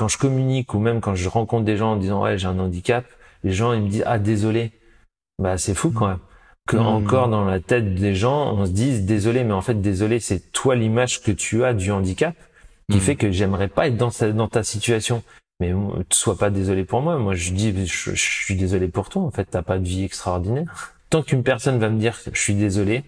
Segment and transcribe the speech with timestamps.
[0.00, 2.58] quand je communique ou même quand je rencontre des gens en disant ouais j'ai un
[2.58, 3.04] handicap,
[3.44, 4.72] les gens ils me disent ah désolé.
[5.38, 6.18] Bah c'est fou quand même
[6.66, 6.86] que Hmm.
[6.86, 10.52] encore dans la tête des gens on se dise désolé mais en fait désolé c'est
[10.52, 12.34] toi l'image que tu as du handicap
[12.90, 13.00] qui Hmm.
[13.00, 15.22] fait que j'aimerais pas être dans, sa- dans ta situation.
[15.60, 15.72] Mais
[16.10, 17.18] sois pas désolé pour moi.
[17.18, 19.20] Moi, je dis, je, je suis désolé pour toi.
[19.22, 20.94] En fait, t'as pas de vie extraordinaire.
[21.10, 23.04] Tant qu'une personne va me dire, je suis désolé,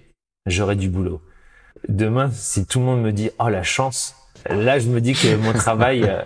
[0.46, 1.22] j'aurai du boulot.
[1.88, 4.14] Demain, si tout le monde me dit, oh la chance,
[4.50, 6.22] là, je me dis que mon travail, euh,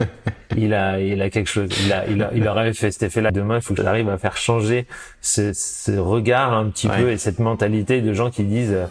[0.56, 1.68] il a, il a quelque chose.
[1.84, 3.30] Il a, il a, il aurait fait cet effet-là.
[3.30, 4.86] Demain, il faut que j'arrive à faire changer
[5.20, 6.96] ce, ce regard un petit Ouais.
[7.02, 8.86] peu et cette mentalité de gens qui disent, euh,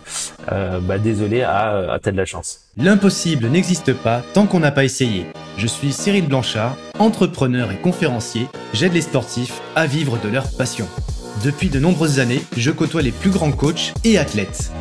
[0.52, 2.62] euh, bah désolé, ah, ah, t'as de la chance.
[2.78, 5.26] L'impossible n'existe pas tant qu'on n'a pas essayé.
[5.58, 8.48] Je suis Cyril Blanchard, entrepreneur et conférencier.
[8.74, 10.88] J'aide les sportifs à vivre de leur passion.
[11.44, 14.72] Depuis de nombreuses années, je côtoie les plus grands coachs et athlètes.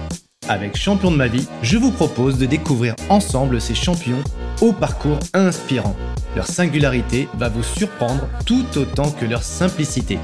[0.49, 4.23] Avec Champion de ma vie, je vous propose de découvrir ensemble ces champions
[4.61, 5.97] au parcours inspirant.
[6.37, 10.19] Leur singularité va vous surprendre tout autant que leur simplicité.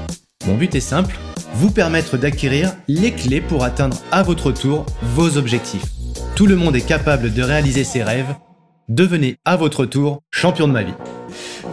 [0.45, 1.15] Mon but est simple,
[1.55, 5.85] vous permettre d'acquérir les clés pour atteindre à votre tour vos objectifs.
[6.35, 8.35] Tout le monde est capable de réaliser ses rêves.
[8.89, 10.93] Devenez à votre tour champion de ma vie.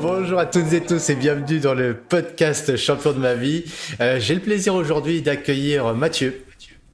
[0.00, 3.65] Bonjour à toutes et tous et bienvenue dans le podcast Champion de ma vie.
[4.00, 6.44] Euh, J'ai le plaisir aujourd'hui d'accueillir Mathieu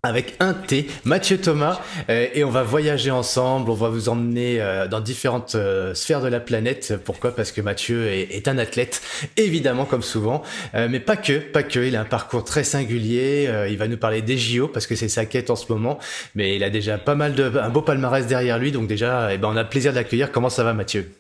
[0.05, 4.61] avec un T, Mathieu Thomas, euh, et on va voyager ensemble, on va vous emmener
[4.61, 6.95] euh, dans différentes euh, sphères de la planète.
[7.05, 7.35] Pourquoi?
[7.35, 9.03] Parce que Mathieu est, est un athlète,
[9.37, 10.43] évidemment comme souvent,
[10.75, 11.81] euh, mais pas que, pas que.
[11.81, 13.47] Il a un parcours très singulier.
[13.49, 15.99] euh, il va nous parler des JO parce que c'est sa quête en ce moment,
[16.35, 19.39] mais il a déjà pas mal de, un beau palmarès derrière lui, donc déjà, eh
[19.39, 20.31] ben, on a le plaisir de l'accueillir.
[20.31, 21.11] Comment ça va, Mathieu?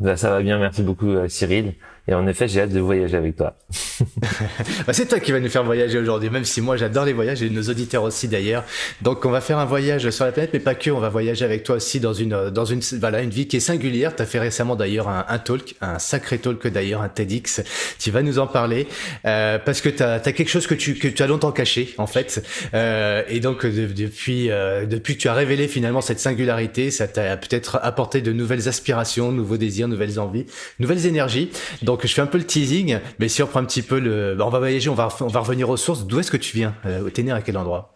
[0.00, 1.74] Bah, ça va bien, merci beaucoup euh, Cyril.
[2.06, 3.56] Et en effet, j'ai hâte de voyager avec toi.
[4.86, 7.42] Bah, c'est toi qui vas nous faire voyager aujourd'hui, même si moi j'adore les voyages
[7.42, 8.64] et nos auditeurs aussi d'ailleurs.
[9.02, 10.90] Donc on va faire un voyage sur la planète, mais pas que.
[10.90, 13.60] On va voyager avec toi aussi dans une dans une voilà une vie qui est
[13.60, 14.14] singulière.
[14.16, 17.62] T'as fait récemment d'ailleurs un, un talk, un sacré talk d'ailleurs, un TEDx.
[17.98, 18.88] Tu vas nous en parler
[19.26, 22.06] euh, parce que t'as as quelque chose que tu que tu as longtemps caché en
[22.06, 22.44] fait.
[22.74, 27.06] Euh, et donc de- depuis euh, depuis que tu as révélé finalement cette singularité, ça
[27.06, 30.46] t'a peut-être apporté de nouvelles aspirations, nouveaux désirs, nouvelles envies,
[30.80, 31.50] nouvelles énergies.
[32.02, 34.44] Je fais un peu le teasing, mais si on prend un petit peu le, bah,
[34.46, 36.06] on va voyager, on va on va revenir aux sources.
[36.06, 37.94] D'où est-ce que tu viens euh, T'es né à quel endroit?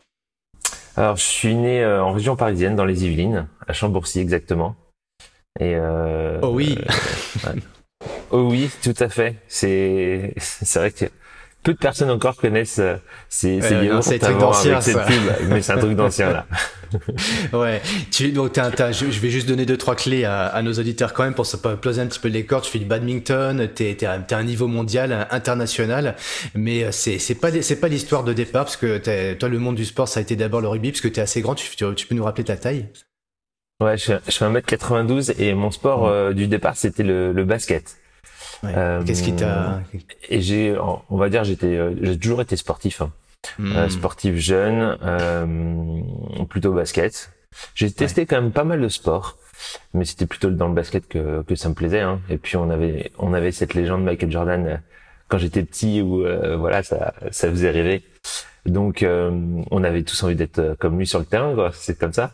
[0.97, 4.75] Alors, je suis né euh, en région parisienne, dans les Yvelines, à Chambourcy exactement.
[5.61, 6.77] Et euh, Oh oui.
[6.79, 7.61] euh, ouais.
[8.31, 9.37] oh oui, tout à fait.
[9.49, 11.05] C'est c'est vrai que
[11.63, 12.97] peu de personnes encore connaissent euh,
[13.29, 15.05] ces, ces Euh, non, c'est avant d'anciens, avec cette ça.
[15.05, 16.47] pub, mais c'est un truc d'ancien là.
[17.53, 17.83] Ouais.
[18.11, 20.73] Tu donc t'as, t'as- je, je vais juste donner deux trois clés à, à nos
[20.73, 22.65] auditeurs quand même pour se poser un petit peu les cordes.
[22.65, 26.17] Tu fais du badminton, t'es t'es t'es un niveau mondial, un- international,
[26.55, 29.77] mais euh, c'est c'est pas c'est pas l'histoire de départ parce que toi le monde
[29.77, 31.55] du sport ça a été d'abord le rugby parce que t'es assez grand.
[31.55, 32.87] Tu, tu, tu peux nous rappeler ta taille?
[33.81, 37.98] Ouais, je, je fais 1m92 et mon sport euh, du départ c'était le, le basket.
[38.63, 38.73] Ouais.
[38.77, 39.81] Euh, Qu'est-ce qui t'a
[40.29, 40.77] Et j'ai,
[41.11, 43.01] on va dire, j'étais, euh, j'ai toujours été sportif.
[43.03, 43.13] hein.
[43.59, 43.73] Hmm.
[43.77, 45.47] Euh, sportif jeune, euh,
[46.49, 47.31] plutôt basket.
[47.75, 49.39] J'ai testé quand même pas mal de sports,
[49.95, 52.01] mais c'était plutôt dans le basket que, que ça me plaisait.
[52.01, 52.21] Hein.
[52.29, 54.83] Et puis on avait on avait cette légende Michael Jordan
[55.29, 58.03] quand j'étais petit où euh, voilà ça ça faisait rêver.
[58.67, 59.31] Donc euh,
[59.71, 61.71] on avait tous envie d'être comme lui sur le terrain, quoi.
[61.73, 62.33] C'est comme ça.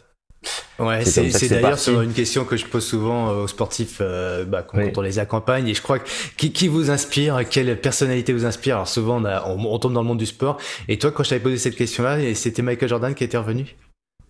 [0.81, 4.79] Ouais, C'est d'ailleurs une question que je pose souvent euh, aux sportifs euh, bah, quand,
[4.79, 4.87] Oui.
[4.93, 5.69] quand on les accompagne.
[5.69, 8.75] Et je crois que qui, qui vous inspire, quelle personnalité vous inspire?
[8.77, 10.59] Alors souvent on, a- on, on tombe dans le monde du sport.
[10.89, 13.77] Et toi, quand je t'avais posé cette question-là, c'était Michael Jordan qui était revenu?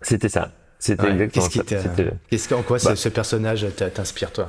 [0.02, 0.52] C'était ça.
[0.78, 1.12] C'était Ouais.
[1.12, 2.04] exactement Qu'est-ce qui ça.
[2.28, 2.96] Qu'est-ce qu'en quoi ce- Bah.
[2.96, 4.48] ce personnage t'inspire toi?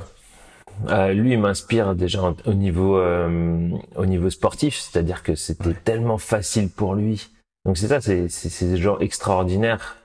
[0.90, 5.68] Euh, lui, il m'inspire déjà en- au niveau euh, au niveau sportif, c'est-à-dire que c'était
[5.68, 5.76] Ouais.
[5.84, 7.28] tellement facile pour lui.
[7.64, 9.96] Donc c'est ça, c'est c'est c'est des gens extraordinaires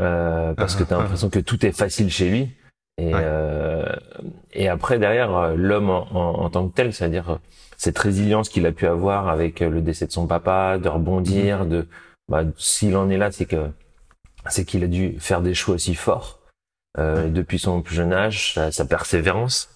[0.00, 2.50] euh, parce Ah, que t'as ah, l'impression que tout est facile chez lui.
[2.98, 3.20] Et Ouais.
[3.22, 3.84] euh,
[4.52, 7.36] et après derrière euh, l'homme en, en, en tant que tel, c'est-à-dire euh,
[7.76, 11.68] cette résilience qu'il a pu avoir avec le décès de son papa, de rebondir, Mhm.
[11.68, 11.88] de
[12.28, 13.70] bah, s'il en est là, c'est que
[14.48, 16.38] c'est qu'il a dû faire des choix aussi forts
[16.98, 17.30] euh, Ouais.
[17.30, 19.68] depuis son plus jeune âge, sa, sa persévérance.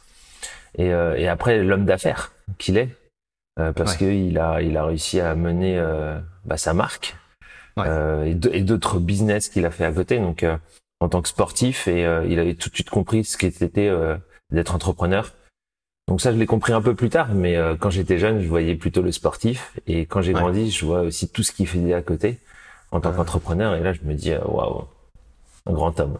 [0.78, 2.88] Et, euh, et après l'homme d'affaires qu'il est,
[3.58, 3.98] euh, parce Ouais.
[3.98, 7.16] que il a il a réussi à mener euh, bah, sa marque
[7.80, 7.86] Ouais.
[7.88, 10.18] euh, et d'autres business qu'il a fait à côté.
[10.18, 10.56] Donc euh,
[11.00, 14.16] en tant que sportif et euh, il avait tout de suite compris ce qu'était euh,
[14.50, 15.32] d'être entrepreneur.
[16.08, 18.48] Donc ça je l'ai compris un peu plus tard, mais euh, quand j'étais jeune je
[18.48, 20.40] voyais plutôt le sportif et quand j'ai Ouais.
[20.40, 22.38] grandi je vois aussi tout ce qu'il faisait à côté
[22.90, 24.84] en tant qu'entrepreneur et là je me dis waouh
[25.66, 26.18] un grand homme.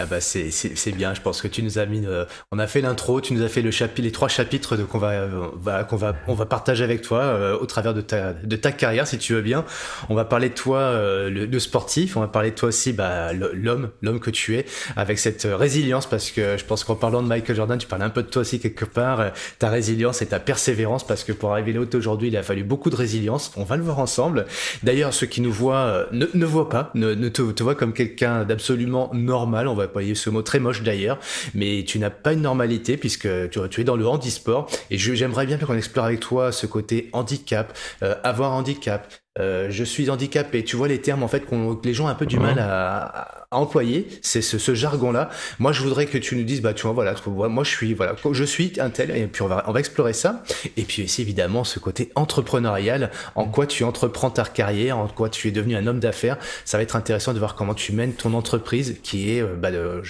[0.00, 1.12] Ah bah c'est c'est bien.
[1.12, 2.06] Je pense que tu nous as mis.
[2.06, 3.20] Euh, on a fait l'intro.
[3.20, 6.32] Tu nous as fait le chapitre, les trois chapitres qu'on va, euh, qu'on va on
[6.32, 9.42] va partager avec toi euh, au travers de ta de ta carrière, si tu veux
[9.42, 9.66] bien.
[10.08, 10.92] On va parler de toi,
[11.28, 12.16] le, sportif.
[12.16, 14.64] On va parler de toi aussi, bah, l'homme, l'homme que tu es,
[14.96, 18.08] avec cette résilience, parce que je pense qu'en parlant de Michael Jordan, tu parles un
[18.10, 19.32] peu de toi aussi quelque part.
[19.58, 22.64] ta résilience et ta persévérance, parce que pour arriver là haut aujourd'hui, il a fallu
[22.64, 23.52] beaucoup de résilience.
[23.56, 24.46] On va le voir ensemble.
[24.82, 27.92] D'ailleurs, ceux qui nous voient ne, ne voient pas, ne, ne te, te voient comme
[27.92, 29.68] quelqu'un d'absolument normal.
[29.68, 31.18] On va employer ce mot très moche d'ailleurs,
[31.54, 34.70] mais tu n'as pas une normalité puisque tu, tu es dans le handisport.
[34.90, 39.84] Et j'aimerais bien qu'on explore avec toi ce côté handicap, euh, avoir handicap, euh, je
[39.84, 40.64] suis handicapé.
[40.64, 42.58] Tu vois les termes en fait qu'on, que les gens ont un peu du mal
[42.58, 45.28] à, à employer, c'est ce, ce jargon-là.
[45.58, 47.16] Moi, je voudrais que tu nous dises, bah tu vois, voilà,
[47.48, 50.12] moi je suis, voilà, je suis un tel, et puis on va, on va explorer
[50.12, 50.44] ça.
[50.76, 55.28] Et puis aussi évidemment ce côté entrepreneurial, en quoi tu entreprends ta carrière, en quoi
[55.28, 56.38] tu es devenu un homme d'affaires.
[56.64, 59.72] Ça va être intéressant de voir comment tu mènes ton entreprise, qui est, euh, bah,
[59.72, 60.00] de,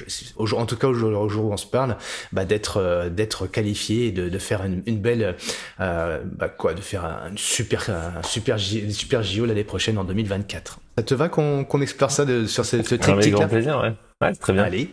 [0.54, 1.96] en tout cas au jour, où on se parle,
[2.32, 5.36] bah, d'être, euh, d'être qualifié et de, de faire une, une belle,
[5.80, 10.78] euh, bah, quoi, de faire un super, un super, super JO l'année prochaine en 2024.
[11.00, 13.94] Ça te va qu'on explore ça de, sur ce, ce Avec grand plaisir, ouais.
[14.20, 14.64] ouais très bien.
[14.64, 14.90] Allez.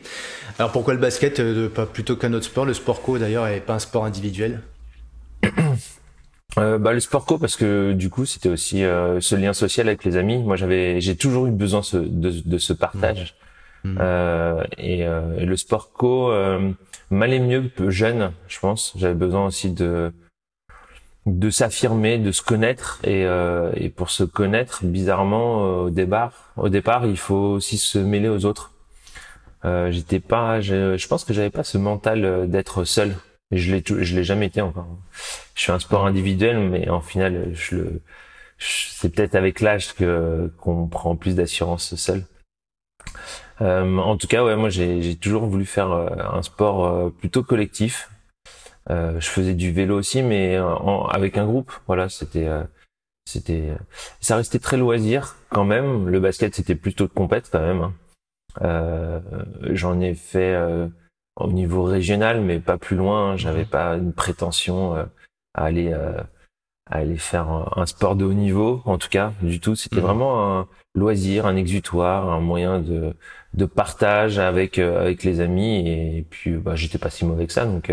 [0.57, 2.63] Alors pourquoi le basket euh, pas plutôt qu'un autre sport?
[2.63, 4.61] Le sport co d'ailleurs est pas un sport individuel
[6.57, 9.89] euh, bah, le sport co parce que du coup c'était aussi euh, ce lien social
[9.89, 10.37] avec les amis.
[10.37, 13.35] Moi j'avais j'ai toujours eu besoin de, de ce partage
[13.83, 13.89] mmh.
[13.89, 13.97] Mmh.
[13.99, 16.31] Euh, et, euh, le sport co
[17.09, 18.93] m'allait mieux jeune je pense.
[18.95, 20.13] J'avais besoin aussi de
[21.27, 26.53] de s'affirmer, de se connaître et, euh, et pour se connaître, bizarrement euh, au départ,
[26.55, 28.71] au départ, il faut aussi se mêler aux autres.
[29.65, 33.15] Euh, j'étais pas, je, je, pense que j'avais pas ce mental euh, d'être seul.
[33.51, 34.87] Je l'ai, je l'ai jamais été encore.
[35.53, 38.01] Je suis un sport individuel, mais en final, je le,
[38.57, 42.23] c'est peut-être avec l'âge que qu'on prend plus d'assurance seul.
[43.61, 48.09] Euh, en tout cas, ouais, moi j'ai, j'ai toujours voulu faire un sport plutôt collectif,
[48.09, 48.16] euh,
[48.89, 50.75] je faisais du vélo aussi, mais euh,
[51.09, 51.71] avec un groupe.
[51.87, 52.63] Voilà, c'était, euh,
[53.25, 53.73] c'était,
[54.21, 56.07] ça restait très loisir quand même.
[56.07, 57.91] Le basket, c'était plutôt de compète quand même.
[58.61, 59.21] Hein.
[59.69, 60.57] J'en ai fait
[61.35, 63.37] au niveau régional, mais pas plus loin.
[63.37, 63.69] J'avais mhm.
[63.69, 65.09] pas une prétention à
[65.53, 69.75] aller à aller faire un, sport de haut niveau, en tout cas, du tout.
[69.75, 70.03] C'était mhm.
[70.03, 73.13] vraiment un loisir, un exutoire, un moyen de,
[73.53, 75.87] de partage avec avec les amis.
[75.87, 77.91] Et puis, bah, j'étais pas si mauvais que ça, donc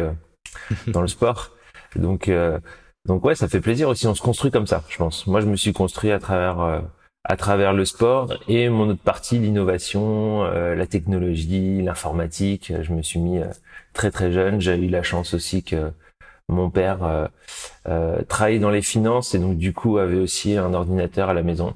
[0.87, 1.51] dans le sport.
[1.97, 2.59] Donc, euh,
[3.07, 4.07] donc ouais, ça fait plaisir aussi.
[4.07, 5.27] On se construit comme ça, je pense.
[5.27, 6.81] Moi, je me suis construit à travers euh,
[7.25, 12.73] à travers le sport et mon autre partie, l'innovation, euh, la technologie, l'informatique.
[12.83, 13.41] Je me suis mis
[13.95, 14.61] très très jeune.
[14.61, 15.91] J'ai eu la chance aussi que
[16.49, 17.29] mon père
[17.89, 21.43] euh, travaillait dans les finances et donc du coup avait aussi un ordinateur à la
[21.43, 21.75] maison.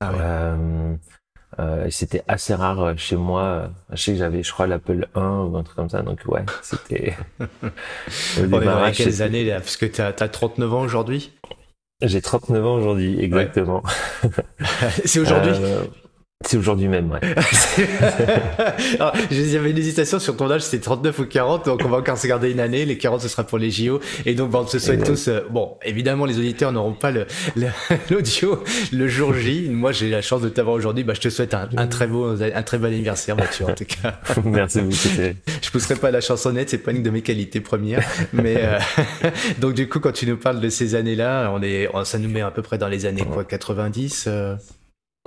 [0.00, 0.56] Ah
[1.60, 3.70] euh, c'était assez rare euh, chez moi.
[3.92, 6.02] Je sais que j'avais, je crois, l'Apple 1 ou un truc comme ça.
[6.02, 7.16] Donc ouais, c'était.
[8.38, 11.32] On est dans quelles années là Parce que tu as, 39 ans aujourd'hui?
[12.02, 13.82] J'ai 39 ans aujourd'hui, exactement.
[15.04, 15.52] C'est aujourd'hui?
[15.54, 15.84] Euh,
[16.50, 17.20] c'est aujourd'hui même, ouais.
[19.30, 22.26] J'avais une hésitation sur ton âge, c'était 39 ou 40, donc on va encore se
[22.26, 22.84] garder une année.
[22.84, 24.00] Les 40, ce sera pour les JO.
[24.26, 25.28] Et donc, bon, on se souhaite tous.
[25.28, 27.10] Euh, bon, évidemment, les auditeurs n'auront pas
[28.10, 29.68] l'audio le, le, jour J.
[29.70, 31.04] Moi, j'ai la chance de t'avoir aujourd'hui.
[31.04, 33.84] Bah, je te souhaite un, un, très beau, un très bon anniversaire, Mathieu, en tout
[33.84, 34.18] cas.
[34.44, 35.38] Merci beaucoup.
[35.62, 38.04] Je pousserai pas la chansonnette, c'est pas une de mes qualités premières.
[38.32, 38.78] Mais euh,
[39.60, 42.40] donc, du coup, quand tu nous parles de ces années-là, on est, ça nous met
[42.40, 44.24] à peu près dans les années quoi, 90.
[44.26, 44.56] Euh...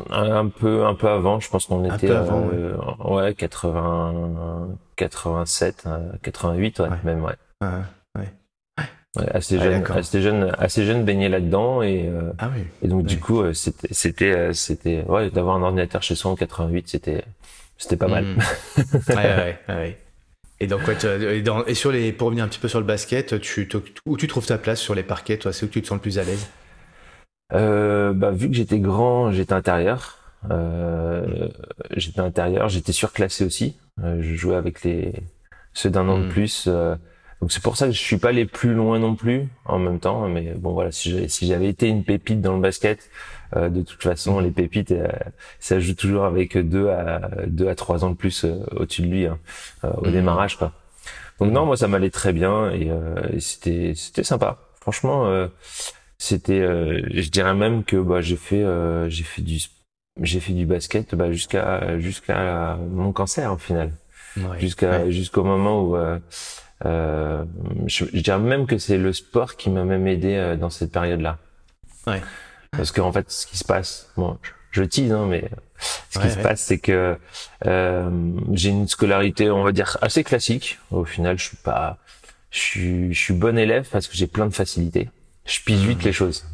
[0.10, 2.76] Un peu, un peu avant, je pense qu'on était, avant, euh,
[3.06, 3.36] ouais.
[3.36, 5.88] 80, 87,
[6.22, 7.68] 88, ouais, même, ouais.
[8.18, 8.34] ouais.
[9.32, 12.64] assez jeune, assez jeune, assez jeune baigné là-dedans et, euh, ah oui.
[12.82, 16.36] et donc du coup, euh, c'était, c'était, c'était, ouais, d'avoir un ordinateur chez soi en
[16.36, 17.24] 88, c'était,
[17.78, 18.26] c'était pas mal.
[19.10, 19.98] Ouais, ouais, ouais.
[20.60, 20.98] Et donc, ouais,
[21.36, 23.70] et, dans, et sur les, pour revenir un petit peu sur le basket, tu,
[24.06, 26.02] où tu trouves ta place sur les parquets, toi, c'est où tu te sens le
[26.02, 26.48] plus à l'aise?
[27.54, 30.18] Euh, bah, vu que j'étais grand, j'étais intérieur.
[30.52, 31.48] Euh,
[31.96, 33.78] j'étais intérieur, j'étais surclassé aussi.
[34.04, 35.14] Euh, je jouais avec les
[35.74, 36.30] ceux d'un an de hmm.
[36.30, 36.66] plus.
[36.68, 36.96] Euh,
[37.42, 40.00] donc c'est pour ça que je suis pas allé plus loin non plus en même
[40.00, 40.28] temps.
[40.28, 43.10] Mais bon voilà, si j'avais été une pépite dans le basket,
[43.56, 45.08] euh, de toute façon les pépites euh,
[45.60, 49.26] ça joue toujours avec deux à deux à trois ans de plus au-dessus de lui
[49.28, 49.40] hein,
[49.84, 50.12] au hmm.
[50.12, 50.72] démarrage quoi.
[51.40, 52.92] Donc non, moi ça m'allait très bien et,
[53.34, 54.60] et c'était c'était sympa.
[54.80, 55.48] Franchement
[56.24, 59.60] c'était euh, je dirais même que bah j'ai fait euh, j'ai fait du
[60.22, 63.92] j'ai fait du basket bah, jusqu'à jusqu'à mon cancer au final
[64.58, 66.20] jusqu'à jusqu'au moment où euh,
[66.86, 67.44] euh
[67.88, 71.40] je, dirais même que c'est le sport qui m'a même aidé dans cette période là
[72.08, 72.22] ouais.
[72.72, 74.38] parce qu'en fait ce qui se passe bon
[74.74, 75.50] je tease, hein, mais
[76.10, 77.16] ce qui se passe, c'est que
[77.68, 78.10] euh,
[78.54, 80.80] j'ai une scolarité, on va dire, assez classique.
[80.90, 82.00] Au final, je suis pas,
[82.50, 85.12] je suis, je suis bon élève parce que j'ai plein de facilité.
[85.46, 86.06] Je pige vite mmh.
[86.06, 86.46] les choses.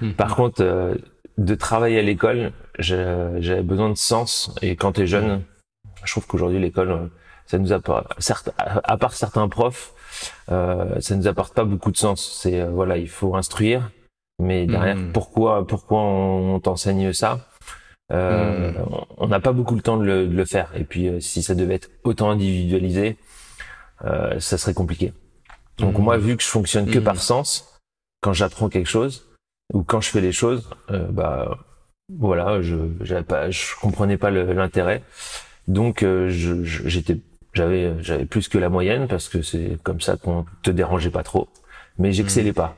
[0.00, 0.12] Mmh.
[0.16, 0.94] Par contre, euh,
[1.38, 4.54] de travailler à l'école, j'avais besoin de sens.
[4.62, 5.42] Et quand tu es jeune,
[6.04, 7.06] je trouve qu'aujourd'hui l'école, euh,
[7.46, 9.92] ça nous apporte, certes, à part certains profs,
[10.50, 12.38] euh, ça nous apporte pas beaucoup de sens.
[12.42, 13.90] C'est euh, voilà, il faut instruire,
[14.38, 15.12] mais derrière, mmh.
[15.12, 17.46] pourquoi, pourquoi on, t'enseigne ça?
[18.12, 19.04] Euh, mmh.
[19.18, 20.70] On n'a pas beaucoup le temps de le, de le faire.
[20.76, 23.16] Et puis, euh, si ça devait être autant individualisé,
[24.04, 25.12] euh, ça serait compliqué.
[25.78, 26.02] Donc mmh.
[26.02, 27.80] moi, vu que je fonctionne que par sens,
[28.22, 29.28] quand j'apprends quelque chose
[29.72, 30.68] ou quand je fais les choses,
[31.10, 31.58] bah
[32.12, 32.76] voilà, je
[33.22, 35.02] pas, je comprenais pas l'intérêt.
[35.68, 37.18] Donc j'étais
[37.56, 41.22] j'avais j'avais plus que la moyenne parce que c'est comme ça qu'on te dérangeait pas
[41.22, 41.48] trop.
[41.98, 42.54] Mais j'excellais mm.
[42.54, 42.76] pas.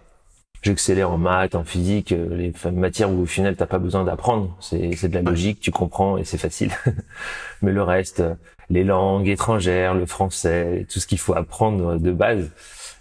[0.62, 4.56] J'excellais en maths, en physique, euh, les matières où au final t'as pas besoin d'apprendre.
[4.60, 6.72] C'est c'est de la logique, tu comprends et c'est facile.
[7.62, 8.22] Mais le reste,
[8.70, 12.50] les langues étrangères, le français, tout ce qu'il faut apprendre de base,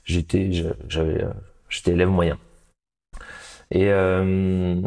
[0.08, 0.52] j'étais
[0.88, 1.30] j'avais euh,
[1.70, 2.38] j'étais élève moyen.
[3.70, 4.82] Et, euh,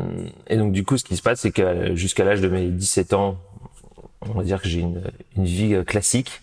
[0.47, 3.13] et donc du coup, ce qui se passe, c'est que jusqu'à l'âge de mes 17
[3.13, 3.39] ans,
[4.23, 5.03] on va dire que j'ai une,
[5.37, 6.41] vie classique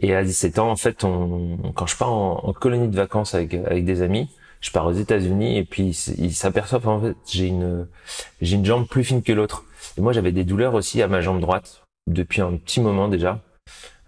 [0.00, 3.54] et à 17 ans, en fait, on, quand je pars en, colonie de vacances avec,
[3.54, 4.28] avec des amis,
[4.60, 7.86] je pars aux États-Unis et puis ils s'aperçoivent en fait j'ai une
[8.42, 9.64] j'ai une jambe plus fine que l'autre.
[9.96, 13.32] Et moi j'avais des douleurs aussi à ma jambe droite depuis un petit moment déjà,
[13.32, 13.47] euh,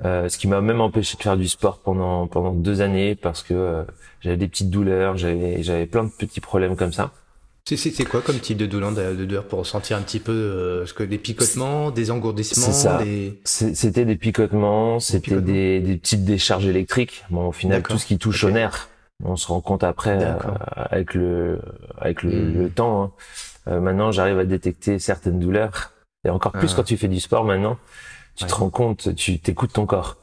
[0.03, 3.55] ce qui m'a même empêché de faire du sport pendant pendant deux années parce que
[3.55, 3.83] euh,
[4.21, 7.13] j'avais des petites douleurs, j'avais j'avais plein de petits problèmes comme ça.
[7.67, 10.95] C'est quoi comme type de douleur, de douleur pour ressentir un petit peu euh, ce
[10.95, 12.73] que des picotements, des engourdissements
[13.45, 17.25] C'était des picotements, c'était des, des, petites décharges électriques.
[17.31, 18.89] Bon, au final, tout ce qui touche au nerf,
[19.25, 20.35] on se rend compte après euh,
[20.75, 21.61] avec le
[21.99, 22.59] avec le, hmm.
[22.59, 23.03] le temps.
[23.03, 23.13] Hein.
[23.69, 25.93] Euh, maintenant, j'arrive à détecter certaines douleurs
[26.25, 26.77] et encore plus ah.
[26.77, 27.45] quand tu fais du sport.
[27.45, 27.79] Maintenant,
[28.41, 30.17] tu te rends compte, tu t'écoutes ton corps.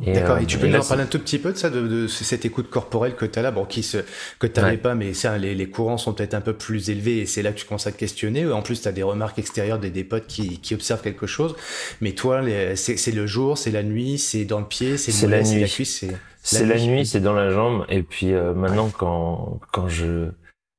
[0.00, 0.38] D'accord.
[0.38, 2.06] Et tu euh, peux nous en parler un tout petit peu de ça, de, de
[2.08, 3.98] cette écoute corporelle que tu as là, bon, qui se,
[4.38, 7.18] que tu n'avais pas, mais ça, les, les courants sont peut-être un peu plus élevés
[7.18, 8.50] et c'est là que tu commences à te questionner.
[8.50, 11.54] En plus, tu as des remarques extérieures des, des potes qui, qui observent quelque chose.
[12.00, 12.42] Mais toi,
[12.74, 16.04] c'est le jour, c'est la nuit, c'est dans le pied, c'est la la cuisse,
[16.42, 17.86] c'est la, nuit, c'est dans la jambe.
[17.88, 20.28] Et puis euh, maintenant, quand quand je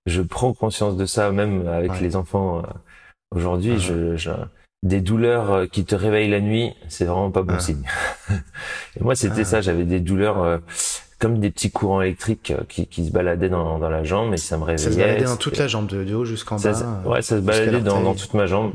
[0.06, 2.62] je prends conscience de ça, même avec les enfants euh,
[3.32, 4.30] aujourd'hui, je, je
[4.86, 7.60] des douleurs euh, qui te réveillent la nuit, c'est vraiment pas bon ah.
[7.60, 7.84] signe.
[8.30, 9.46] et moi, c'était ah.
[9.46, 10.58] ça, j'avais des douleurs euh,
[11.20, 14.38] comme des petits courants électriques euh, qui, qui se baladaient dans, dans la jambe et
[14.38, 14.90] ça me réveillait.
[14.90, 17.02] Ça se baladait dans toute la jambe, de, haut jusqu'en bas.
[17.06, 18.74] ouais, ça se baladait dans, dans, toute ma jambe.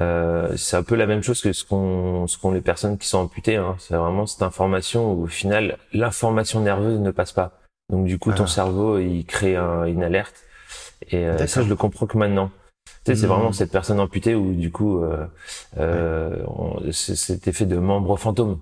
[0.00, 3.08] Euh, c'est un peu la même chose que ce qu'ont ce qu'ont les personnes qui
[3.08, 3.56] sont amputées.
[3.56, 3.76] Hein.
[3.78, 7.58] C'est vraiment cette information où au final l'information nerveuse ne passe pas.
[7.88, 8.46] Donc du coup ton ah.
[8.46, 10.36] cerveau il crée une alerte
[11.10, 12.50] et ça je le comprends que maintenant.
[13.04, 13.54] Tu sais, c'est vraiment hmm.
[13.54, 15.26] cette personne amputée où du coup, euh,
[15.78, 16.36] euh,
[16.92, 18.58] cet effet de membre fantôme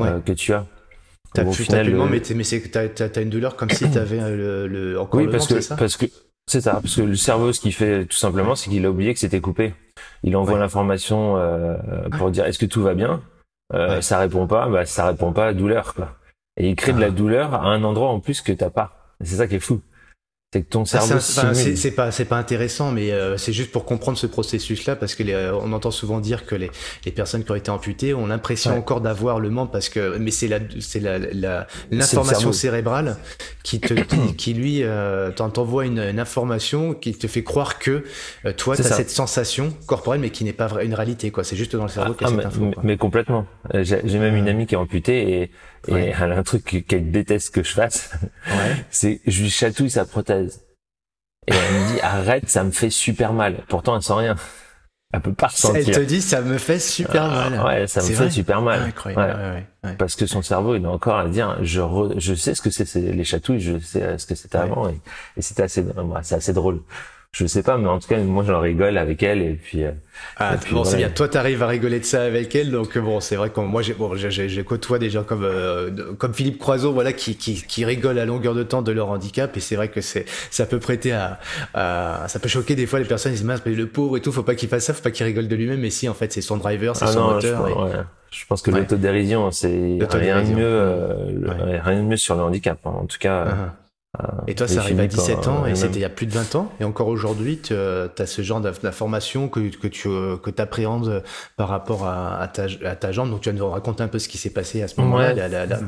[0.00, 0.66] euh, que tu as.
[1.32, 4.68] T'as plus, final, plus mais, mais c'est t'as, t'as, une douleur comme si t'avais le,
[4.68, 6.06] le encore oui, parce que ça parce que
[6.46, 9.14] c'est ça, parce que le cerveau, ce qu'il fait tout simplement, c'est qu'il a oublié
[9.14, 9.74] que c'était coupé.
[10.22, 11.76] Il envoie l'information euh,
[12.18, 13.22] pour dire est-ce que tout va bien?
[13.72, 16.16] Euh, Ça répond pas, bah ça répond pas à douleur quoi.
[16.56, 17.10] Et il crée de la ah.
[17.10, 19.16] douleur à un endroit en plus que t'as pas.
[19.22, 19.80] C'est ça qui est fou
[20.54, 23.84] c'est que ton ah, cerveau c'est pas c'est pas intéressant mais euh, c'est juste pour
[23.84, 26.70] comprendre ce processus là parce que les, on entend souvent dire que les,
[27.04, 30.30] les personnes qui ont été amputées ont l'impression encore d'avoir le membre parce que mais
[30.30, 33.16] c'est la c'est la l'information cérébrale
[33.64, 33.94] qui te
[34.34, 38.04] qui, lui euh, t'envoie une, une, information qui te fait croire que
[38.44, 41.42] euh, toi tu as cette sensation corporelle mais qui n'est pas une réalité quoi.
[41.42, 43.44] C'est juste dans le cerveau ah, cette mais, mais, complètement.
[43.74, 45.50] J'ai même une amie qui est amputée et
[45.88, 48.10] et elle a un truc qu'elle déteste que je fasse,
[48.90, 50.64] c'est je lui chatouille sa prothèse.
[51.46, 53.64] Et elle me dit arrête, ça me fait super mal.
[53.68, 54.36] Pourtant elle sent rien.
[55.12, 55.84] Elle peut pas ressentir.
[55.86, 57.64] Elle te dit ça me fait super ah, mal.
[57.64, 58.92] Ouais, ça me fait super mal.
[59.16, 61.82] Ah, Parce que son cerveau il est encore à dire je
[62.16, 65.00] je sais ce que c'est les chatouilles, je sais ce que c'était avant et,
[65.36, 65.84] et c'était assez
[66.22, 66.80] c'est assez drôle
[67.34, 69.82] je sais pas, mais en tout cas, moi, j'en rigole avec elle et puis.
[69.82, 69.90] Euh,
[70.38, 71.08] ah, bon, c'est bien.
[71.08, 73.92] Toi, t'arrives à rigoler de ça avec elle, donc bon, c'est vrai que moi, j'ai
[73.92, 78.20] bon, j'ai côtoie des gens comme euh, comme Philippe Croiseau, voilà, qui, qui qui rigolent
[78.20, 81.10] à longueur de temps de leur handicap, et c'est vrai que c'est ça peut prêter
[81.10, 81.40] à,
[81.74, 83.32] à, ça peut choquer des fois les personnes.
[83.32, 85.10] Ils se disent, mais le pauvre et tout, faut pas qu'il fasse ça, faut pas
[85.10, 87.88] qu'il rigole de lui-même, mais si, en fait, c'est son driver, c'est ah son moteur.
[88.30, 92.42] Je, je pense que l'autodérision, c'est rien de mieux, euh, rien de mieux sur le
[92.42, 92.78] handicap.
[92.84, 92.92] Hein.
[93.02, 93.44] En tout cas.
[93.44, 93.48] Uh-huh.
[93.48, 93.66] Euh,
[94.46, 96.54] et toi, ça arrive à 17 ans, et c'était il y a plus de 20
[96.54, 96.72] ans.
[96.80, 101.22] Et encore aujourd'hui, tu euh, as ce genre d'information que, que tu euh, que appréhendes
[101.56, 103.30] par rapport à, à, ta, à ta jambe.
[103.30, 105.34] Donc, tu vas nous raconter un peu ce qui s'est passé à ce moment-là.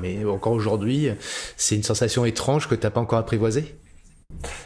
[0.00, 1.09] Mais encore aujourd'hui,
[1.56, 3.76] c'est une sensation étrange que tu n'as pas encore apprivoisée?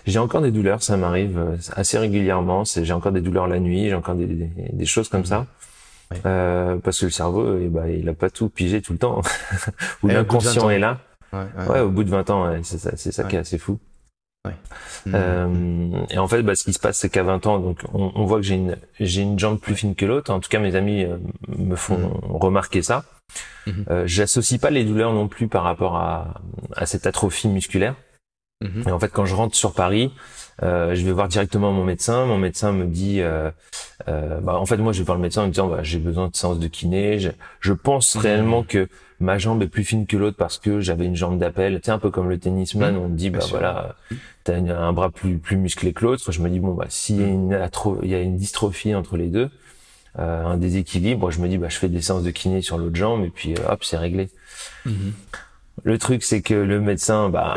[0.06, 2.64] J'ai encore des douleurs, ça m'arrive euh, assez régulièrement.
[2.64, 5.46] J'ai encore des douleurs la nuit, j'ai encore des, des, choses comme ça.
[6.26, 9.20] Euh, parce que le cerveau, eh ben, il a pas tout pigé tout le temps.
[10.02, 10.98] Ou l'inconscient est là.
[11.32, 13.78] Ouais, au bout de 20 ans, c'est ça, c'est ça qui est assez fou.
[14.46, 14.54] Ouais.
[15.14, 18.12] Euh, et en fait, bah, ce qui se passe, c'est qu'à 20 ans, donc on,
[18.14, 20.32] on voit que j'ai une j'ai une jambe plus fine que l'autre.
[20.32, 21.18] En tout cas, mes amis euh,
[21.48, 22.36] me font mm.
[22.36, 23.04] remarquer ça.
[23.66, 23.84] Mm-hmm.
[23.90, 26.40] Euh, J'associe pas les douleurs non plus par rapport à,
[26.74, 27.96] à cette atrophie musculaire.
[28.64, 28.88] Mm-hmm.
[28.88, 30.10] Et en fait, quand je rentre sur Paris,
[30.62, 32.26] euh, je vais voir directement mon médecin.
[32.26, 33.50] Mon médecin me dit, euh,
[34.08, 35.98] euh, bah, en fait, moi, je vais voir le médecin en me disant, bah, j'ai
[35.98, 37.18] besoin de séance de kiné.
[37.18, 38.20] Je, je pense mm-hmm.
[38.20, 38.88] réellement que
[39.20, 41.80] ma jambe est plus fine que l'autre parce que j'avais une jambe d'appel.
[41.82, 43.94] Sais, un peu comme le tennisman, on me dit, bah voilà,
[44.44, 46.32] t'as un bras plus plus musclé que l'autre.
[46.32, 47.68] Je me dis bon, bah s'il y a une
[48.02, 49.50] il y a une dystrophie entre les deux,
[50.18, 52.96] euh, un déséquilibre, je me dis bah je fais des séances de kiné sur l'autre
[52.96, 54.30] jambe et puis hop, c'est réglé.
[55.82, 57.56] Le truc, c'est que le médecin, bah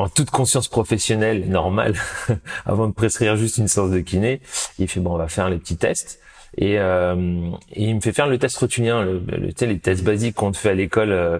[0.00, 1.94] en toute conscience professionnelle, normale,
[2.66, 4.40] avant de prescrire juste une séance de kiné,
[4.78, 6.20] il fait bon, on va faire les petits tests.
[6.56, 10.36] Et, euh, et, il me fait faire le test rotunien, le, le, les tests basiques
[10.36, 11.12] qu'on te fait à l'école.
[11.12, 11.38] Euh,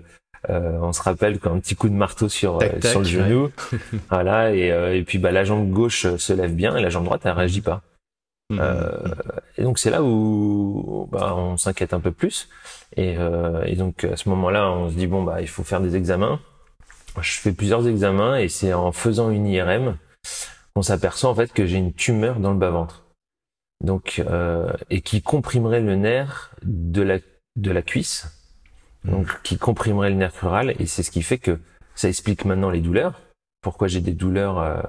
[0.48, 3.50] euh on se rappelle qu'un petit coup de marteau sur euh, sur le genou,
[4.10, 4.54] voilà.
[4.54, 7.22] Et, euh, et puis bah la jambe gauche se lève bien et la jambe droite
[7.24, 7.82] elle réagit pas.
[8.50, 8.60] Mmh.
[9.58, 12.48] et donc c'est là où bah, on s'inquiète un peu plus.
[12.96, 13.16] Et,
[13.64, 16.40] et donc à ce moment-là, on se dit bon bah il faut faire des examens.
[17.20, 19.96] Je fais plusieurs examens et c'est en faisant une IRM
[20.74, 23.04] qu'on s'aperçoit en fait que j'ai une tumeur dans le bas ventre
[23.82, 27.18] donc euh, et qui comprimerait le nerf de la
[27.56, 28.26] de la cuisse,
[29.04, 29.38] donc mmh.
[29.42, 31.58] qui comprimerait le nerf crural et c'est ce qui fait que
[31.94, 33.20] ça explique maintenant les douleurs.
[33.62, 34.80] Pourquoi j'ai des douleurs, euh,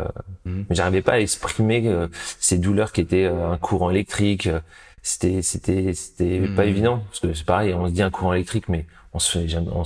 [0.45, 0.63] mmh.
[0.69, 2.07] mais j'arrivais pas à exprimer euh,
[2.39, 4.47] ces douleurs qui étaient euh, un courant électrique.
[5.01, 6.55] C'était c'était c'était mmh.
[6.55, 9.39] pas évident parce que c'est pareil, on se dit un courant électrique, mais on se
[9.39, 9.83] fait jamais, on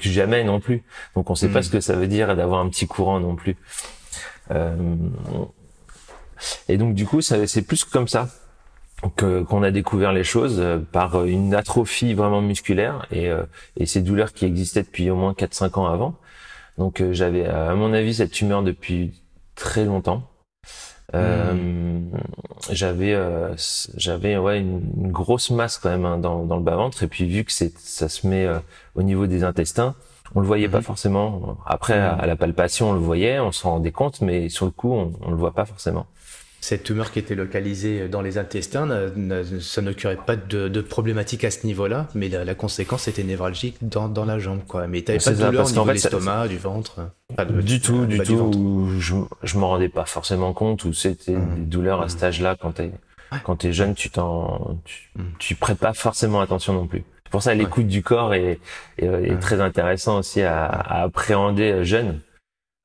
[0.00, 0.82] jamais non plus.
[1.14, 3.56] Donc on sait pas ce que ça veut dire d'avoir un petit courant non plus.
[4.50, 4.94] Euh,
[6.68, 8.28] et donc du coup, c'est plus comme ça
[9.16, 13.44] qu'on a découvert les choses euh, par une atrophie vraiment musculaire et, euh,
[13.76, 16.16] et ces douleurs qui existaient depuis au moins 4-5 ans avant.
[16.76, 19.22] Donc euh, j'avais à mon avis cette tumeur depuis
[19.54, 20.29] très longtemps.
[21.14, 22.00] Euh,
[22.70, 23.18] j'avais
[23.96, 27.26] j'avais ouais une, grosse masse quand même hein, dans, dans le bas ventre et puis
[27.26, 28.46] vu que c'est ça se met
[28.94, 29.96] au niveau des intestins
[30.34, 30.84] on le voyait pas mhm.
[30.84, 31.58] forcément.
[31.66, 34.92] Après à, la palpation on le voyait on s'en rendait compte mais sur le coup
[34.92, 36.06] on, on le voit pas forcément
[36.60, 38.86] cette tumeur qui était localisée dans les intestins,
[39.60, 44.08] ça n'occurait pas de, de, problématique à ce niveau-là, mais la, conséquence était névralgique dans,
[44.08, 44.86] dans la jambe, quoi.
[44.86, 47.00] Mais t'avais pas de douleur au niveau de l'estomac, du ventre
[47.62, 48.90] Du tout, du tout.
[48.98, 51.54] je, je m'en rendais pas forcément compte, ou c'était mmh.
[51.56, 52.10] des douleurs à mmh.
[52.10, 52.90] cet âge-là quand t'es
[53.44, 55.22] quand t'es jeune, tu t'en, tu, mmh.
[55.38, 57.04] tu, prêtes pas forcément attention non plus.
[57.24, 58.58] C'est pour ça l'écoute du corps est,
[58.98, 62.20] est, très intéressant aussi à, à appréhender jeune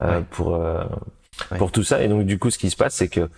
[0.04, 0.84] euh, pour euh,
[1.58, 2.02] pour tout ça.
[2.04, 3.30] Et donc du coup, ce qui se passe, c'est que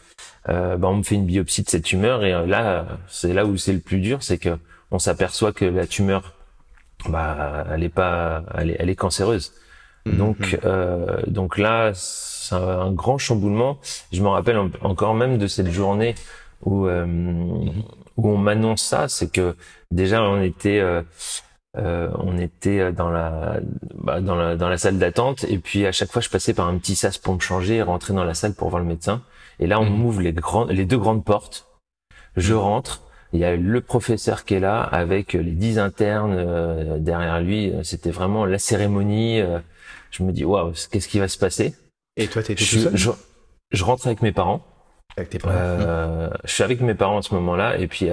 [0.50, 3.46] euh, bah, on me fait une biopsie de cette tumeur et euh, là, c'est là
[3.46, 4.58] où c'est le plus dur, c'est que
[4.92, 6.34] on s'aperçoit que la tumeur,
[7.10, 9.54] bah, elle est pas, elle est, elle est cancéreuse.
[10.06, 10.18] Mhm.
[10.18, 13.80] Donc, euh, donc là, c'est un, grand chamboulement.
[14.12, 16.16] Je me rappelle encore même de cette journée
[16.64, 17.06] où euh,
[18.18, 19.56] où on m'annonce ça, c'est que
[19.92, 21.02] déjà on était euh,
[21.78, 23.60] euh, on était dans la,
[23.94, 26.68] bah, dans la dans la salle d'attente et puis à chaque fois je passais par
[26.68, 29.22] un petit sas pour me changer et rentrer dans la salle pour voir le médecin.
[29.60, 29.98] Et là on mmh.
[29.98, 31.68] m'ouvre les grandes les deux grandes portes.
[32.36, 32.58] Je mmh.
[32.58, 33.02] rentre.
[33.34, 37.74] Il y a le professeur qui est là avec les dix internes euh, derrière lui.
[37.84, 39.60] C'était vraiment la cérémonie euh,
[40.10, 41.76] je me dis waouh qu'est-ce qui va se passer?
[42.16, 43.12] Et toi t'étais je, je,
[43.72, 44.66] je, rentre avec mes parents.
[45.16, 45.54] Avec tes parents.
[45.54, 46.30] Mmh.
[46.46, 48.10] je suis avec mes parents à ce moment-là et puis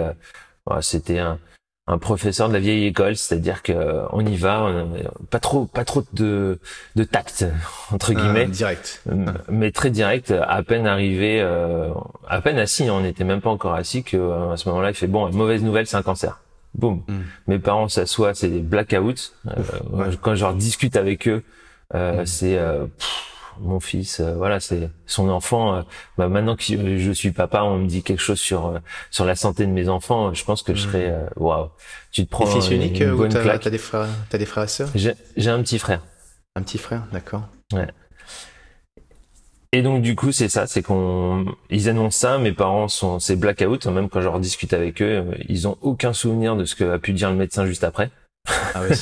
[0.80, 1.38] c'était un
[1.86, 4.86] un professeur de la vieille école, c'est-à-dire que euh, on y va,
[5.30, 6.58] pas trop, pas trop de,
[6.96, 7.44] de tact
[7.92, 9.02] entre ah, guillemets, direct,
[9.48, 10.30] mais très direct.
[10.30, 11.90] À peine arrivé, euh,
[12.26, 14.94] à peine assis, on n'était même pas encore assis que euh, à ce moment-là, il
[14.94, 16.40] fait bon, mauvaise nouvelle, c'est un cancer.
[16.74, 17.02] Boum.
[17.06, 17.22] Hmm.
[17.46, 19.32] Mes parents s'assoient, c'est des blackouts.
[20.22, 21.42] Quand je discute avec eux,
[21.92, 22.24] hmm.
[22.24, 22.58] c'est
[23.60, 25.76] mon fils, euh, voilà, c'est son enfant.
[25.76, 25.82] Euh,
[26.18, 28.78] bah, maintenant que je suis papa, on me dit quelque chose sur euh,
[29.10, 30.32] sur la santé de mes enfants.
[30.34, 31.42] Je pense que je serais hmm.
[31.42, 31.70] waouh.
[32.12, 34.68] Tu te prends fils unique une bonne t'as, T'as des frères, t'as des frères et
[34.68, 34.90] sœurs?
[34.94, 36.00] J'ai, j'ai un petit frère.
[36.56, 37.42] Un petit frère, d'accord.
[37.72, 37.88] Ouais.
[39.72, 43.34] Et donc du coup c'est ça, c'est qu'on ils annoncent ça, mes parents sont c'est
[43.34, 47.00] blackout, même quand je discute avec eux, ils ont aucun souvenir de ce que a
[47.00, 48.12] pu dire le médecin juste après.
[48.46, 48.94] Ah ouais,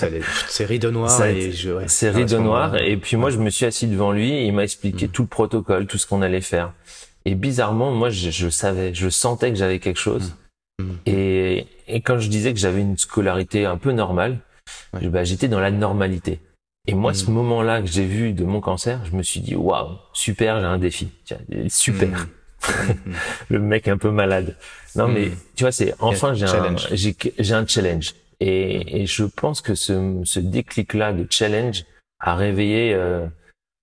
[0.48, 1.84] c'est rideau noir et je, ouais.
[1.88, 4.62] C'est rideau noir et puis moi je me suis assis devant lui et il m'a
[4.62, 5.10] expliqué mm.
[5.10, 6.72] tout le protocole, tout ce qu'on allait faire.
[7.24, 10.34] Et bizarrement, moi je, je, savais, je sentais que j'avais quelque chose.
[10.78, 10.84] Mm.
[10.84, 10.98] Mm.
[11.06, 14.38] Et, et quand je disais que j'avais une scolarité un peu normale,
[14.92, 16.40] bah, j'étais dans la normalité.
[16.88, 19.98] Et moi, ce moment-là que j'ai vu de mon cancer, je me suis dit waouh,
[20.12, 21.08] super, j'ai un défi.
[21.24, 22.26] Tiens, super.
[23.48, 24.56] Le mec un peu malade.
[24.94, 28.14] Non mais tu vois, c'est enfin j'ai un j'ai j'ai un challenge.
[28.44, 31.84] Et, et je pense que ce, ce déclic-là de challenge
[32.18, 33.28] a réveillé euh,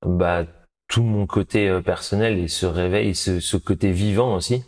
[0.06, 0.44] bah,
[0.90, 4.66] tout mon côté euh, personnel et ce réveil, ce, ce côté vivant aussi,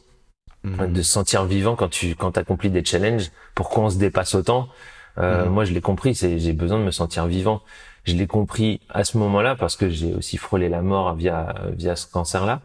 [0.63, 0.93] mhm.
[0.93, 3.31] de se sentir vivant quand tu quand accomplis des challenges.
[3.53, 4.69] Pourquoi on se dépasse autant
[5.17, 5.51] euh, mhm.
[5.51, 6.15] Moi, je l'ai compris.
[6.15, 7.61] C'est j'ai besoin de me sentir vivant.
[8.05, 11.97] Je l'ai compris à ce moment-là parce que j'ai aussi frôlé la mort via via
[11.97, 12.61] ce cancer-là.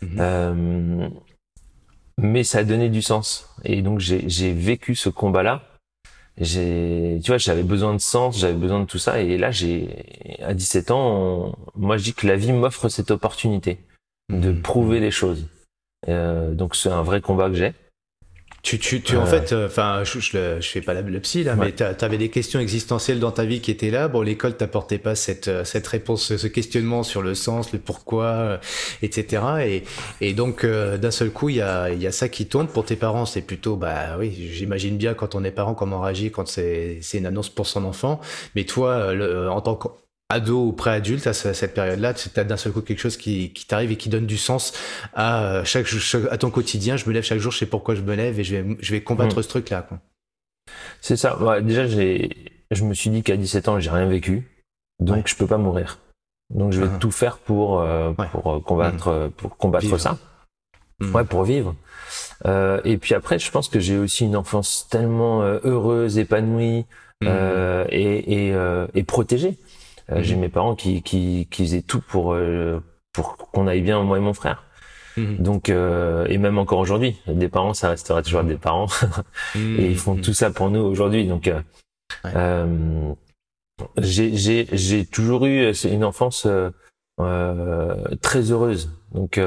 [0.00, 0.16] Mhm.
[0.18, 1.08] Euh,
[2.16, 3.54] mais ça a donné du sens.
[3.64, 5.73] Et donc j'ai vécu ce combat-là
[6.38, 10.36] j'ai tu vois j'avais besoin de sens j'avais besoin de tout ça et là j'ai
[10.42, 13.78] à 17 ans moi je dis que la vie m'offre cette opportunité
[14.30, 14.62] de mmh.
[14.62, 15.46] prouver les choses.
[16.08, 17.72] Euh, donc c'est un vrai combat que j'ai
[18.64, 21.44] tu, tu, tu en fait, euh, enfin, je, je, je, fais pas la, le psy
[21.44, 24.08] là, mais tu avais des questions existentielles dans ta vie qui étaient là.
[24.08, 28.24] Bon, l'école t'apportait pas cette euh, cette réponse, ce questionnement sur le sens, le pourquoi,
[28.24, 28.58] euh,
[29.02, 29.42] etc.
[29.66, 29.84] Et
[30.22, 32.86] et donc d'un seul coup, il y a il y a ça qui tombe pour
[32.86, 33.26] tes parents.
[33.26, 37.00] C'est plutôt bah oui, j'imagine bien quand on est parent comment on réagit quand c'est
[37.02, 38.18] c'est une annonce pour son enfant.
[38.54, 39.88] Mais toi, le, en tant que
[40.34, 43.66] ado ou pré-adulte à cette période-là, tu as d'un seul coup quelque chose qui, qui
[43.66, 44.72] t'arrive et qui donne du sens
[45.14, 45.86] à euh, chaque,
[46.30, 46.96] à ton quotidien.
[46.96, 48.92] Je me lève chaque jour, je sais pourquoi je me lève et je vais, je
[48.92, 49.42] vais combattre mm.
[49.42, 49.88] ce truc-là.
[51.00, 51.38] C'est ça.
[51.60, 52.30] déjà, j'ai,
[52.70, 54.48] je me suis dit qu'à 17 ans, j'ai rien vécu,
[55.00, 55.98] donc je peux pas mourir.
[56.50, 56.98] Donc je vais ah.
[56.98, 59.30] tout faire pour euh, pour euh, combattre mm.
[59.32, 60.18] pour combattre ça.
[61.00, 61.14] Mm.
[61.14, 61.74] Ouais, pour vivre.
[62.46, 66.84] Euh, et puis après, je pense que j'ai aussi une enfance tellement heureuse, épanouie
[67.22, 68.54] et et,
[68.94, 69.58] et protégée.
[70.10, 70.42] Euh, j'ai mhm.
[70.42, 74.20] mes parents qui, qui, qui faisaient tout pour, euh, pour qu'on aille bien, moi et
[74.20, 74.64] mon frère.
[75.16, 75.36] Mhm.
[75.38, 78.88] Donc euh, et même encore aujourd'hui, des parents, ça restera toujours des parents
[79.54, 79.78] mhm.
[79.78, 81.26] et ils font tout ça pour nous aujourd'hui.
[81.26, 81.50] Donc
[82.26, 83.14] euh,
[83.98, 86.46] j'ai j'ai j'ai toujours eu une enfance
[87.16, 88.90] très heureuse.
[89.12, 89.40] Donc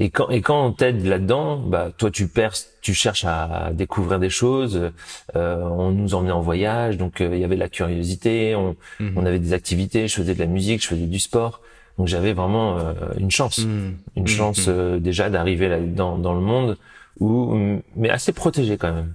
[0.00, 4.20] et quand et quand on t'aide là-dedans, bah toi tu perds, tu cherches à découvrir
[4.20, 4.92] des choses.
[5.34, 8.54] Euh, on nous emmenait en voyage, donc euh, il y avait la curiosité.
[8.54, 9.14] On, mhm.
[9.16, 10.06] on avait des activités.
[10.06, 11.60] Je faisais de la musique, je faisais du sport.
[11.98, 13.96] Donc j'avais vraiment euh, une chance, mhm.
[14.14, 14.28] une mhm.
[14.28, 16.78] chance euh, déjà d'arriver là dans dans le monde
[17.18, 19.14] où mais assez protégé quand même.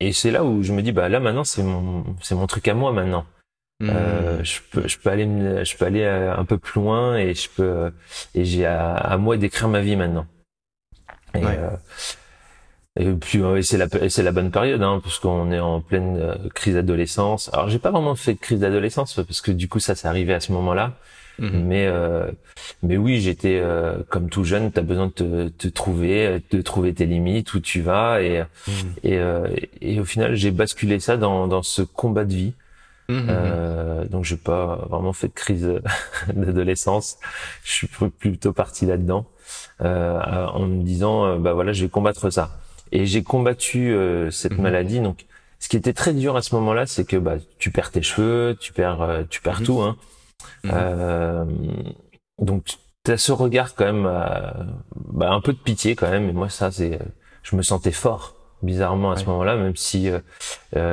[0.00, 2.68] et c'est là où je me dis bah là maintenant c'est mon c'est mon truc
[2.68, 3.24] à moi maintenant.
[3.82, 4.44] Euh, hmm.
[4.44, 7.48] je peux je peux aller je peux aller euh, un peu plus loin et je
[7.48, 7.90] peux euh,
[8.34, 10.26] et j'ai à, à, moi d'écrire ma vie maintenant
[11.34, 11.70] et, euh,
[12.96, 16.74] et puis c'est la c'est la bonne période hein, parce qu'on est en pleine crise
[16.74, 20.08] d'adolescence alors j'ai pas vraiment fait de crise d'adolescence parce que du coup ça s'est
[20.08, 20.92] arrivé à ce moment-là
[21.38, 21.48] hmm.
[21.48, 21.88] mais
[22.82, 23.62] mais oui j'étais
[24.10, 27.80] comme tout jeune t'as besoin de te, te, trouver de trouver tes limites où tu
[27.80, 28.72] vas et hmm.
[29.04, 29.20] et,
[29.80, 32.52] et au final j'ai basculé ça dans dans ce combat de vie
[33.10, 33.26] Mmh.
[33.28, 35.80] Euh, donc j'ai pas vraiment fait de crise
[36.32, 37.18] d'adolescence.
[37.64, 39.26] Je suis plutôt parti là-dedans
[39.82, 42.58] euh, en me disant euh, bah voilà je vais combattre ça.
[42.92, 45.00] Et j'ai combattu euh, cette maladie.
[45.00, 45.26] Donc
[45.58, 48.56] ce qui était très dur à ce moment-là, c'est que bah tu perds tes cheveux,
[48.58, 49.80] tu perds euh, tu perds tout.
[49.80, 49.96] Hein.
[52.38, 52.64] donc
[53.04, 56.28] tu as ce regard quand même, bah, un peu de pitié quand même.
[56.28, 56.98] Et moi ça c'est,
[57.42, 60.10] je me sentais fort bizarrement à ce moment-là, même si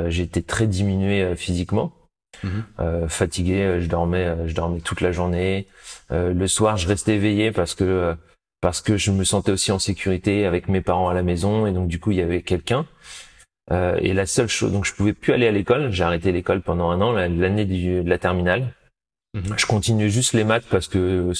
[0.06, 1.92] j'étais très diminué physiquement.
[2.80, 5.66] Euh, fatigué, euh, je dormais, euh, je dormais toute la journée.
[6.10, 8.14] le soir, je restais éveillé parce que
[8.60, 11.72] parce que je me sentais aussi en sécurité avec mes parents à la maison et
[11.72, 12.86] donc du coup il y avait quelqu'un.
[13.70, 15.92] et la seule chose, donc je pouvais plus aller à l'école.
[15.92, 18.74] J'ai arrêté l'école pendant un an, l'année de la terminale.
[19.34, 19.58] Mhm.
[19.58, 21.32] Je continuais juste les maths parce que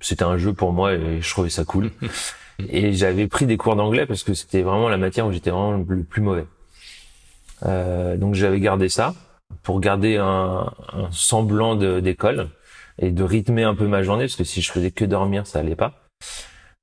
[0.00, 1.90] c'était un jeu pour moi et je trouvais ça cool.
[2.70, 5.84] et j'avais pris des cours d'anglais parce que c'était vraiment la matière où j'étais vraiment
[5.86, 6.46] le plus mauvais.
[8.16, 9.14] donc j'avais gardé ça
[9.62, 12.48] pour garder un, un semblant d'école
[12.98, 15.60] et de rythmer un peu ma journée parce que si je faisais que dormir ça
[15.60, 15.94] allait pas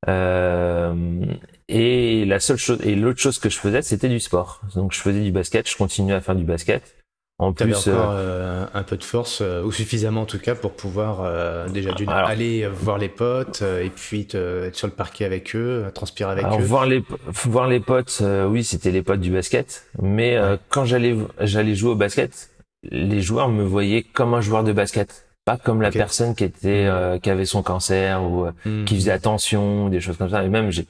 [0.08, 1.26] euh,
[1.68, 5.00] et la seule chose et l'autre chose que je faisais c'était du sport donc je
[5.00, 6.96] faisais du basket je continuais à faire du basket
[7.38, 10.56] en plus, encore euh, euh, un peu de force, euh, ou suffisamment en tout cas,
[10.56, 15.26] pour pouvoir déjà d'une aller voir les potes et puis te, être sur le parquet
[15.26, 16.64] avec eux, transpirer avec eux.
[16.64, 19.86] Voir les voir les potes, oui, c'était les potes du basket.
[20.02, 22.52] Mais quand j'allais j'allais jouer au basket,
[22.92, 26.86] les joueurs me voyaient comme un joueur de basket, pas comme la personne qui était
[26.86, 26.90] hmm.
[26.90, 28.86] euh, qui avait son cancer ou euh, hmm.
[28.86, 30.44] qui faisait attention, des choses comme ça.
[30.44, 30.84] Et même je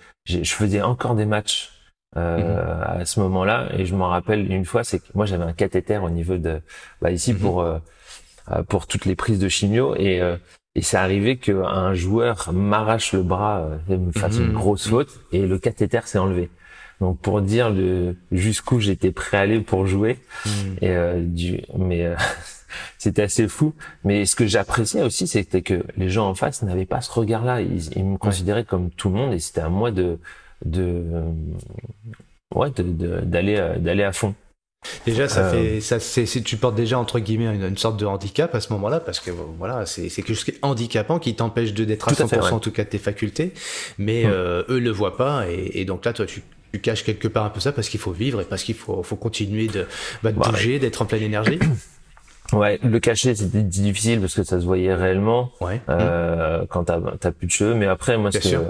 [0.43, 1.71] faisais encore des matchs
[2.17, 2.99] euh, hmm.
[3.01, 5.97] à ce moment-là et je m'en rappelle une fois, c'est que moi j'avais un cathéter
[5.97, 6.61] au niveau de
[7.01, 7.65] bah, ici pour
[8.69, 10.21] pour toutes les prises de chimio et
[10.77, 15.45] et c'est arrivé qu'un joueur m'arrache le bras et me fasse une grosse faute et
[15.45, 16.49] le cathéter s'est enlevé.
[17.01, 20.19] Donc pour dire le jusqu'où j'étais prêt à aller pour jouer.
[20.45, 20.49] Hmm.
[20.81, 22.15] Et euh, du, mais euh,
[22.97, 23.73] c'était assez fou.
[24.03, 27.61] Mais ce que j'appréciais aussi, c'était que les gens en face n'avaient pas ce regard-là.
[27.61, 30.19] Ils, ils me considéraient comme tout le monde et c'était à moi de
[30.63, 31.03] de
[32.53, 34.35] ouais d'aller de, d'aller à fond.
[35.05, 38.53] Déjà, ça euh, fait, ça, c'est, tu portes déjà entre guillemets une, sorte de handicap
[38.55, 41.73] à ce moment-là, parce que voilà, c'est, c'est quelque chose qui est handicapant qui t'empêche
[41.73, 43.53] de d'être à 100% en tout cas de tes facultés,
[43.97, 44.31] mais hum.
[44.33, 46.43] euh, eux le voient pas, et, et, donc là, toi, tu,
[46.75, 49.01] tu caches quelque part un peu ça parce qu'il faut vivre et parce qu'il faut,
[49.01, 49.87] faut continuer de,
[50.23, 51.59] bah, de bouger, d'être en pleine énergie.
[52.55, 55.81] Ouais, le cacher c'était difficile parce que ça se voyait réellement ouais.
[55.89, 57.73] euh, quand t'as as plus de cheveux.
[57.73, 58.29] Mais après, moi,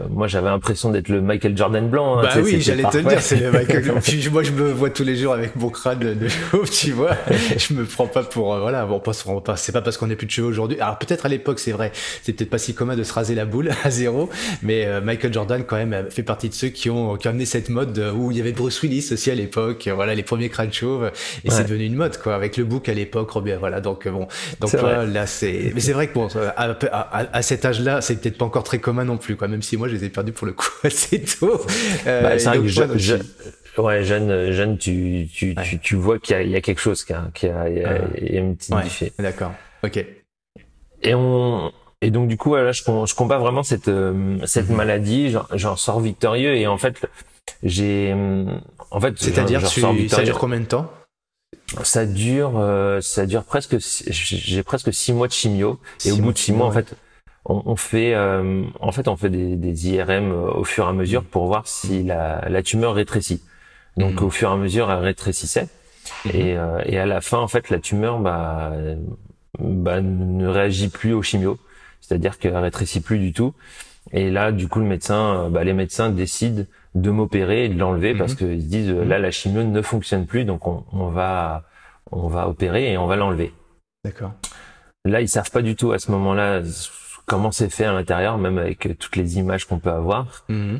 [0.09, 2.19] moi j'avais l'impression d'être le Michael Jordan blanc.
[2.19, 3.83] Hein, bah oui, j'allais te le dire, c'est le Michael.
[4.31, 7.15] Moi, je me vois tous les jours avec mon crâne de chauve, tu vois.
[7.57, 9.13] je me prends pas pour euh, voilà, bon, pas,
[9.55, 10.79] c'est pas parce qu'on est plus de cheveux aujourd'hui.
[10.79, 11.91] Alors peut-être à l'époque, c'est vrai,
[12.23, 14.29] c'est peut-être pas si commun de se raser la boule à zéro,
[14.61, 17.45] mais euh, Michael Jordan quand même fait partie de ceux qui ont, qui ont amené
[17.45, 19.89] cette mode où il y avait Bruce Willis aussi à l'époque.
[19.93, 21.11] Voilà, les premiers crânes chauves,
[21.43, 23.29] et c'est devenu une mode quoi, avec le book à l'époque.
[23.59, 24.27] Voilà, donc bon,
[24.59, 25.71] donc là, c'est.
[25.73, 29.17] Mais c'est vrai que bon, à, cet âge-là, c'est peut-être pas encore très commun non
[29.17, 29.47] plus, quoi.
[29.47, 31.61] Même si moi, je les ai perdus pour le coup assez tôt.
[32.07, 33.15] Euh, bah, c'est vrai que je,
[33.77, 37.15] ouais, jeune, jeune, tu, tu, tu, tu, vois qu'il y, y, a quelque chose, qu'il
[37.15, 38.01] y, a, il y, a,
[38.33, 39.51] y a une petite ouais, D'accord.
[39.83, 40.05] Ok.
[41.03, 41.71] Et on.
[42.01, 44.75] Et donc du coup, là, je, je combats vraiment cette euh, cette mhm.
[44.75, 45.35] maladie.
[45.53, 47.07] J'en sors victorieux et en fait,
[47.63, 48.13] j'ai
[48.91, 49.17] en fait.
[49.17, 50.91] C'est-à-dire, ça dure combien de temps?
[51.83, 53.77] Ça dure, euh, ça dure presque.
[53.79, 56.95] J'ai presque six mois de chimio et au bout de six mois, en fait,
[57.45, 60.89] on, on fait, euh, en fait, on fait des, des, IRM euh, au fur et
[60.89, 63.41] à mesure pour voir si la, la tumeur rétrécit.
[63.97, 64.27] Donc, mhm.
[64.27, 65.67] au fur et à mesure, elle rétrécissait.
[66.25, 66.31] Mhm.
[66.33, 68.73] Et, et à la fin, en fait, la tumeur, bah,
[69.59, 71.57] bah ne réagit plus au chimio,
[72.01, 73.53] c'est-à-dire qu'elle rétrécit plus du tout.
[74.11, 76.65] Et là, du coup, le médecin, bah, les médecins décident
[76.95, 78.37] de m'opérer et de l'enlever parce mhm.
[78.37, 81.63] qu'ils se disent euh, là la chimio ne fonctionne plus donc on, on va
[82.11, 83.53] on va opérer et on va l'enlever.
[84.03, 84.31] D'accord.
[85.03, 86.61] Là ils savent pas du tout à ce moment-là
[87.25, 90.45] comment c'est fait à l'intérieur même avec toutes les images qu'on peut avoir.
[90.47, 90.79] Mhm.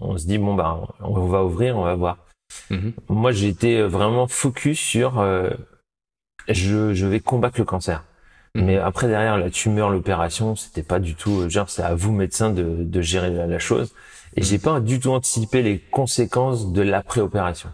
[0.00, 2.16] On, se dit bon bah on va ouvrir on va voir.
[2.70, 2.92] Mhm.
[3.10, 5.50] Moi été vraiment focus sur euh,
[6.48, 8.02] je, je vais combattre le cancer.
[8.54, 12.50] Mais après derrière la tumeur, l'opération, c'était pas du tout genre c'est à vous médecin
[12.50, 13.94] de, de gérer la chose.
[14.36, 17.70] Et j'ai pas du tout anticipé les conséquences de l'après-opération.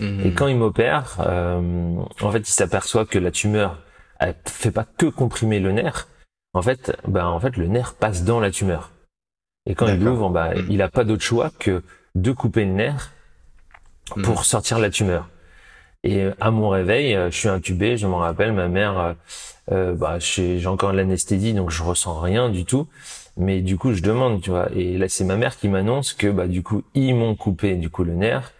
[0.00, 0.26] Mhm.
[0.26, 3.78] Et quand il m'opère, euh, en fait, il s'aperçoit que la tumeur,
[4.18, 6.08] elle fait pas que comprimer le nerf.
[6.54, 8.90] En fait, ben en fait, le nerf passe dans la tumeur.
[9.66, 10.66] Et quand il l'ouvre, mhm.
[10.70, 11.82] il a pas d'autre choix que
[12.14, 13.12] de couper le nerf
[14.24, 15.28] pour sortir la tumeur.
[16.02, 19.16] Et euh, à mon réveil, euh, je suis intubé, je m'en rappelle, ma mère,
[19.70, 22.86] euh, bah, j'ai encore l'anesthésie, donc je ressens rien du tout.
[23.36, 24.68] Mais du coup, je demande, tu vois.
[24.74, 27.90] Et là, c'est ma mère qui m'annonce que, bah, du coup, ils m'ont coupé, du
[27.90, 28.52] coup, le nerf.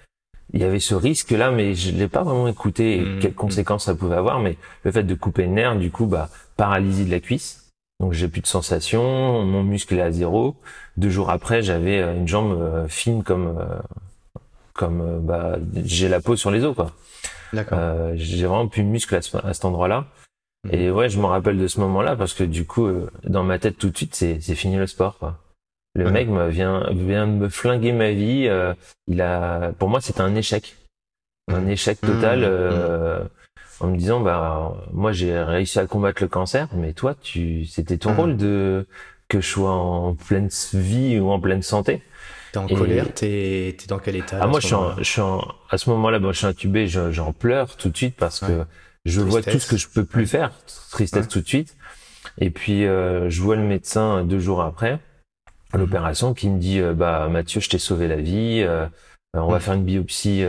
[0.52, 3.84] Il y avait ce risque-là, mais je l'ai pas vraiment écouté et mmh, quelles conséquences
[3.84, 4.40] ça pouvait avoir.
[4.40, 7.70] Mais le fait de couper le nerf, du coup, bah, paralysie de la cuisse.
[8.00, 10.56] Donc, j'ai plus de sensation, mon muscle est à zéro.
[10.96, 13.78] Deux jours après, j'avais euh, une jambe euh, fine comme, euh,
[14.80, 16.92] comme, bah, j'ai la peau sur les os, quoi.
[17.52, 17.78] D'accord.
[18.14, 19.20] j'ai vraiment plus de muscle à,
[19.52, 20.06] cet endroit-là.
[20.70, 23.58] Et ouais, je me rappelle de ce moment-là parce que du coup, euh, dans ma
[23.58, 25.18] tête tout de suite, c'est c'est fini le sport.
[25.18, 25.38] Quoi.
[25.94, 28.46] Le mec me vient vient de me flinguer ma vie.
[28.46, 28.74] Euh,
[29.06, 30.76] il a, pour moi, c'était un échec,
[31.48, 32.40] un échec total.
[32.40, 33.24] Mmh, euh,
[33.80, 37.96] en me disant, bah moi j'ai réussi à combattre le cancer, mais toi, tu, c'était
[37.96, 38.86] ton rôle de
[39.28, 42.02] que je sois en pleine vie ou en pleine santé.
[42.52, 45.20] T'es en colère, t'es es dans quel état Ah moi je suis, en, je suis
[45.20, 48.64] en, à ce moment-là, bon, je suis intubé, j'en pleure tout de suite parce que
[49.04, 50.52] je vois tout ce que je peux plus faire,
[50.90, 51.76] tristesse tout de suite.
[52.38, 54.98] Et puis euh, je vois le médecin deux jours après
[55.72, 55.80] mhm.
[55.80, 58.86] l'opération qui me dit euh, bah Mathieu, je t'ai sauvé la vie, euh,
[59.34, 60.44] on va faire une biopsie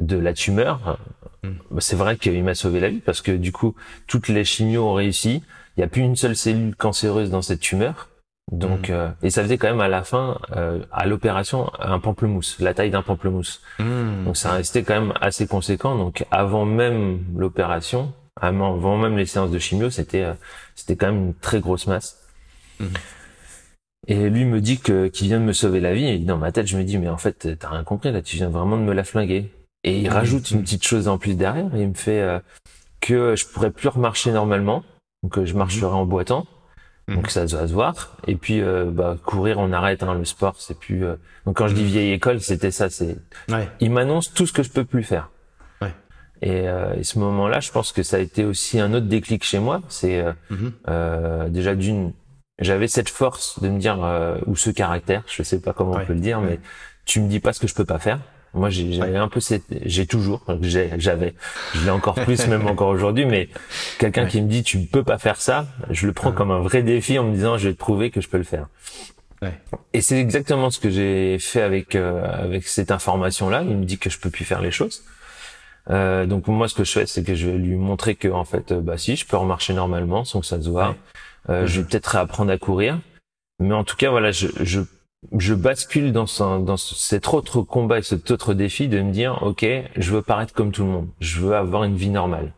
[0.00, 0.98] de la tumeur.
[1.42, 1.58] Mhm.
[1.70, 3.74] Bah, c'est vrai qu'il m'a sauvé la vie parce que du coup
[4.06, 5.42] toutes les chimios ont réussi.
[5.76, 8.08] Il n'y a plus une seule cellule cancéreuse dans cette tumeur.
[8.52, 12.58] Donc, euh, et ça faisait quand même à la fin, euh, à l'opération, un pamplemousse,
[12.60, 13.62] la taille d'un pamplemousse.
[13.78, 14.24] Mmh.
[14.26, 15.96] Donc ça restait quand même assez conséquent.
[15.96, 20.34] Donc avant même l'opération, avant même les séances de chimio, c'était euh,
[20.74, 22.22] c'était quand même une très grosse masse.
[22.80, 22.86] Mmh.
[24.08, 26.06] Et lui me dit que qu'il vient de me sauver la vie.
[26.06, 28.36] Et dans ma tête, je me dis mais en fait t'as rien compris là, tu
[28.36, 29.50] viens vraiment de me la flinguer.
[29.84, 31.70] Et il rajoute une petite chose en plus derrière.
[31.74, 32.40] Il me fait
[33.00, 34.82] que je pourrais plus remarcher normalement,
[35.22, 36.46] donc je marcherai en boitant
[37.08, 37.30] donc mhm.
[37.30, 38.16] ça doit se voir.
[38.26, 40.02] Et puis euh, bah, courir, on arrête.
[40.02, 41.04] Hein, le sport, c'est plus.
[41.04, 41.88] Euh, Donc quand je dis mhm.
[41.88, 42.88] vieille école, c'était ça.
[42.88, 43.16] C'est.
[43.48, 43.68] Ouais.
[43.80, 45.30] Il m'annonce tout ce que je peux plus faire.
[45.82, 45.92] Ouais.
[46.40, 49.44] Et, euh, et ce moment-là, je pense que ça a été aussi un autre déclic
[49.44, 49.82] chez moi.
[49.88, 50.32] C'est euh,
[50.88, 52.14] euh déjà d'une,
[52.58, 53.98] j'avais cette force de me dire
[54.46, 56.58] ou ce caractère, je sais pas comment on peut le dire, mais
[57.04, 58.20] tu me dis pas ce que je peux pas faire.
[58.54, 61.34] Moi, j'ai j'avais un peu cette, j'ai toujours, j'ai, j'avais,
[61.74, 63.48] je l'ai encore plus même encore aujourd'hui, mais
[63.98, 66.60] quelqu'un qui me dit tu ne peux pas faire ça, je le prends comme un
[66.60, 68.68] vrai défi en me disant je vais te prouver que je peux le faire.
[69.92, 73.62] Et c'est exactement ce que j'ai fait avec euh, avec cette information là.
[73.62, 75.02] Il me dit que je peux plus faire les choses.
[75.90, 78.44] Euh, donc moi, ce que je fais, c'est que je vais lui montrer que en
[78.44, 80.96] fait, euh, bah si, je peux remarcher normalement sans que ça se voit.
[81.50, 82.98] Euh, Je vais peut-être réapprendre à courir,
[83.58, 84.80] mais en tout cas, voilà, je je,
[85.36, 89.42] je bascule dans ce, dans cet autre combat et cet autre défi de me dire,
[89.42, 92.52] ok, je veux paraître comme tout le monde, je veux avoir une vie normale.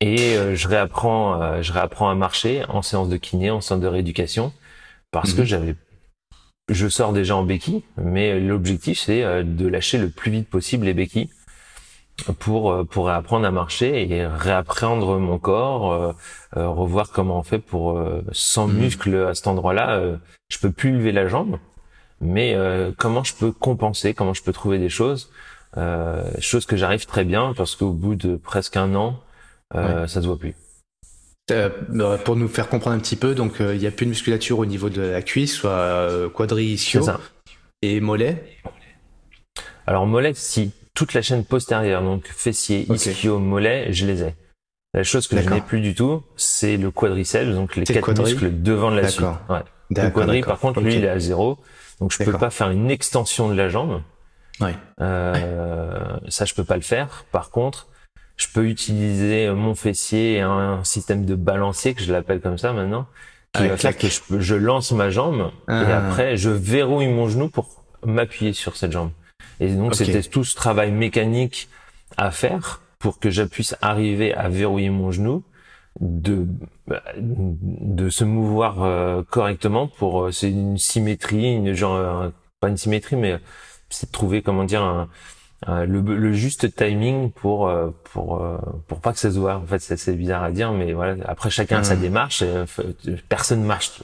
[0.00, 3.80] Et euh, je réapprends, euh, je réapprends à marcher en séance de kiné, en séance
[3.80, 4.52] de rééducation,
[5.10, 5.46] parce que mhm.
[5.46, 5.74] j'avais
[6.68, 10.94] je sors déjà en béquille, mais l'objectif c'est de lâcher le plus vite possible les
[10.94, 11.28] béquilles
[12.38, 16.12] pour euh, pour apprendre à marcher et réapprendre mon corps, euh,
[16.56, 18.02] euh, revoir comment on fait pour
[18.32, 18.72] sans hmm.
[18.72, 20.00] muscle à cet endroit-là,
[20.48, 21.58] je peux plus lever la jambe,
[22.20, 22.56] mais
[22.98, 25.30] comment je peux compenser, comment je peux trouver des choses,
[26.38, 29.20] choses que j'arrive très bien parce qu'au bout de presque un an,
[29.72, 30.54] ça se voit plus.
[32.24, 34.66] pour nous faire comprendre un petit peu, donc il n'y a plus de musculature au
[34.66, 37.02] niveau de la cuisse, soit quadri, ischio
[37.82, 38.44] et mollet.
[39.86, 44.34] Alors mollet, si toute la chaîne postérieure, donc fessier, ischio, mollet, je les ai.
[44.92, 48.62] La chose que je n'ai plus du tout, c'est le quadriceps, donc les quatre muscles
[48.62, 49.26] devant de la suite.
[49.48, 49.60] Ouais.
[49.90, 51.58] Le quadri, par contre, lui, il est à zéro,
[52.00, 54.02] donc je peux pas faire une extension de la jambe.
[54.60, 54.74] Ouais.
[55.00, 57.24] Euh, ça, je peux pas le faire.
[57.32, 57.88] Par contre,
[58.36, 62.72] je peux utiliser mon fessier et un, système de balancier que je l'appelle comme ça
[62.72, 63.06] maintenant,
[63.52, 66.06] qui va faire que je, je, lance ma jambe et ah.
[66.06, 69.10] après je verrouille mon genou pour m'appuyer sur cette jambe.
[69.60, 71.68] Et donc c'était tout ce travail mécanique
[72.16, 75.44] à faire pour que je puisse arriver à verrouiller mon genou,
[76.00, 76.46] de
[77.18, 82.76] de se mouvoir euh, correctement pour euh, c'est une symétrie, une genre euh, pas une
[82.76, 83.38] symétrie mais
[83.90, 85.08] c'est de trouver comment dire un,
[85.66, 87.70] le, le, juste timing pour
[88.04, 88.42] pour
[88.86, 89.56] pour pas que ça se voit.
[89.56, 91.22] En fait, c'est bizarre à dire, mais voilà.
[91.26, 92.00] Après, chacun a sa mmh.
[92.00, 92.44] démarche.
[93.28, 94.02] Personne marche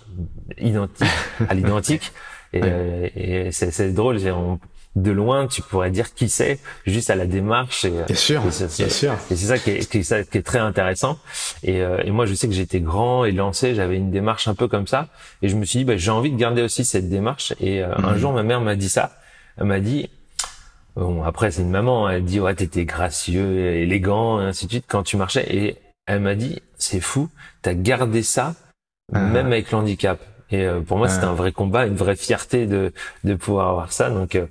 [0.58, 1.08] identique
[1.48, 2.12] à l'identique.
[2.52, 4.18] Et, et c'est drôle.
[4.28, 4.58] On,
[4.96, 7.84] de loin, tu pourrais dire qui c'est juste à la démarche.
[7.84, 9.12] Et, bien sûr, bien sûr.
[9.30, 11.18] Et c'est ça qui est, qui, est, qui est très intéressant.
[11.62, 14.54] Et, euh, et, moi, je sais que j'étais grand et lancé, j'avais une démarche un
[14.54, 15.08] peu comme ça.
[15.42, 17.52] Et je me suis dit, bah, j'ai envie de garder aussi cette démarche.
[17.60, 18.18] Et euh, un mhm.
[18.18, 19.18] jour, ma mère m'a dit ça.
[19.58, 20.08] Elle m'a dit,
[20.96, 24.86] bon, après, c'est une maman, elle dit, ouais, t'étais gracieux, élégant, et ainsi de suite,
[24.88, 25.46] quand tu marchais.
[25.54, 27.28] Et elle m'a dit, c'est fou,
[27.60, 28.54] t'as gardé ça,
[29.12, 29.20] ah.
[29.20, 30.20] même avec l'handicap.
[30.50, 32.92] Et euh, pour moi, c'était un vrai combat, une vraie fierté de
[33.24, 34.10] de pouvoir avoir ça.
[34.10, 34.46] Donc, euh,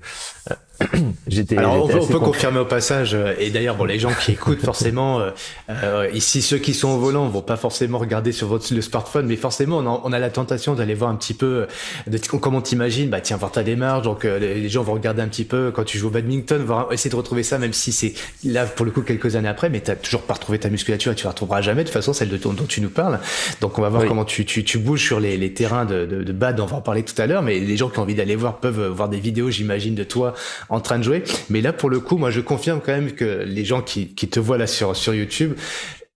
[1.27, 1.57] j'étais.
[1.57, 5.21] Alors, on, peut confirmer au passage, euh, et d'ailleurs, bon, les gens qui écoutent forcément,
[5.69, 9.27] euh, ici, ceux qui sont au volant vont pas forcément regarder sur votre le smartphone,
[9.27, 11.67] mais forcément, on a, on a la tentation d'aller voir un petit peu
[12.07, 13.09] de comment t'imagines.
[13.09, 14.03] Bah, tiens, voir ta démarche.
[14.03, 17.11] Donc, les, gens vont regarder un petit peu quand tu joues au badminton, voir essayer
[17.11, 19.95] de retrouver ça, même si c'est là pour le coup quelques années après, mais t'as
[19.95, 22.37] toujours pas retrouvé ta musculature et tu la retrouveras jamais de toute façon celle de
[22.37, 23.19] dont tu nous parles.
[23.61, 26.23] Donc, on va voir comment tu, tu, tu bouges sur les, les terrains de, de,
[26.23, 26.59] de bad.
[26.59, 28.57] On va en parler tout à l'heure, mais les gens qui ont envie d'aller voir
[28.57, 30.33] peuvent voir des vidéos, j'imagine, de toi
[30.69, 31.23] en train de jouer.
[31.49, 34.39] Mais là, pour le coup, moi, je confirme quand même que les gens qui, te
[34.39, 35.53] voient là sur, sur YouTube,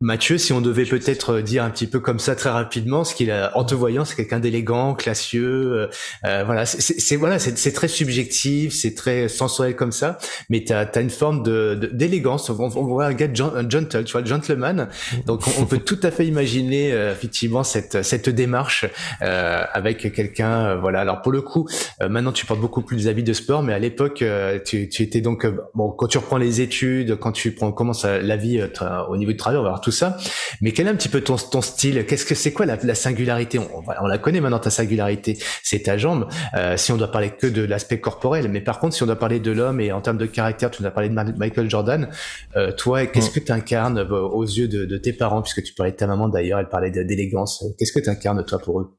[0.02, 3.32] Mathieu, si on devait peut-être dire un petit peu comme ça très rapidement, ce qu'il
[3.32, 5.88] a en te voyant, c'est quelqu'un d'élégant, classieux, euh,
[6.24, 10.18] euh voilà, c'est voilà, c'est très subjectif, c'est très sensoriel comme ça,
[10.50, 12.50] mais tu as, une forme de d'élégance.
[12.50, 14.88] On, on, voit un gars gentle, tu vois, gentleman.
[15.26, 18.86] Donc on, peut tout à fait imaginer euh, effectivement cette cette démarche
[19.22, 21.02] euh, avec quelqu'un, euh, voilà.
[21.02, 21.68] Alors pour le coup,
[22.00, 24.24] maintenant tu portes beaucoup plus des habits de sport, mais à l'époque
[24.64, 28.38] tu, tu étais donc bon quand tu reprends les études, quand tu prends commence la
[28.38, 28.64] vie
[29.10, 30.18] au niveau du travail, on va voir tout ça.
[30.62, 32.06] Mais quel est un petit peu ton, ton style?
[32.06, 33.60] Qu'est-ce que c'est quoi la, la singularité?
[33.60, 36.28] On, on, la connaît maintenant ta singularité, c'est ta jambe.
[36.56, 39.16] Euh, si on doit parler que de l'aspect corporel, mais par contre si on doit
[39.16, 42.10] parler de l'homme et en termes de caractère, tu nous as parlé de Michael Jordan.
[42.56, 43.34] Euh, toi, qu'est-ce mm.
[43.34, 46.08] que tu incarnes euh, aux yeux de, de, tes parents, puisque tu parlais de ta
[46.08, 47.64] maman d'ailleurs, elle parlait d'élégance.
[47.78, 48.99] Qu'est-ce que tu incarnes toi pour eux?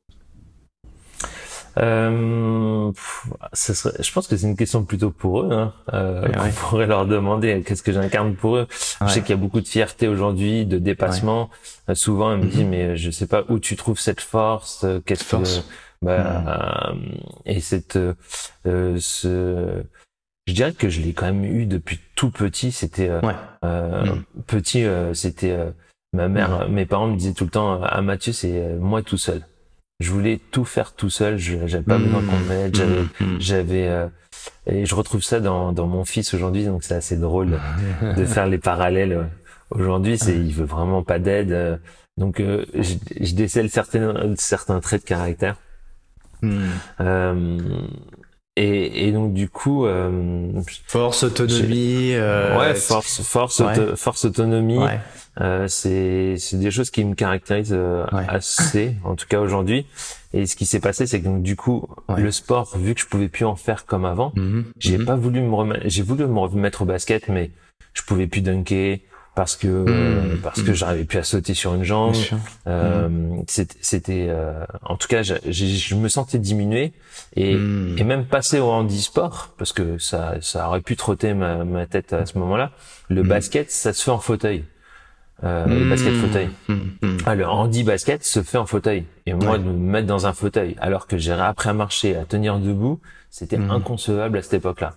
[1.78, 2.92] Euh,
[3.54, 5.52] je pense que c'est une question plutôt pour eux.
[5.52, 5.72] Hein.
[5.92, 8.66] Euh, On pourrait leur demander qu'est-ce que j'incarne pour eux?
[8.70, 11.50] Je sais qu'il y a beaucoup de fierté aujourd'hui, de dépassement.
[11.88, 12.66] Euh, souvent, ils me mm-hmm.
[12.68, 14.84] mais je sais pas où tu trouves cette force.
[14.84, 15.62] Euh, qu'est-ce que
[16.02, 16.94] bah,
[17.44, 17.98] et cette
[18.64, 19.82] ce
[20.46, 22.72] je dirais que je l'ai quand même eu depuis tout petit.
[22.72, 24.24] C'était mm.
[24.46, 25.56] petit, c'était
[26.14, 26.72] ma mère, mm.
[26.72, 29.42] mes parents me disaient tout le temps à ah, Mathieu, c'est moi tout seul
[30.00, 31.38] je voulais tout faire tout seul.
[31.38, 32.74] J'avais pas besoin qu'on m'aide.
[32.74, 33.36] J'avais, mmh, mmh.
[33.38, 34.06] j'avais euh,
[34.66, 36.64] et je retrouve ça dans dans mon fils aujourd'hui.
[36.64, 37.58] Donc c'est assez drôle
[38.16, 39.28] de faire les parallèles.
[39.70, 41.52] Aujourd'hui, c'est il veut vraiment pas d'aide.
[41.52, 41.76] Euh,
[42.16, 45.56] donc euh, je, je, décèle certains certains traits de caractère.
[46.42, 46.64] Mmh.
[48.60, 50.52] Et, et donc du coup, euh,
[50.86, 52.12] force, autonomie.
[52.12, 53.62] Euh, ouais, force, force,
[53.96, 54.78] force, autonomie.
[54.78, 55.00] Ouais.
[55.40, 59.86] Euh, c'est c'est des choses qui me caractérisent euh, assez, en tout cas aujourd'hui.
[60.34, 63.06] Et ce qui s'est passé, c'est que donc du coup, le sport, vu que je
[63.06, 64.64] pouvais plus en faire comme avant, mm-hmm.
[64.78, 65.04] j'ai mm-hmm.
[65.06, 65.82] pas voulu me remettre.
[65.86, 67.50] J'ai voulu me remettre au basket, mais
[67.94, 69.00] je pouvais plus dunker
[69.34, 70.40] parce que mmh.
[70.42, 70.74] parce que mmh.
[70.74, 72.14] j'arrivais plus à sauter sur une jambe.
[72.66, 73.44] Euh, mmh.
[73.46, 76.92] C'était euh, en tout cas, je me sentais diminué
[77.36, 81.86] et, et même passer au handisport parce que ça ça aurait pu trotter ma, ma
[81.86, 82.72] tête à ce moment-là.
[83.08, 84.64] Le basket, ça se fait en fauteuil.
[85.42, 86.50] Euh, le basket fauteuil.
[87.24, 89.06] Ah, le handi basket se fait en fauteuil.
[89.26, 92.24] Et moi, de me mettre dans un fauteuil, alors que j'ai appris à marcher, à
[92.24, 93.00] tenir debout,
[93.30, 94.96] c'était inconcevable à cette époque-là.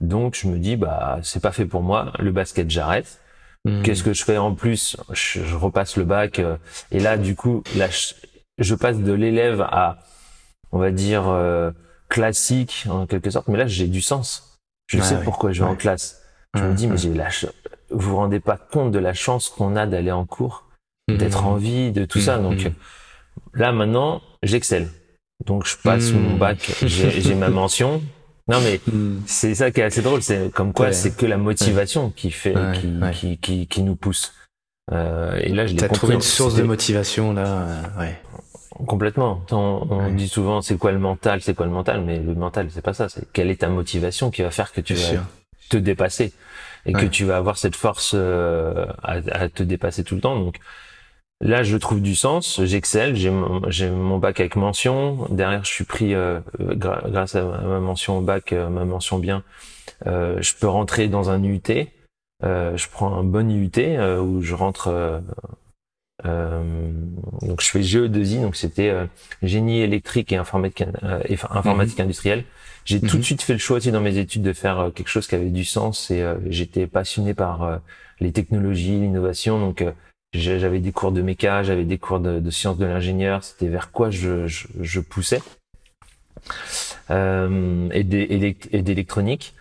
[0.00, 2.12] Donc, je me dis, bah, c'est pas fait pour moi.
[2.18, 3.20] Le basket, j'arrête.
[3.64, 3.82] Hmm.
[3.82, 4.96] Qu'est-ce que je fais en plus?
[5.12, 6.56] Je, repasse le bac euh,
[6.90, 7.88] et là du coup là
[8.58, 9.98] je, passe de l'élève à
[10.72, 11.70] on va dire euh,
[12.08, 14.58] classique en quelque sorte mais là j'ai du sens.
[14.88, 16.22] Je sais pourquoi je vais en classe.
[16.54, 17.28] Je me dis mais j'ai la
[17.90, 20.64] vous vous rendez pas compte de la chance qu'on a d'aller en cours,
[21.08, 21.16] hmm.
[21.16, 22.42] d'être en vie, de tout ça hmm.
[22.42, 22.72] donc
[23.54, 24.88] là maintenant j'excelle.
[25.46, 28.02] Donc je passe mon bac, j'ai ma mention,
[28.48, 29.20] non mais hmm.
[29.26, 32.54] c'est ça qui est assez drôle, c'est comme quoi c'est que la motivation qui fait,
[33.14, 34.34] qui, qui, qui, nous pousse.
[34.90, 38.20] Euh, et là, je l'ai trouvé une source de motivation là, euh, ouais.
[38.86, 39.44] Complètement.
[39.52, 42.68] On, on dit souvent c'est quoi le mental, c'est quoi le mental, mais le mental
[42.70, 43.08] c'est pas ça.
[43.08, 45.22] C'est quelle est ta motivation qui va faire que tu vas
[45.68, 46.32] te dépasser
[46.84, 50.36] et que tu vas avoir cette force euh, à, à, te dépasser tout le temps.
[50.36, 50.56] Donc
[51.42, 55.26] Là, je trouve du sens, j'excelle, j'ai mon, mon, bac avec mention.
[55.28, 59.42] Derrière, je suis pris euh, grâce à ma mention au bac, euh, ma mention bien.
[60.06, 61.60] Euh, je peux rentrer dans un UT.
[62.42, 65.20] je prends un bon UT où je rentre.
[66.22, 68.94] donc, je fais GE2I, donc c'était
[69.42, 70.84] génie électrique et informatique,
[71.50, 72.04] informatique mhm.
[72.04, 72.44] industrielle.
[72.84, 73.22] J'ai tout de mhm.
[73.24, 75.64] suite fait le choix aussi dans mes études de faire quelque chose qui avait du
[75.64, 77.80] sens et j'étais passionné par
[78.20, 79.58] les technologies, l'innovation.
[79.58, 79.84] Donc
[80.32, 83.90] j'avais des cours de méca, j'avais des cours de, de sciences de l'ingénieur, c'était vers
[83.90, 85.42] quoi je, je, je poussais.
[87.10, 89.54] Euh, et d'électronique.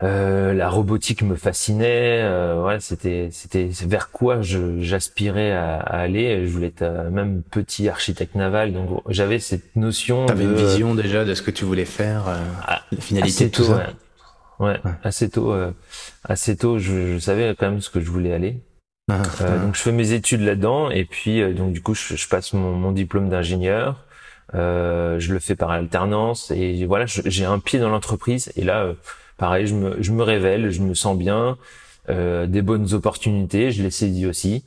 [0.00, 2.22] Euh, la robotique me fascinait.
[2.22, 6.46] Euh, voilà, c'était c'était vers quoi j'aspirais à, à, aller.
[6.46, 10.26] Je voulais être euh, même petit architecte naval, donc j'avais cette notion.
[10.26, 13.64] T'avais une vision déjà de ce que tu voulais faire, euh, ah, la finalité tout
[13.64, 13.92] ça.
[14.60, 14.66] Ouais.
[14.68, 15.72] ouais, assez tôt, euh,
[16.22, 18.60] assez tôt, je, je, savais quand même ce que je voulais aller.
[19.08, 22.14] Ah, euh, donc je fais mes études là-dedans et puis euh, donc du coup je,
[22.14, 24.04] je passe mon, mon diplôme d'ingénieur.
[24.54, 28.82] Euh, je le fais par alternance et voilà j'ai un pied dans l'entreprise et là
[28.82, 28.94] euh,
[29.36, 31.56] pareil je me, je me révèle, je me sens bien,
[32.08, 34.64] des bonnes opportunités, je les saisis aussi.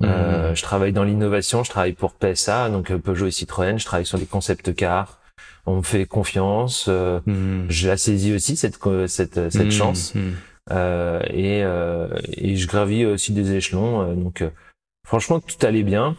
[0.00, 0.54] Mmh.
[0.54, 4.18] je travaille dans l'innovation, je travaille pour PSA donc Peugeot et Citroën, je travaille sur
[4.18, 5.18] les concepts cars.
[5.64, 7.70] On me fait confiance, mmh.
[7.70, 9.70] je la saisis aussi cette cette cette mmh.
[9.70, 10.12] chance.
[10.70, 14.02] Euh, et, euh, et je gravis aussi des échelons.
[14.02, 14.44] Euh, donc
[15.06, 16.16] franchement, tout allait bien.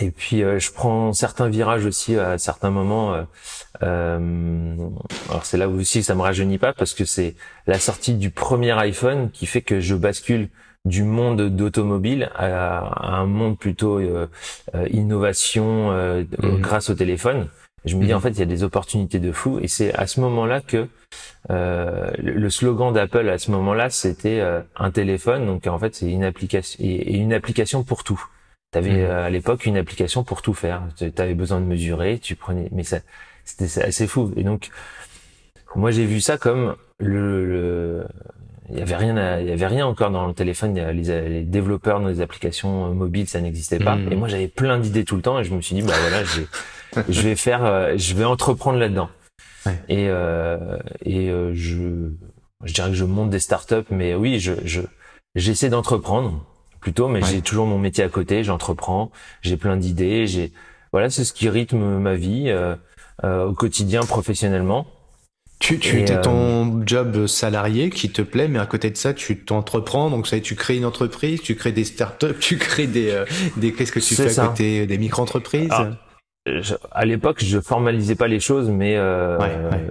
[0.00, 3.24] Et puis je prends certains virages aussi à certains moments.
[3.82, 4.76] Euh,
[5.28, 7.36] alors c'est là où aussi ça me rajeunit pas parce que c'est
[7.68, 10.48] la sortie du premier iPhone qui fait que je bascule
[10.84, 14.26] du monde d'automobile à, un monde plutôt euh,
[14.90, 16.60] innovation mmh.
[16.60, 17.48] grâce au téléphone.
[17.84, 18.16] Je me dis mmh.
[18.16, 20.88] en fait il y a des opportunités de fou et c'est à ce moment-là que
[21.50, 25.46] euh, le slogan d'Apple à ce moment-là, c'était euh, un téléphone.
[25.46, 28.22] Donc en fait, c'est une application et, une application pour tout.
[28.72, 29.06] Tu avais mmh.
[29.06, 30.82] euh, à l'époque une application pour tout faire.
[30.96, 32.98] Tu avais besoin de mesurer, tu prenais, mais ça,
[33.44, 34.32] c'était assez fou.
[34.36, 34.70] Et donc,
[35.76, 38.06] moi, j'ai vu ça comme le,
[38.70, 40.74] il y avait rien, il y avait rien encore dans le téléphone.
[40.74, 43.96] Les, les développeurs dans les applications mobiles, ça n'existait pas.
[43.96, 44.12] Mmh.
[44.12, 46.24] Et moi, j'avais plein d'idées tout le temps, et je me suis dit, bah voilà,
[47.08, 49.08] je vais faire, je vais entreprendre là-dedans.
[49.88, 52.10] Et, euh, et euh, je,
[52.64, 54.82] je dirais que je monte des startups, mais oui, je, je
[55.34, 56.44] j'essaie d'entreprendre
[56.80, 59.10] plutôt, mais j'ai toujours mon métier à côté, j'entreprends,
[59.42, 60.52] j'ai plein d'idées, j'ai
[60.92, 62.76] voilà, c'est ce qui rythme ma vie euh,
[63.24, 64.86] euh, au quotidien professionnellement.
[65.60, 69.44] Tu, tu as ton job salarié qui te plaît, mais à côté de ça, tu
[69.44, 70.10] t'entreprends.
[70.10, 73.24] Donc, ça, tu crées une entreprise, tu crées des startups, tu crées des,
[73.56, 75.70] des qu'est-ce que tu fais à côté des micro-entreprises?
[75.70, 75.92] Ah,
[76.90, 79.38] à l'époque, je formalisais pas les choses, mais euh,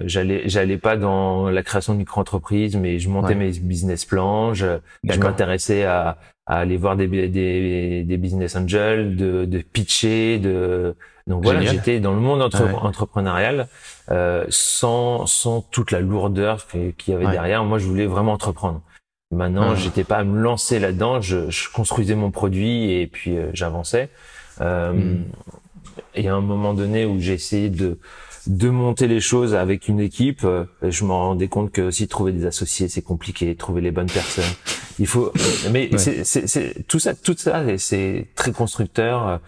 [0.04, 4.78] j'allais j'allais pas dans la création de micro-entreprises, mais je montais mes business plans, je,
[5.02, 10.94] m'intéressais à, à, aller voir des, des, des business angels, de, de pitcher, de
[11.26, 13.66] donc voilà, j'étais dans le monde entrepreneurial
[14.10, 17.64] euh, sans sans toute la lourdeur qu'il y avait derrière.
[17.64, 18.82] Moi, je voulais vraiment entreprendre.
[19.30, 21.20] Maintenant, j'étais pas à me lancer là-dedans.
[21.20, 24.10] Je, je, construisais mon produit et puis euh, j'avançais.
[24.60, 25.24] Euh, hmm
[26.14, 27.98] et à un moment donné où j'ai essayé de
[28.46, 32.32] de monter les choses avec une équipe, euh, je me rendais compte que si trouver
[32.32, 34.44] des associés, c'est compliqué, trouver les bonnes personnes.
[34.98, 35.32] Il faut,
[35.72, 39.40] mais c'est tout ça, tout ça, c'est très constructeur.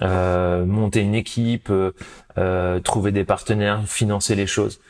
[0.00, 1.70] Euh, monter une équipe,
[2.38, 4.80] euh, trouver des partenaires, financer les choses.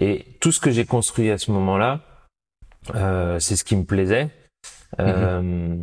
[0.00, 2.00] Et tout ce que j'ai construit à ce moment-là,
[2.94, 4.28] euh, c'est ce qui me plaisait.
[5.00, 5.76] Euh,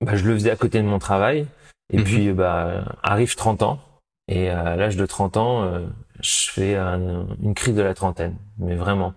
[0.00, 1.46] bah, je le faisais à côté de mon travail.
[1.92, 2.04] Et mhm.
[2.04, 3.80] puis, bah, arrive 30 ans.
[4.28, 5.86] Et à l'âge de 30 ans, euh,
[6.20, 8.36] je fais une crise de la trentaine.
[8.58, 9.14] Mais vraiment.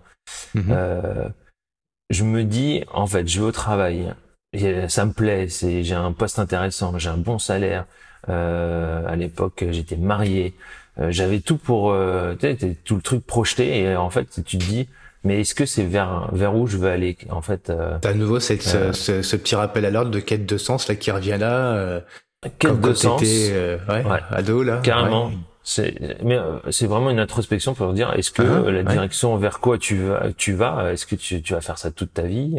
[0.54, 0.66] Mhm.
[0.70, 1.28] Euh,
[2.10, 4.12] je me dis, en fait, je vais au travail.
[4.52, 5.48] Et ça me plaît.
[5.48, 6.98] C'est, j'ai un poste intéressant.
[6.98, 7.86] J'ai un bon salaire.
[8.28, 10.54] Euh, à l'époque, j'étais marié.
[10.98, 12.36] Euh, j'avais tout pour, euh,
[12.84, 13.80] tout le truc projeté.
[13.80, 14.88] Et en fait, tu te dis,
[15.24, 18.40] mais est-ce que c'est vers vers où je veux aller en fait euh, à nouveau
[18.40, 21.74] c'est ce, ce, petit rappel à l'ordre de quête de sens là qui revient là
[21.74, 22.00] euh,
[22.48, 23.20] quête de sens.
[23.24, 25.30] euh, ouais, ouais, ado là carrément.
[25.62, 29.60] C'est mais euh, c'est vraiment une introspection pour dire est-ce que ah, la direction vers
[29.60, 32.56] quoi tu vas tu vas est-ce que tu, tu vas faire ça toute ta vie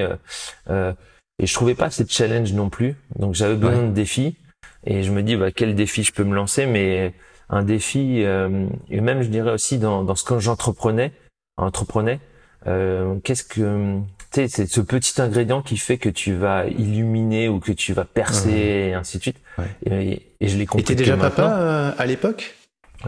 [0.70, 0.94] euh,
[1.40, 2.96] et je trouvais pas cette challenge non plus.
[3.18, 4.38] Donc j'avais besoin de défis
[4.86, 7.14] et je me dis bah quel défi je peux me lancer mais
[7.50, 11.12] un défi et même je dirais aussi dans dans ce que j'entreprenais
[11.58, 12.20] entreprenais
[12.68, 14.00] euh, qu'est-ce que
[14.32, 18.06] sais, c'est ce petit ingrédient qui fait que tu vas illuminer ou que tu vas
[18.06, 19.42] percer et ainsi de suite.
[19.86, 20.84] Et, je l'ai compris.
[20.84, 22.56] Et t'es déjà papa euh, à l'époque?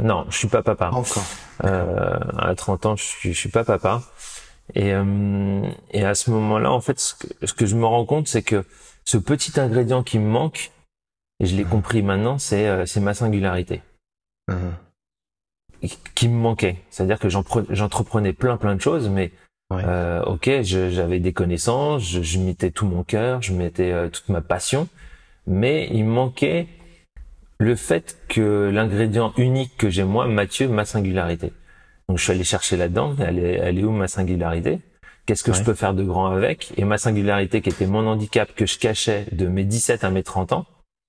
[0.02, 0.90] Non, je suis pas papa.
[0.92, 1.26] Encore.
[1.64, 4.02] Euh, à 30 ans, je suis, je suis pas papa.
[4.76, 5.62] Et, euh,
[5.92, 8.42] et à ce moment-là, en fait, ce que, ce que je me rends compte, c'est
[8.42, 8.64] que
[9.06, 10.72] ce petit ingrédient qui me manque,
[11.40, 13.82] et je l'ai compris maintenant, c'est euh, c'est ma singularité.
[16.16, 16.78] Qui me manquait.
[16.90, 19.32] C'est-à-dire que j'entreprenais plein plein de choses, mais
[19.80, 24.30] euh, ok, j'avais des connaissances, je, je, mettais tout mon cœur, je mettais euh, toute
[24.30, 24.88] ma passion,
[25.48, 26.68] mais il manquait
[27.60, 31.54] le fait que l'ingrédient unique que j'ai moi, Mathieu, ma singularité.
[32.10, 34.80] Donc je suis allé chercher là-dedans, elle est, elle est où ma singularité?
[35.26, 36.74] Qu'est-ce que je peux faire de grand avec?
[36.76, 40.22] Et ma singularité qui était mon handicap que je cachais de mes 17 à mes
[40.22, 40.66] 30 ans.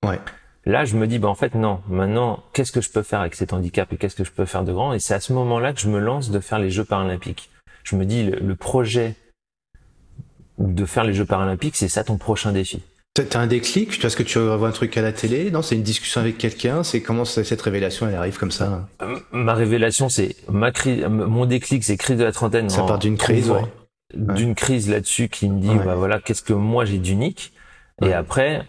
[0.07, 0.21] Ouais.
[0.67, 1.81] Là, je me dis, bah en fait non.
[1.89, 4.63] Maintenant, qu'est-ce que je peux faire avec cet handicap et qu'est-ce que je peux faire
[4.63, 4.93] de grand?
[4.93, 7.51] Et c'est à ce moment-là que je me lance de faire les Jeux paralympiques
[7.85, 9.15] je me dis, le, projet
[10.59, 12.83] de faire les Jeux paralympiques, c'est ça ton prochain défi.
[13.15, 14.05] T'as un déclic?
[14.05, 15.53] Est-ce que tu vois un truc à la télé?
[15.53, 16.83] Non, c'est une discussion avec quelqu'un.
[16.83, 18.89] C'est comment cette révélation elle arrive comme ça?
[19.03, 22.69] Euh, Ma révélation, c'est ma crise, mon déclic, c'est crise de la trentaine.
[22.69, 23.63] Ça part d'une crise, ouais.
[24.17, 27.53] D'une crise là-dessus qui me dit, bah voilà, qu'est-ce que moi j'ai d'unique?
[28.03, 28.67] Et après,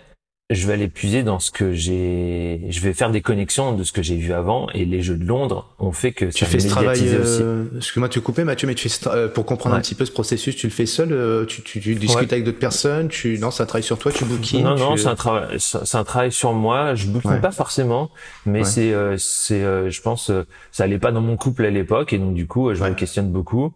[0.52, 3.92] je vais aller puiser dans ce que j'ai je vais faire des connexions de ce
[3.92, 6.68] que j'ai vu avant et les jeux de Londres ont fait que tu fais ce
[6.68, 10.06] travail euh, excuse-moi tu coupais Mathieu mais tu fais euh, pour comprendre un petit peu
[10.06, 13.40] ce processus tu le fais seul euh, tu, tu, tu discutes avec d'autres personnes tu
[13.40, 16.32] non ça travaille sur toi tu bookines non non c'est un travail c'est un travail
[16.32, 16.94] sur moi.
[16.94, 18.12] Je bookine pas forcément
[18.46, 20.32] mais c'est euh, c'est je pense
[20.72, 23.32] ça allait pas dans mon couple à l'époque et donc du coup je me questionne
[23.32, 23.74] beaucoup.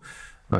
[0.51, 0.59] Ouais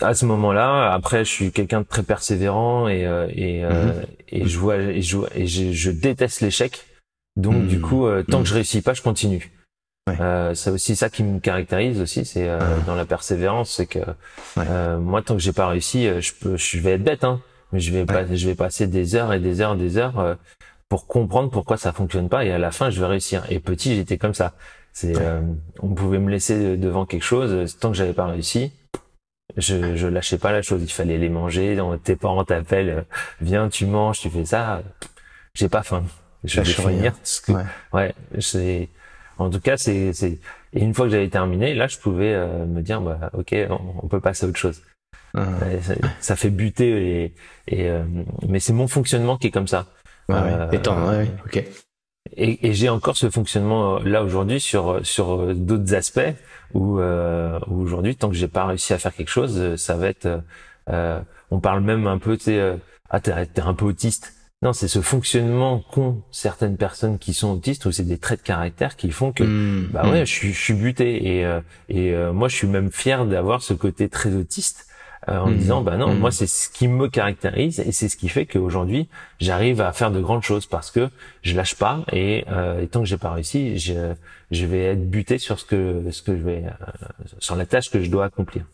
[0.00, 4.06] à ce moment-là, après, je suis quelqu'un de très persévérant et euh, et, euh, mhm.
[4.28, 6.84] et je vois et je et je, je déteste l'échec.
[7.36, 7.82] Donc du mhm.
[7.82, 8.56] coup, euh, tant que je mhm.
[8.56, 9.52] réussis pas, je continue.
[10.08, 10.54] Ouais.
[10.54, 12.46] c'est aussi ça qui me caractérise aussi, c'est
[12.86, 13.98] dans la persévérance, c'est que
[14.98, 17.40] moi, tant que j'ai pas réussi, je peux, je vais être bête, hein,
[17.72, 20.36] mais je vais pas, je vais passer des heures et des heures, et des heures
[20.88, 23.42] pour comprendre pourquoi ça fonctionne pas et à la fin, je vais réussir.
[23.50, 24.52] Et petit, j'étais comme ça.
[24.92, 25.14] C'est,
[25.82, 28.70] on pouvait me laisser devant quelque chose tant que j'avais pas réussi
[29.56, 30.82] je, je lâchais pas la chose.
[30.82, 31.78] Il fallait les manger.
[32.04, 33.02] Tes parents t'appellent, euh,
[33.40, 34.82] viens, tu manges, tu fais ça.
[35.54, 36.04] J'ai pas faim.
[36.44, 37.12] Je vais finir.
[37.46, 38.88] Que, ouais, ouais c'est.
[39.38, 40.38] En tout cas, c'est c'est.
[40.72, 43.54] Et une fois que j'avais terminé, là, je pouvais euh, me dire, bah, ok,
[44.02, 44.82] on, peut passer à autre chose.
[45.34, 45.44] Ah.
[46.20, 47.34] Ça, fait buter et,
[47.66, 48.04] et euh,
[48.48, 49.86] mais c'est mon fonctionnement qui est comme ça.
[50.28, 50.36] Ouais,
[50.72, 51.64] Étant, ouais, ok.
[52.36, 56.34] Et, et j'ai encore ce fonctionnement là aujourd'hui sur sur d'autres aspects
[56.74, 60.08] où, euh, aujourd'hui, tant que j'ai pas réussi à faire quelque chose, euh, ça va
[60.08, 60.42] être.
[60.88, 61.20] Euh,
[61.50, 62.76] on parle même un peu, euh,
[63.10, 64.34] ah t'es, un peu autiste.
[64.62, 68.46] Non, c'est ce fonctionnement qu'ont certaines personnes qui sont autistes ou c'est des traits de
[68.46, 70.26] caractère qui font que mmh, bah ouais, mmh.
[70.26, 71.60] je suis, je suis buté et
[71.90, 74.86] et moi je suis même fier d'avoir ce côté très autiste
[75.28, 78.16] euh, en me disant bah non, moi c'est ce qui me caractérise et c'est ce
[78.16, 79.08] qui fait qu'aujourd'hui
[79.40, 81.08] j'arrive à faire de grandes choses parce que
[81.42, 84.14] je lâche pas et, euh, tant que j'ai pas réussi, je,
[84.50, 87.90] je vais être buté sur ce que ce que je vais euh, sur la tâche
[87.90, 88.64] que je dois accomplir.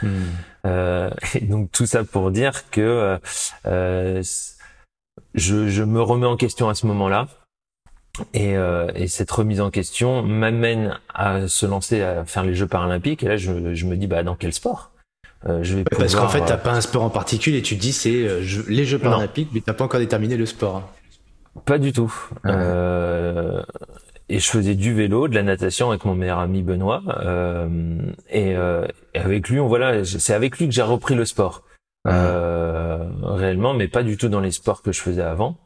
[0.00, 0.24] Hmm.
[0.66, 3.18] Euh, et donc tout ça pour dire que
[3.66, 4.22] euh,
[5.34, 7.28] je, je, me remets en question à ce moment-là.
[8.34, 12.66] Et, euh, et, cette remise en question m'amène à se lancer à faire les Jeux
[12.66, 13.22] paralympiques.
[13.22, 14.91] Et là, je, je me dis, bah, dans quel sport?
[15.46, 17.62] Euh, je vais Parce qu'en fait, t'as pas un sport en particulier.
[17.62, 18.26] Tu dis c'est
[18.68, 20.88] les Jeux paralympiques, mais t'as pas encore déterminé le sport.
[21.64, 22.12] Pas du tout.
[22.46, 23.62] Euh,
[24.28, 27.02] et je faisais du vélo, de la natation avec mon meilleur ami Benoît.
[27.22, 27.68] Euh,
[28.30, 31.62] et, euh, et, avec lui, on voilà, c'est avec lui que j'ai repris le sport
[32.08, 35.58] euh, réellement, mais pas du tout dans les sports que je faisais avant.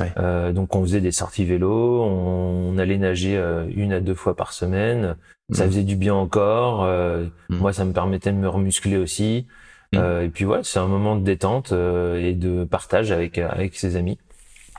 [0.00, 0.12] Ouais.
[0.18, 4.14] Euh, donc on faisait des sorties vélo, on, on allait nager euh, une à deux
[4.14, 5.16] fois par semaine.
[5.52, 5.70] Ça Mhm.
[5.70, 6.84] faisait du bien encore.
[6.84, 7.58] euh, Mhm.
[7.58, 9.46] Moi, ça me permettait de me remuscler aussi.
[9.94, 13.76] Euh, et puis voilà, c'est un moment de détente euh, et de partage avec avec
[13.76, 14.18] ses amis.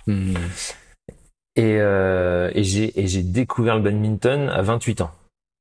[0.07, 0.33] Mhm.
[1.55, 5.11] Et, euh, et j'ai et j'ai découvert le badminton à 28 ans.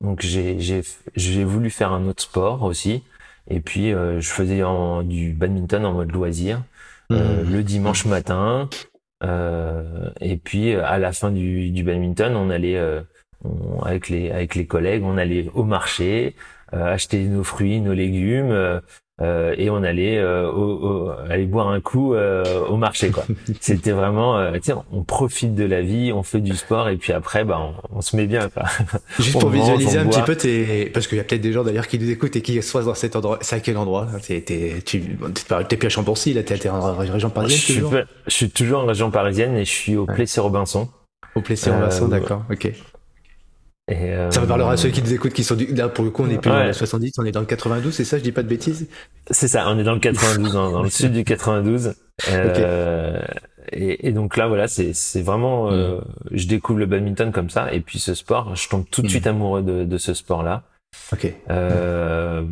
[0.02, 0.80] Donc j'ai j'ai
[1.16, 3.02] j'ai voulu faire un autre sport aussi.
[3.50, 6.62] Et puis euh, je faisais en, du badminton en mode loisir
[7.10, 8.70] euh, le dimanche matin.
[9.22, 13.00] Euh, et puis à la fin du, du badminton, on allait euh,
[13.84, 16.34] avec les avec les collègues, on allait au marché
[16.74, 18.80] euh, acheter nos fruits, nos légumes.
[19.20, 23.24] Euh, et on allait euh, au, au- aller boire un coup euh, au marché quoi.
[23.60, 27.12] C'était vraiment euh, sais on profite de la vie, on fait du sport et puis
[27.12, 28.62] après bah on, on se met bien quoi.
[29.18, 31.52] Juste On pour mange, visualiser un petit peu tes, parce qu'il y a peut-être des
[31.52, 33.38] gens d'ailleurs qui nous écoutent et qui soient dans cet endroit.
[33.42, 34.08] C'est à quel endroit?
[34.26, 35.02] T'es, t'es, tu,
[35.68, 37.90] t'es plus à Chambourcy, là, t'es, en région Je parisienne suis, toujours?
[37.90, 40.14] pas- je suis toujours en région parisienne et je suis au Ouais.
[40.14, 40.88] Plessis Robinson.
[41.34, 42.72] Au Plessis en Euh, d'accord, ok.
[43.88, 46.04] Et, euh, Ça me parlera à ceux qui nous écoutent qui sont du, là, pour
[46.04, 46.66] le coup, on est plus dans Ouais.
[46.68, 48.88] le 70, on est dans le 92, c'est ça, je dis pas de bêtises?
[49.30, 51.94] C'est ça, on est dans le 92, dans, dans le sud du 92.
[52.30, 53.20] Euh,
[53.72, 55.98] et, et donc là, voilà, c'est c'est vraiment, euh,
[56.30, 59.10] je découvre le badminton comme ça, et puis ce sport, je tombe tout de Mm.
[59.10, 60.62] suite amoureux de, de ce sport-là.
[61.12, 61.26] Ok.
[61.50, 62.44] Euh,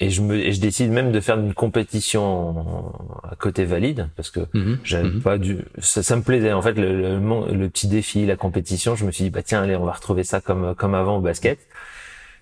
[0.00, 2.92] et je me, et je décide même de faire une compétition
[3.30, 4.78] à côté valide parce que Mhm.
[4.84, 5.20] j'avais Mhm.
[5.20, 8.96] pas du, ça, ça me plaisait en fait le, le, le petit défi, la compétition.
[8.96, 11.20] Je me suis dit bah tiens allez, on va retrouver ça comme comme avant au
[11.20, 11.58] basket.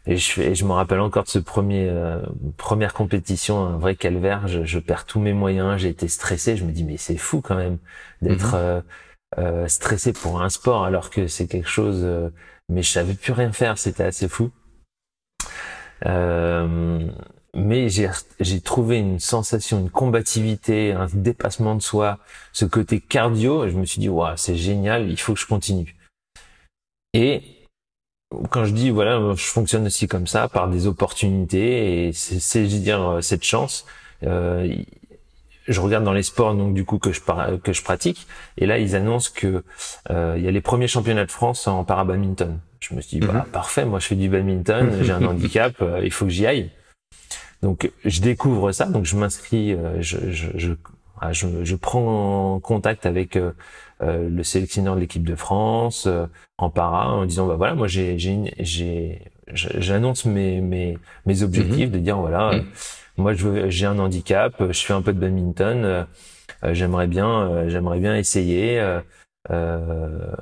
[0.07, 2.21] Et je, et je me rappelle encore de ce premier euh,
[2.57, 4.47] première compétition, un vrai calvaire.
[4.49, 6.57] Je, je perds tous mes moyens, j'ai été stressé.
[6.57, 7.79] Je me dis mais c'est fou quand même
[8.23, 8.61] d'être Mhm.
[8.61, 8.81] euh,
[9.39, 12.01] euh, stressé pour un sport alors que c'est quelque chose.
[12.05, 12.29] euh,
[12.69, 13.79] mais je savais plus rien faire.
[13.79, 14.51] C'était assez fou.
[16.07, 17.09] Euh,
[17.55, 22.19] mais j'ai trouvé une sensation, une combativité, un dépassement de soi,
[22.53, 23.65] ce côté cardio.
[23.65, 25.97] Et je me suis dit waouh c'est génial, il faut que je continue.
[27.13, 27.43] Et
[28.51, 32.77] quand je dis voilà, je fonctionne aussi comme ça par des opportunités et c'est je
[32.77, 33.87] veux dire cette chance.
[34.25, 34.75] Euh,
[35.67, 37.21] je regarde dans les sports donc du coup que je
[37.63, 38.27] que je pratique
[38.59, 39.65] et là ils annoncent que
[40.11, 42.59] euh, il y a les premiers championnats de France en parabadminton.
[42.81, 43.33] Je me suis dit Mhm.
[43.33, 46.47] bah parfait, moi je fais du badminton, j'ai un handicap, euh, il faut que j'y
[46.47, 46.71] aille.
[47.63, 50.73] Donc je découvre ça, donc je m'inscris, euh, je, je, je,
[51.21, 53.53] ah, je, je prends contact avec euh,
[54.03, 56.27] euh, le sélectionneur de l'équipe de France euh,
[56.59, 61.99] en para en disant bah voilà moi j'ai j'ai j'annonce mes mes mes objectifs de
[61.99, 62.65] dire voilà Mhm.
[63.17, 66.05] Moi j'ai un handicap, je fais un peu de badminton, euh,
[66.65, 69.01] euh, j'aimerais bien euh, j'aimerais bien essayer euh,
[69.51, 70.33] euh,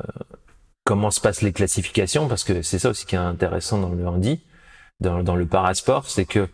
[0.85, 4.07] comment se passent les classifications parce que c'est ça aussi qui est intéressant dans le
[4.07, 4.41] handi
[5.01, 6.49] dans, dans le parasport c'est que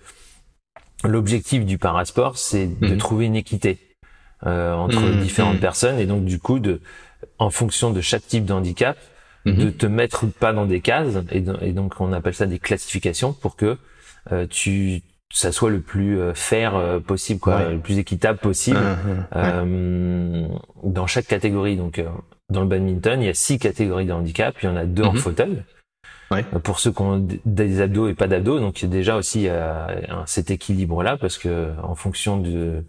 [1.05, 2.99] l'objectif du parasport c'est de Mhm.
[2.99, 3.79] trouver une équité
[4.47, 5.61] euh, entre Mhm, différentes mhm.
[5.61, 6.81] personnes et donc du coup de
[7.39, 8.55] en fonction de chaque type de
[9.51, 9.73] Mhm.
[9.73, 13.57] te mettre pas dans des cases et, et donc on appelle ça des classifications pour
[13.57, 13.79] que
[14.33, 15.03] euh, tu
[15.33, 17.73] ça soit le plus euh, fair euh, possible quoi Ouais.
[17.73, 19.19] le plus équitable possible Mhm.
[19.35, 19.43] Ouais.
[19.45, 20.47] euh,
[20.85, 21.77] dans chaque catégorie.
[21.77, 22.09] Donc, euh,
[22.51, 24.55] dans le badminton, il y a six catégories de handicap.
[24.63, 25.19] Il y en a deux en Mhm.
[25.19, 25.63] fauteuil.
[26.31, 26.45] Ouais.
[26.63, 29.49] Pour ceux qui ont des abdos et pas d'abdos, donc il y a déjà aussi
[29.49, 29.87] euh,
[30.27, 32.85] cet équilibre-là, parce que en fonction de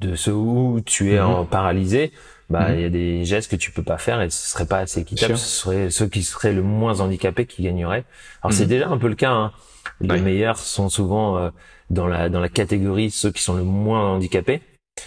[0.00, 1.26] de ce où tu es Mhm.
[1.26, 2.10] en paralysé,
[2.50, 2.74] bah Mhm.
[2.74, 5.00] il y a des gestes que tu peux pas faire et ce serait pas assez
[5.00, 5.36] équitable.
[5.38, 8.04] Ce serait ceux qui seraient le moins handicapés qui gagneraient.
[8.42, 9.30] Alors c'est déjà un peu le cas.
[9.30, 9.52] Hein.
[10.00, 10.20] Les Ouais.
[10.20, 11.50] meilleurs sont souvent euh,
[11.90, 14.62] dans la dans la catégorie ceux qui sont le moins handicapés.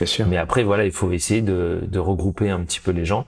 [0.05, 0.28] Sûr.
[0.28, 3.25] Mais après, voilà, il faut essayer de, de regrouper un petit peu les gens.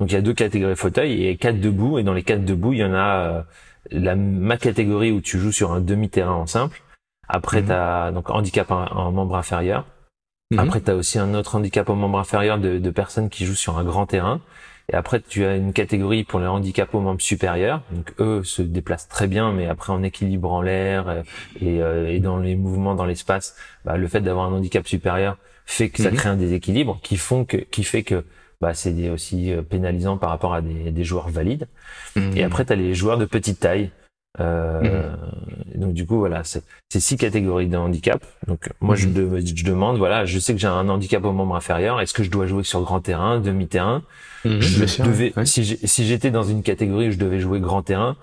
[0.00, 1.98] Donc il y a deux catégories fauteuil et quatre debout.
[1.98, 3.42] Et dans les quatre debout, il y en a euh,
[3.90, 6.82] la ma catégorie où tu joues sur un demi-terrain en simple.
[7.28, 7.66] Après, Mhm.
[7.66, 9.84] tu as donc handicap en, en membre inférieur.
[10.50, 10.58] Mhm.
[10.60, 13.54] Après, tu as aussi un autre handicap au membre inférieur de, de personnes qui jouent
[13.54, 14.40] sur un grand terrain.
[14.90, 17.82] Et après, tu as une catégorie pour les handicaps au membre supérieur.
[17.92, 21.22] Donc eux se déplacent très bien, mais après en équilibre en l'air euh,
[21.60, 25.36] et, euh, et dans les mouvements dans l'espace, bah, le fait d'avoir un handicap supérieur
[25.66, 26.16] fait que ça Mhm.
[26.16, 28.24] crée un déséquilibre qui font que qui fait que
[28.62, 31.68] bah, c'est aussi euh, pénalisant par rapport à des, des joueurs valides.
[32.16, 32.36] Mhm.
[32.36, 33.90] Et après, tu as les joueurs de petite taille.
[34.40, 35.14] Euh,
[35.74, 38.24] Donc du coup, voilà, c'est c'est six catégories de handicap.
[38.46, 39.12] Donc moi, je, Mhm.
[39.14, 42.00] de- je demande, voilà, je sais que j'ai un handicap au membre inférieur.
[42.00, 44.02] Est-ce que je dois jouer sur grand terrain, demi-terrain
[44.44, 44.60] Mhm.
[44.60, 45.46] je devais, ouais.
[45.46, 48.16] si j'étais dans une catégorie où je devais jouer grand terrain,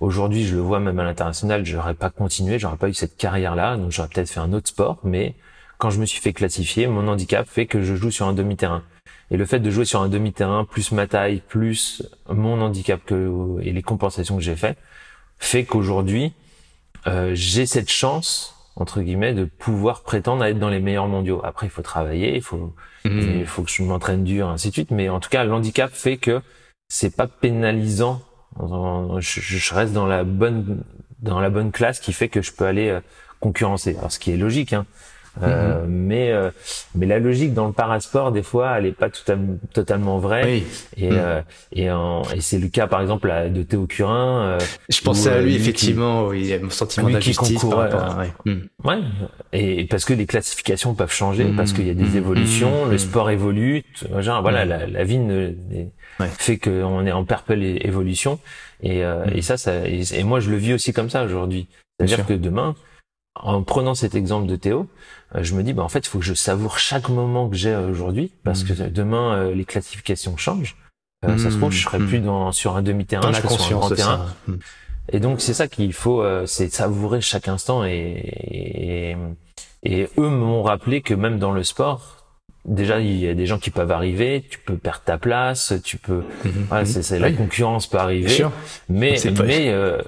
[0.00, 3.76] aujourd'hui, je le vois même à l'international, j'aurais pas continué, j'aurais pas eu cette carrière-là,
[3.76, 5.34] donc j'aurais peut-être fait un autre sport, mais
[5.78, 8.82] quand je me suis fait classifier, mon handicap fait que je joue sur un demi-terrain.
[9.30, 13.30] Et le fait de jouer sur un demi-terrain, plus ma taille, plus mon handicap que,
[13.62, 14.76] et les compensations que j'ai fait,
[15.38, 16.32] fait qu'aujourd'hui,
[17.06, 21.40] euh, j'ai cette chance entre guillemets de pouvoir prétendre à être dans les meilleurs mondiaux.
[21.44, 22.74] Après, il faut travailler, il faut,
[23.04, 23.20] mmh.
[23.40, 24.90] il faut que je m'entraîne dur, ainsi de suite.
[24.90, 26.42] Mais en tout cas, l'handicap fait que
[26.88, 28.22] c'est pas pénalisant.
[28.58, 30.82] Je, je, reste dans la bonne
[31.20, 33.00] dans la bonne classe qui fait que je peux aller euh,
[33.40, 33.96] concurrencer.
[33.98, 34.86] Alors, ce qui est logique, hein.
[35.42, 35.90] Euh, mhm.
[35.90, 36.50] mais euh,
[36.94, 39.22] mais la logique dans le parasport des fois elle est pas tout
[39.72, 40.62] totalement vraie.
[40.96, 41.18] Et mhm.
[41.18, 41.84] euh, et,
[42.36, 44.58] et c'est le cas par exemple de Théo Curin
[44.88, 48.32] je pensais à lui effectivement il a un sentiment d'injustice ouais.
[48.46, 48.68] Mhm.
[48.84, 48.98] ouais.
[49.52, 53.30] et parce que les classifications peuvent changer parce qu'il y a des évolutions le sport
[53.30, 53.84] évolue
[54.18, 55.52] genre voilà la, la vie ne,
[56.38, 58.38] fait qu'on est en perpétuelle évolution.
[58.82, 61.68] Et, et ça ça et, et, moi je le vis aussi comme ça aujourd'hui.
[61.98, 62.74] C'est à dire que demain
[63.42, 64.86] en prenant cet exemple de Théo, euh,
[65.34, 67.74] je me dis, bah, en fait, il faut que je savoure chaque moment que j'ai
[67.74, 68.90] aujourd'hui, parce que mm.
[68.90, 70.76] demain, euh, les classifications changent.
[71.24, 72.06] Euh, ça se trouve, je serai mm.
[72.06, 74.26] plus dans, sur un demi-terrain, je serai sur un grand terrain.
[74.46, 74.54] Mm.
[75.12, 77.84] Et donc, c'est ça qu'il faut, c'est savourer chaque instant.
[77.84, 79.16] Et,
[79.84, 82.24] et, eux m'ont rappelé que même dans le sport,
[82.64, 85.96] déjà, il y a des gens qui peuvent arriver, tu peux perdre ta place, tu
[85.96, 86.24] peux,
[86.68, 88.46] voilà, c'est, la concurrence peut arriver.
[88.88, 89.98] Mais, mais,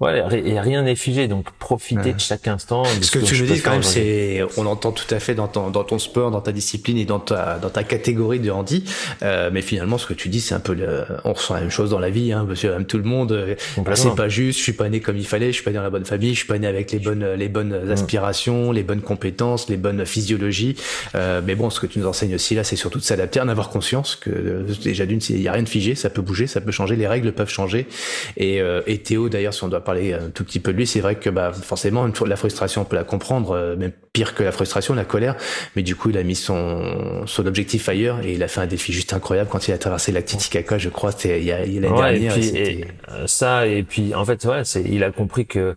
[0.00, 2.82] Ouais, et rien n'est figé, donc profitez de chaque instant.
[2.82, 5.48] De ce que, tu nous dis quand même, c'est, on entend tout à fait dans
[5.48, 8.84] ton, dans ton sport, dans ta discipline et dans ta, dans ta catégorie de handi.
[9.22, 11.70] Euh, mais finalement, ce que tu dis, c'est un peu le, on ressent la même
[11.70, 13.32] chose dans la vie, hein, monsieur, même tout le monde.
[13.32, 13.54] Euh,
[13.94, 15.82] c'est pas juste, je suis pas né comme il fallait, je suis pas né dans
[15.82, 17.90] la bonne famille, je suis pas né avec les bonnes, les bonnes mm.
[17.90, 20.76] aspirations, les bonnes compétences, les bonnes physiologies.
[21.16, 23.48] Euh, mais bon, ce que tu nous enseignes aussi là, c'est surtout de s'adapter, en
[23.48, 26.46] avoir conscience que euh, déjà d'une, il y a rien de figé, ça peut bouger,
[26.46, 27.88] ça peut changer, les règles peuvent changer.
[28.36, 30.86] Et, euh, et Théo, d'ailleurs, si on doit parler un tout petit peu de lui,
[30.86, 34.42] c'est vrai que bah forcément la frustration on peut la comprendre, euh, même pire que
[34.42, 35.34] la frustration, la colère.
[35.76, 38.66] Mais du coup, il a mis son son objectif ailleurs et il a fait un
[38.66, 41.60] défi juste incroyable quand il a traversé la Titicaca, je crois, c'était il y a
[41.60, 42.36] l'année dernière.
[42.36, 45.76] Et, puis, et euh, ça et puis en fait ouais, c'est il a compris que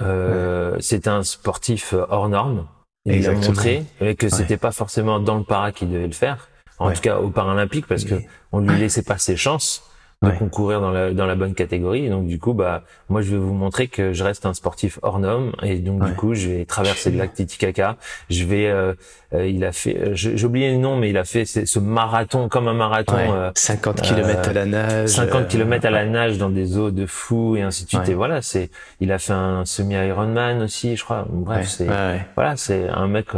[0.00, 2.66] euh, c'était un sportif hors norme.
[3.04, 6.48] Il a montré et que c'était pas forcément dans le para qu'il devait le faire.
[6.78, 8.14] En tout cas au Paralympique parce que
[8.52, 9.89] on lui laissait pas ses chances
[10.22, 12.04] de concourir dans la, dans la bonne catégorie.
[12.04, 14.98] Et donc du coup, bah moi je vais vous montrer que je reste un sportif
[15.00, 15.52] hors norme.
[15.62, 17.96] Et donc du coup, je vais traverser le lac Titicaca.
[18.28, 18.92] Je vais, euh,
[19.32, 22.50] euh, il a fait, euh, j'ai oublié le nom, mais il a fait ce, marathon
[22.50, 23.16] comme un marathon.
[23.54, 25.08] 50 km à la nage.
[25.08, 28.08] 50 km à la nage dans des eaux de fou et ainsi de suite.
[28.08, 31.26] Et voilà, c'est, il a fait un semi Ironman aussi, je crois.
[31.30, 31.88] Bref, c'est,
[32.36, 33.28] voilà, c'est un mec.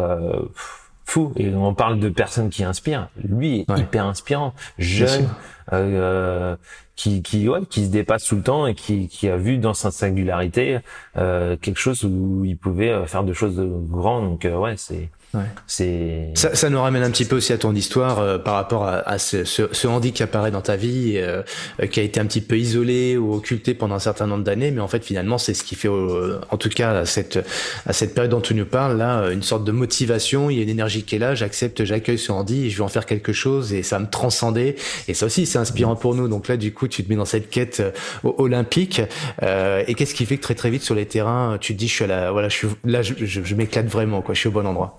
[1.13, 1.33] Fou.
[1.37, 3.09] Et on parle de personnes qui inspirent.
[3.23, 4.55] Lui est hyper inspirant.
[4.79, 5.29] Jeune
[5.73, 6.57] euh,
[6.97, 9.75] qui qui ouais, qui se dépasse tout le temps et qui qui a vu dans
[9.75, 10.79] sa singularité
[11.17, 15.09] euh, quelque chose où il pouvait euh, faire de choses grandes donc euh, ouais c'est
[15.35, 15.41] Ouais.
[15.67, 18.85] C'est ça, ça, nous ramène un petit peu aussi à ton histoire euh, par rapport
[18.85, 21.43] à, à ce, ce, ce, handi qui apparaît dans ta vie, euh,
[21.91, 24.83] qui a été un petit peu isolé ou occulté pendant un certain nombre d'années, mais
[24.83, 27.39] en fait finalement c'est ce qui fait, en tout cas à cette
[27.87, 30.65] à cette période dont tu nous parles là, une sorte de motivation, il y a
[30.65, 33.73] une énergie qui est là, j'accepte, j'accueille ce handi, je vais en faire quelque chose.
[33.73, 34.77] Et ça me transcender
[35.09, 36.29] et ça aussi c'est inspirant pour nous.
[36.29, 37.91] Donc là du coup tu te mets dans cette quête euh,
[38.39, 39.01] olympique
[39.41, 41.95] et qu'est-ce qui fait que très très vite sur les terrains tu te dis je
[41.95, 44.49] suis à la voilà je suis là je, je, je m'éclate vraiment quoi, je suis
[44.49, 44.99] au bon endroit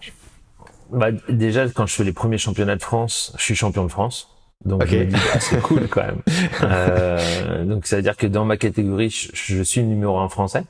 [0.93, 4.29] bah, déjà, quand je fais les premiers championnats de France, je suis champion de France.
[4.63, 6.21] Donc dis, ah, c'est cool quand même.
[6.63, 10.63] euh, donc ça veut dire que dans ma catégorie, je, je suis numéro un français.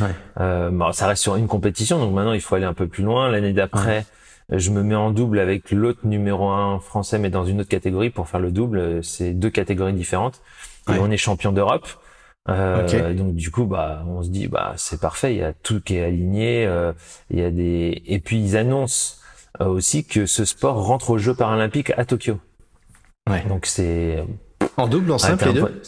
[0.00, 0.08] Ouais.
[0.40, 3.04] Euh, bah, ça reste sur une compétition, donc maintenant il faut aller un peu plus
[3.04, 3.30] loin.
[3.30, 4.04] L'année d'après,
[4.50, 8.10] je me mets en double avec l'autre numéro un français, mais dans une autre catégorie
[8.10, 9.04] pour faire le double.
[9.04, 10.40] C'est deux catégories différentes.
[10.88, 11.86] Et on est champion d'Europe.
[12.48, 15.34] Euh, Donc du coup, bah, on se dit, bah, c'est parfait.
[15.34, 16.66] Il y a tout qui est aligné.
[16.66, 16.92] Euh,
[17.30, 19.16] il y a des, et puis ils annoncent
[19.60, 22.38] euh, aussi que ce sport rentre aux Jeux paralympiques à Tokyo.
[23.28, 23.44] Ouais.
[23.48, 24.24] Donc c'est
[24.78, 25.82] en double, en simple les deux.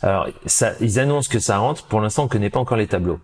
[0.00, 1.84] Alors ça, ils annoncent que ça rentre.
[1.84, 3.20] Pour l'instant, on connaît pas encore les tableaux.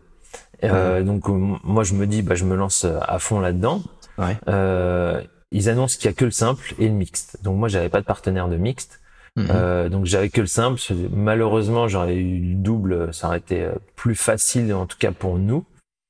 [0.65, 3.83] Euh, donc moi je me dis, bah je me lance à fond là-dedans.
[4.19, 4.37] Ouais.
[4.49, 7.39] Euh, ils annoncent qu'il y a que le simple et le mixte.
[7.43, 9.01] Donc moi j'avais pas de partenaire de mixte.
[9.37, 9.49] Mhm.
[9.51, 10.81] Euh, donc j'avais que le simple.
[11.13, 15.65] Malheureusement, j'aurais eu le double, ça aurait été plus facile en tout cas pour nous,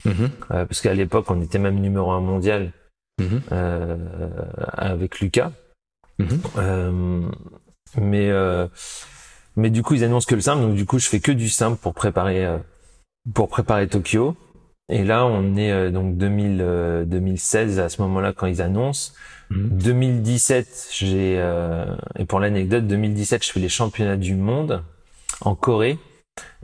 [0.04, 0.30] mhm.
[0.52, 2.72] euh, parce qu'à l'époque on était même numéro un mondial
[3.18, 3.40] Mhm.
[3.52, 3.96] euh,
[4.72, 5.52] avec Lucas.
[6.56, 7.22] Euh,
[7.98, 8.68] mais euh,
[9.56, 11.48] mais du coup ils annoncent que le simple, donc du coup je fais que du
[11.48, 12.58] simple pour préparer euh,
[13.34, 14.36] pour préparer Tokyo.
[14.88, 19.12] Et là on est euh, donc 2000, 2016 à ce moment-là quand ils annoncent.
[19.50, 20.72] 2017 mhm.
[20.90, 21.34] j'ai
[22.18, 24.82] et pour l'anecdote 2017 je fais les championnats du monde
[25.40, 26.00] en Corée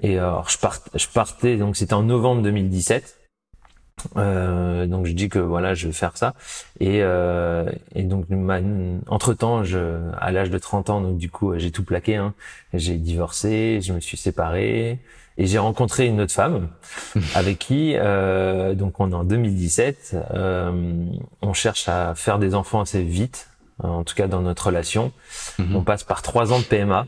[0.02, 3.22] et alors je, part, je partais donc c'était en novembre 2017
[4.16, 6.34] Euh, donc je dis que voilà, je vais faire ça.
[6.80, 8.26] Et, euh, et donc
[9.08, 12.16] entre temps, je, à l'âge de 30 ans, donc du coup, j'ai tout plaqué.
[12.16, 12.34] Hein.
[12.74, 14.98] J'ai divorcé, je me suis séparé
[15.38, 16.68] et j'ai rencontré une autre femme
[17.34, 21.04] avec qui, euh, donc on est en 2017, euh,
[21.40, 23.48] on cherche à faire des enfants assez vite,
[23.82, 25.12] en tout cas dans notre relation.
[25.58, 25.76] Mhm.
[25.76, 27.06] On passe par trois ans de PMA.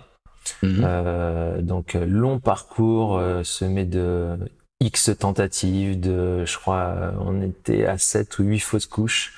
[0.62, 0.82] Mhm.
[0.84, 4.36] Euh, donc long parcours semé de
[4.80, 9.32] X tentatives, de, je crois, on était à 7 ou 8 fausses couches.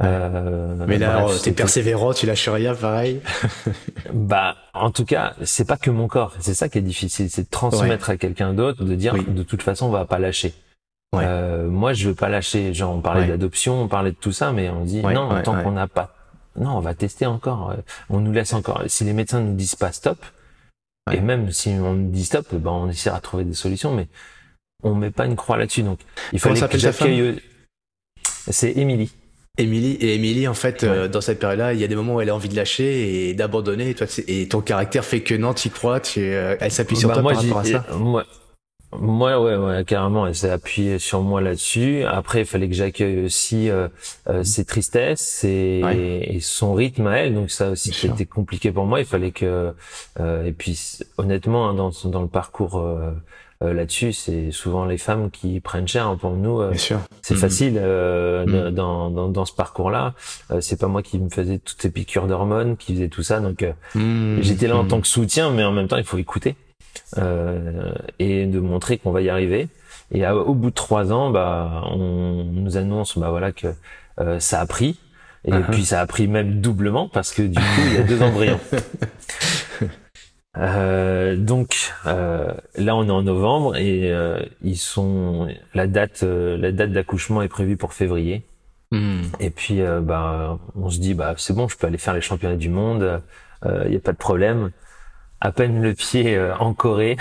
[0.00, 3.20] Euh, mais là, t'es persévérant, tu lâches rien, pareil.
[4.12, 6.34] bah, en tout cas, c'est pas que mon corps.
[6.38, 9.62] C'est ça qui est difficile, c'est de transmettre à quelqu'un d'autre, de dire de toute
[9.62, 10.54] façon, on va pas lâcher.
[11.14, 12.74] Euh, moi, je veux pas lâcher.
[12.74, 15.72] Genre, on parlait d'adoption, on parlait de tout ça, mais on dit non, tant qu'on
[15.72, 16.14] n'a pas,
[16.56, 17.74] non, on va tester encore.
[18.08, 18.82] On nous laisse encore.
[18.86, 20.18] Si les médecins nous disent pas stop,
[21.10, 24.08] et même si on nous dit stop, ben on essaiera de trouver des solutions, mais
[24.82, 25.82] on met pas une croix là-dessus.
[25.82, 25.98] Donc,
[26.32, 27.40] il fallait que j'accueille.
[28.50, 29.12] C'est Émilie.
[29.58, 32.20] Émilie et Émilie en fait euh, dans cette période-là, il y a des moments où
[32.20, 35.52] elle a envie de lâcher et d'abandonner et toi et ton caractère fait que non,
[35.52, 37.84] tu crois, tu euh, elle s'appuie sur bah, toi moi, par rapport à ça.
[37.96, 38.24] Moi,
[38.92, 42.04] moi ouais ouais carrément, elle s'est appuyée sur moi là-dessus.
[42.04, 43.88] Après, il fallait que j'accueille aussi euh,
[44.28, 45.80] euh ses tristesses et,
[46.22, 49.00] et, son rythme à elle, donc ça aussi c'était compliqué pour moi.
[49.00, 49.74] Il fallait que
[50.20, 52.80] et puis honnêtement hein, dans dans le parcours
[53.62, 56.06] euh, là-dessus, c'est souvent les femmes qui prennent cher.
[56.06, 57.36] Hein, pour nous, euh, c'est mm-hmm.
[57.36, 58.70] facile euh, mm-hmm.
[58.70, 60.14] dans, dans, dans, ce parcours-là.
[60.60, 63.40] c'est pas moi qui me faisais toutes ces piqûres d'hormones, qui faisait tout ça.
[63.40, 63.64] Donc
[63.96, 64.42] mm-hmm.
[64.42, 66.56] j'étais là en tant que soutien, mais en même temps, il faut écouter
[68.18, 69.68] et de montrer qu'on va y arriver.
[70.12, 73.68] Et au bout de trois ans, bah, on nous annonce, bah voilà que
[74.38, 74.98] ça a pris.
[75.44, 75.70] Et uh-huh.
[75.70, 78.60] puis ça a pris même doublement parce que du coup il y a deux embryons.
[80.58, 86.56] Euh, donc euh, là on est en novembre et euh, ils sont la date euh,
[86.56, 88.44] la date d'accouchement est prévue pour février.
[88.90, 89.22] Hmm.
[89.38, 92.56] Et puis bah on se dit bah c'est bon je peux aller faire les championnats
[92.56, 93.22] du monde
[93.64, 94.70] il y a pas de problème.
[95.40, 97.16] À peine le pied en Corée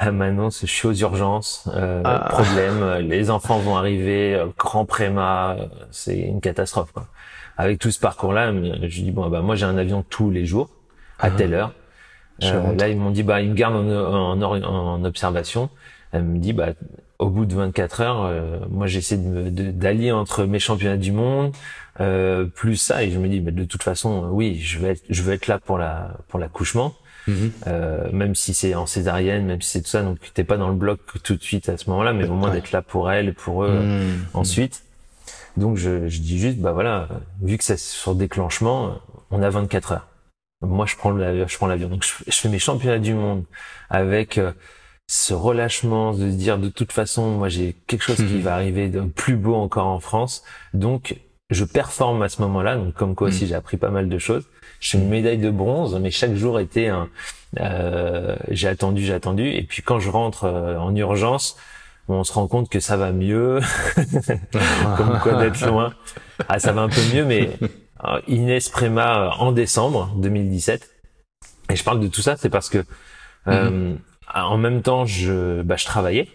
[0.00, 2.28] maintenant je suis aux urgences ah.
[2.30, 5.56] problème les enfants vont arriver grand préma
[5.90, 7.08] c'est une catastrophe quoi.
[7.58, 10.46] Avec tout ce parcours là je dis bon bah moi j'ai un avion tous les
[10.46, 10.70] jours
[11.18, 11.30] à ah.
[11.30, 11.85] telle heure euh,
[12.40, 15.70] là, ils m'ont dit, bah, ils me gardent en, en, en, observation.
[16.12, 16.68] Elle me dit, bah,
[17.18, 21.52] au bout de 24 heures, euh, moi, j'essaie d'allier entre mes championnats du monde,
[22.00, 25.04] euh, plus ça, et je me dis, bah, de toute façon, oui, je vais être,
[25.08, 26.94] je veux être là pour la, pour l'accouchement.
[27.26, 27.50] Mhm.
[27.66, 30.68] Euh, même si c'est en césarienne, même si c'est tout ça, donc t'es pas dans
[30.68, 33.34] le bloc tout de suite à ce moment-là, mais au moins d'être là pour elle,
[33.34, 34.26] pour eux mhm.
[34.32, 34.84] ensuite.
[35.56, 37.08] Donc je, je, dis juste, bah voilà,
[37.42, 38.98] vu que c'est sur déclenchement,
[39.32, 40.06] on a 24 heures
[40.62, 41.88] moi je prends l'avion, je prends l'avion.
[41.88, 43.44] Donc je, fais mes championnats du monde
[43.90, 44.52] avec euh,
[45.06, 48.40] ce relâchement de se dire de toute façon moi j'ai quelque chose qui mhm.
[48.40, 50.42] va arriver de plus beau encore en France.
[50.74, 51.16] Donc
[51.50, 52.76] je performe à ce moment-là.
[52.76, 53.48] Donc comme quoi aussi mhm.
[53.48, 54.44] j'ai appris pas mal de choses.
[54.80, 57.08] Je fais une médaille de bronze, mais chaque jour était un.
[57.60, 61.56] Euh, j'ai attendu, j'ai attendu, et puis quand je rentre euh, en urgence,
[62.08, 63.60] on se rend compte que ça va mieux,
[64.96, 65.94] comme quoi d'être loin.
[66.48, 67.50] Ah, ça va un peu mieux, mais
[68.26, 70.90] Inès Prema euh, en décembre 2017.
[71.70, 72.84] Et je parle de tout ça, c'est parce que
[73.48, 73.98] euh, mhm.
[74.34, 76.28] en même temps, je, bah, je travaillais.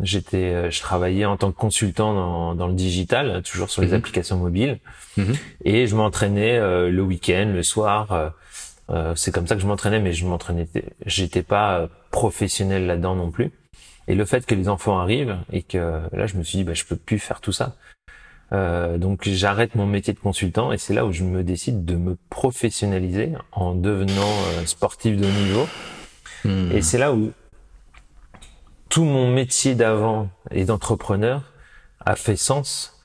[0.00, 3.94] J'étais, je travaillais en tant que consultant dans, dans le digital, toujours sur les mhm.
[3.94, 4.78] applications mobiles,
[5.16, 5.34] mhm.
[5.64, 8.32] et je m'entraînais le week-end, le soir.
[9.16, 10.68] c'est comme ça que je m'entraînais, mais je m'entraînais,
[11.04, 13.50] j'étais pas professionnel là-dedans non plus.
[14.06, 16.74] Et le fait que les enfants arrivent et que là, je me suis dit, bah,
[16.74, 17.74] je peux plus faire tout ça.
[18.52, 21.96] Euh, donc j'arrête mon métier de consultant et c'est là où je me décide de
[21.96, 25.68] me professionnaliser en devenant euh, sportif de haut niveau.
[26.44, 26.72] Hmm.
[26.72, 27.32] Et c'est là où
[28.88, 31.42] tout mon métier d'avant et d'entrepreneur
[32.04, 33.02] a fait sens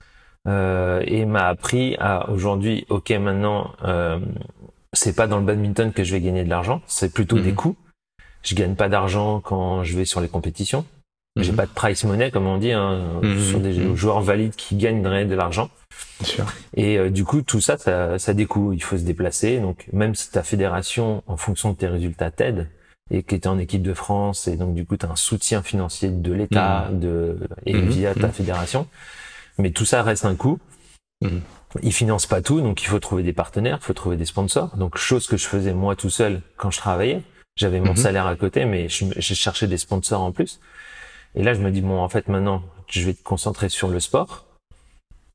[0.48, 4.20] euh, et m'a appris à aujourd'hui, ok maintenant euh,
[4.94, 7.56] c'est pas dans le badminton que je vais gagner de l'argent, c'est plutôt des hmm.
[7.56, 7.76] coûts.
[8.44, 10.86] Je gagne pas d'argent quand je vais sur les compétitions.
[11.36, 11.58] J'ai mhm.
[11.58, 13.42] pas de price money comme on dit hein, mhm.
[13.42, 13.96] sur des mhm.
[13.96, 15.70] joueurs valides qui gagneraient de l'argent.
[16.76, 18.74] Et euh, du coup tout ça, ça ça coûts.
[18.74, 19.60] Il faut se déplacer.
[19.60, 22.70] Donc même si ta fédération en fonction de tes résultats t'aide
[23.12, 25.64] et que tu en équipe de France et donc du coup tu as un soutien
[25.64, 28.88] financier de l'État de et via ta fédération.
[29.58, 30.60] Mais tout ça reste un coût.
[31.82, 34.76] Ils financent pas tout, donc il faut trouver des partenaires, il faut trouver des sponsors.
[34.78, 37.22] Donc chose que je faisais moi tout seul quand je travaillais.
[37.56, 40.60] J'avais mon salaire à côté, mais j'ai cherché des sponsors en plus.
[41.36, 44.00] Et là, je me dis bon, en fait, maintenant, je vais te concentrer sur le
[44.00, 44.46] sport.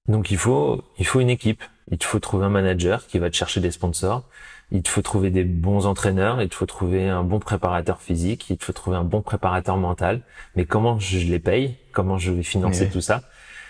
[0.07, 1.63] Donc, il faut, il faut une équipe.
[1.91, 4.25] Il te faut trouver un manager qui va te chercher des sponsors.
[4.71, 6.43] Il te faut trouver des bons entraîneurs.
[6.43, 8.51] Il te faut trouver un bon préparateur physique.
[8.51, 10.23] Il te faut trouver un bon préparateur mental.
[10.55, 11.77] Mais comment je les paye?
[11.93, 13.23] Comment je vais financer tout ça?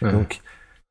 [0.03, 0.41] Donc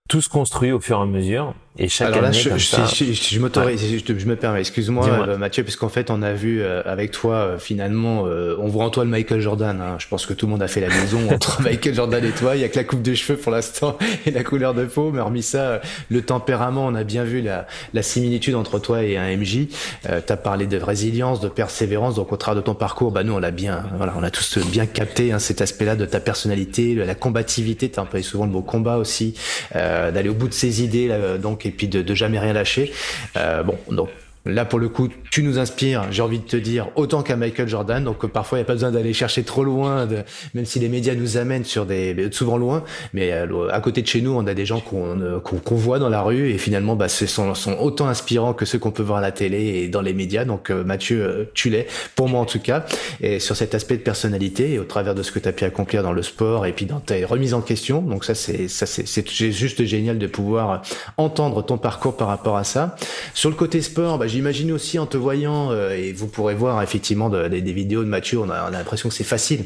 [0.08, 1.54] tout se construit au fur et à mesure.
[1.80, 4.36] Et chaque Alors là, année, je, comme je, ça, je, je, m'autorise, je, je me
[4.36, 8.24] permets, excuse-moi euh, Mathieu, parce qu'en fait on a vu euh, avec toi euh, finalement,
[8.26, 9.80] euh, on voit en toi le Michael Jordan.
[9.80, 9.98] Hein.
[10.00, 12.56] Je pense que tout le monde a fait la maison entre Michael Jordan et toi.
[12.56, 15.12] Il y a que la coupe de cheveux pour l'instant et la couleur de peau,
[15.12, 19.04] mais hormis ça, euh, le tempérament, on a bien vu la, la similitude entre toi
[19.04, 19.68] et un MJ.
[20.10, 23.34] Euh, T'as parlé de résilience, de persévérance, donc au travers de ton parcours, bah nous
[23.34, 26.96] on l'a bien, voilà, on a tous bien capté hein, cet aspect-là de ta personnalité,
[26.96, 27.90] la combativité.
[27.90, 29.36] T'as employé souvent le mot combat aussi,
[29.76, 32.92] euh, d'aller au bout de ses idées, là, donc et puis de, jamais rien lâcher.
[33.36, 34.10] Euh, bon, donc
[34.48, 37.68] Là, pour le coup, tu nous inspires, j'ai envie de te dire, autant qu'à Michael
[37.68, 38.04] Jordan.
[38.04, 40.08] Donc, euh, parfois, il n'y a pas besoin d'aller chercher trop loin,
[40.54, 42.84] même si les médias nous amènent sur des, souvent loin.
[43.14, 46.00] Mais euh, à côté de chez nous, on a des gens qu'on euh, qu'on voit
[46.00, 49.04] dans la rue et finalement, bah, ce sont, sont autant inspirants que ceux qu'on peut
[49.04, 50.46] voir à la télé et dans les médias.
[50.46, 52.86] Donc, euh, Mathieu, euh, tu l'es, pour moi en tout cas.
[53.22, 56.04] Et sur cet aspect de personnalité au travers de ce que tu as pu accomplir
[56.04, 58.02] dans le sport et puis dans tes remises en question.
[58.02, 60.82] Donc, ça, c'est, ça, c'est juste génial de pouvoir
[61.18, 62.96] entendre ton parcours par rapport à ça.
[63.34, 66.84] Sur le côté sport, bah, j'imagine aussi en te voyant, euh, et vous pourrez voir
[66.84, 69.66] effectivement de, de, des vidéos de Mathieu, on a l'impression que c'est facile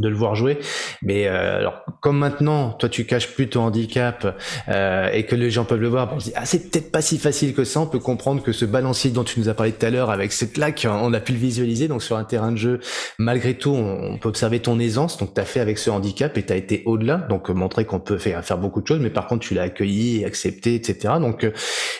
[0.00, 0.58] de le voir jouer.
[1.02, 4.38] Mais euh, alors, comme maintenant, toi, tu caches plus ton handicap
[4.68, 7.00] euh, et que les gens peuvent le voir, on se dit, ah, c'est peut-être pas
[7.00, 7.80] si facile que ça.
[7.80, 10.30] On peut comprendre que ce balancier dont tu nous as parlé tout à l'heure, avec
[10.30, 11.88] cette lac, on a pu le visualiser.
[11.88, 12.78] Donc, sur un terrain de jeu,
[13.18, 15.18] malgré tout, on, peut observer ton aisance.
[15.18, 17.16] Donc, tu as fait avec ce handicap et tu as été au-delà.
[17.16, 19.00] Donc, montrer qu'on peut faire, faire beaucoup de choses.
[19.00, 21.14] Mais par contre, tu l'as accueilli, accepté, etc.
[21.20, 21.50] Donc, euh,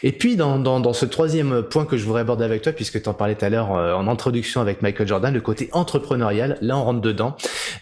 [0.05, 3.03] et puis, dans, dans, dans, ce troisième point que je voudrais aborder avec toi, puisque
[3.03, 6.77] tu en parlais tout à l'heure en introduction avec Michael Jordan, le côté entrepreneurial, là,
[6.77, 7.37] on rentre dedans.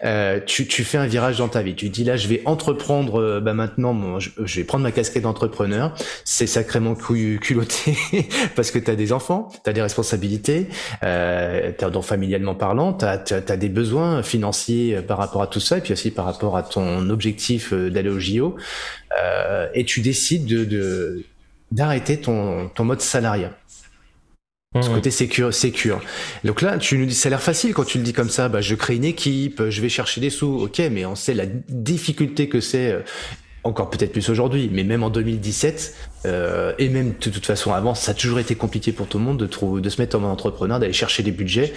[0.07, 1.74] Euh, tu, tu, fais un virage dans ta vie.
[1.74, 3.20] Tu dis là, je vais entreprendre.
[3.20, 5.94] Euh, bah maintenant, je, vais prendre ma casquette d'entrepreneur.
[6.24, 7.96] C'est sacrément culotté
[8.57, 10.68] parce que tu as des enfants, tu as des responsabilités,
[11.02, 15.78] euh, donc familialement parlant, tu as, as, des besoins financiers par rapport à tout ça,
[15.78, 18.57] et puis aussi par rapport à ton objectif euh, d'aller au JO.
[19.20, 21.24] Euh, et tu décides de
[21.72, 23.52] d'arrêter ton, ton mode salariat.
[24.83, 26.01] Ce côté sécure, sécure.
[26.45, 28.49] Donc là, tu nous dis, ça a l'air facile quand tu le dis comme ça.
[28.49, 30.62] Bah, je crée une équipe, je vais chercher des sous.
[30.62, 33.01] Ok, mais on sait la difficulté que c'est, euh,
[33.66, 35.95] encore peut-être plus aujourd'hui, mais même en 2017,
[36.25, 39.25] euh, et même de toute façon avant, ça a toujours été compliqué pour tout le
[39.25, 41.73] monde de trouver, de se mettre en entrepreneur, d'aller chercher des budgets.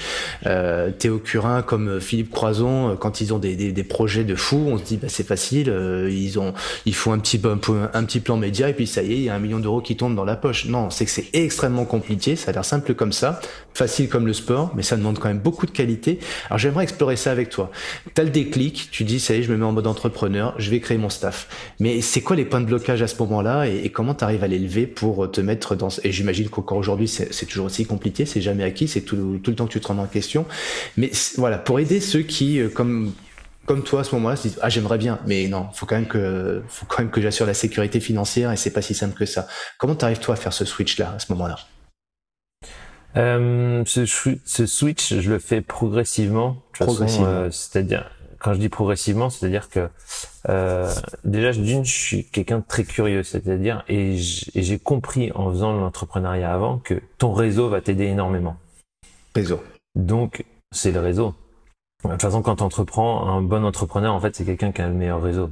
[0.45, 4.65] Euh, Théo Curin comme Philippe Croison, quand ils ont des, des, des projets de fou,
[4.67, 6.53] on se dit bah c'est facile, euh, ils ont,
[6.85, 9.29] il faut un petit un, petit plan média et puis ça y est, il y
[9.29, 10.65] a un million d'euros qui tombent dans la poche.
[10.65, 12.35] Non, c'est que c'est extrêmement compliqué.
[12.35, 13.39] Ça a l'air simple comme ça,
[13.73, 16.19] facile comme le sport, mais ça demande quand même beaucoup de qualité.
[16.47, 17.71] Alors j'aimerais explorer ça avec toi.
[18.13, 20.69] T'as le déclic, tu dis ça y est, je me mets en mode entrepreneur, je
[20.69, 21.47] vais créer mon staff.
[21.79, 24.85] Mais c'est quoi les points de blocage à ce moment-là et, comment t'arrives à l'élever
[24.85, 28.87] pour te mettre dans et j'imagine qu'encore aujourd'hui c'est toujours aussi compliqué c'est jamais acquis
[28.87, 30.45] c'est tout, tout, le temps que tu te rends en question.
[30.97, 33.13] Mais voilà pour aider ceux qui comme
[33.65, 36.07] comme toi à ce moment-là se disent ah j'aimerais bien mais non faut quand même
[36.07, 39.25] que faut quand même que j'assure la sécurité financière et c'est pas si simple que
[39.25, 39.47] ça.
[39.79, 41.57] Comment t'arrives toi à faire ce switch là à ce moment-là?
[43.17, 47.25] Euh, ce, ce, switch je le fais progressivement, progressivement.
[47.25, 49.89] Euh, c'est-à-dire quand je dis progressivement, c'est-à-dire que
[50.47, 50.91] euh,
[51.23, 56.53] déjà d'une, je suis quelqu'un de très curieux, c'est-à-dire et j'ai compris en faisant l'entrepreneuriat
[56.53, 58.57] avant que ton réseau va t'aider énormément.
[59.35, 59.61] Réseau.
[59.95, 61.35] Donc c'est le réseau.
[62.05, 64.87] De toute façon, quand tu entreprends, un bon entrepreneur, en fait, c'est quelqu'un qui a
[64.87, 65.49] le meilleur réseau.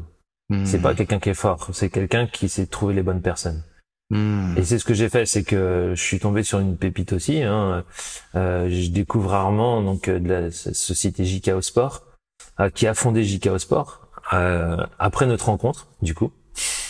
[0.49, 0.65] Mmh.
[0.65, 3.63] C'est pas quelqu'un qui est fort, c'est quelqu'un qui sait trouver les bonnes personnes.
[4.11, 4.55] Mmh.
[4.57, 7.43] Et c'est ce que j'ai fait, c'est que je suis tombé sur une pépite aussi.
[7.43, 7.83] Hein.
[8.35, 12.06] Euh, je découvre rarement donc de la société JKO Sport euh,
[12.73, 16.31] qui a fondé JKO Sport euh, après notre rencontre, du coup.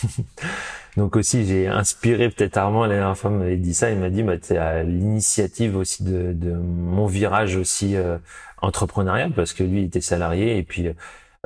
[0.96, 4.22] Donc aussi, j'ai inspiré peut-être Armand, la dernière fois m'avait dit ça, il m'a dit,
[4.24, 8.18] bah, tu à l'initiative aussi de, de, mon virage aussi euh,
[8.62, 10.88] entrepreneurial, parce que lui, il était salarié, et puis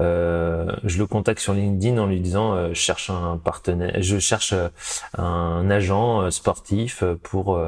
[0.01, 4.18] euh, je le contacte sur LinkedIn en lui disant, euh, je cherche un partenaire, je
[4.18, 4.55] cherche
[5.18, 7.61] un agent sportif pour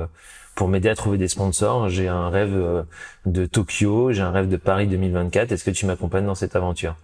[0.55, 1.89] pour m'aider à trouver des sponsors.
[1.89, 2.85] J'ai un rêve
[3.27, 5.53] de Tokyo, j'ai un rêve de Paris 2024.
[5.53, 6.97] Est-ce que tu m'accompagnes dans cette aventure?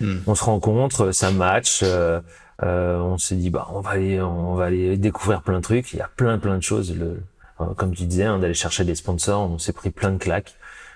[0.00, 0.18] Hmm.
[0.26, 1.80] On se rencontre, ça match.
[1.82, 2.20] Euh,
[2.62, 5.92] euh, on s'est dit bah on va aller, on va aller découvrir plein de trucs.
[5.92, 6.96] Il y a plein plein de choses.
[6.96, 7.22] Le,
[7.60, 9.50] euh, comme tu disais, hein, d'aller chercher des sponsors.
[9.50, 10.54] On s'est pris plein de claques.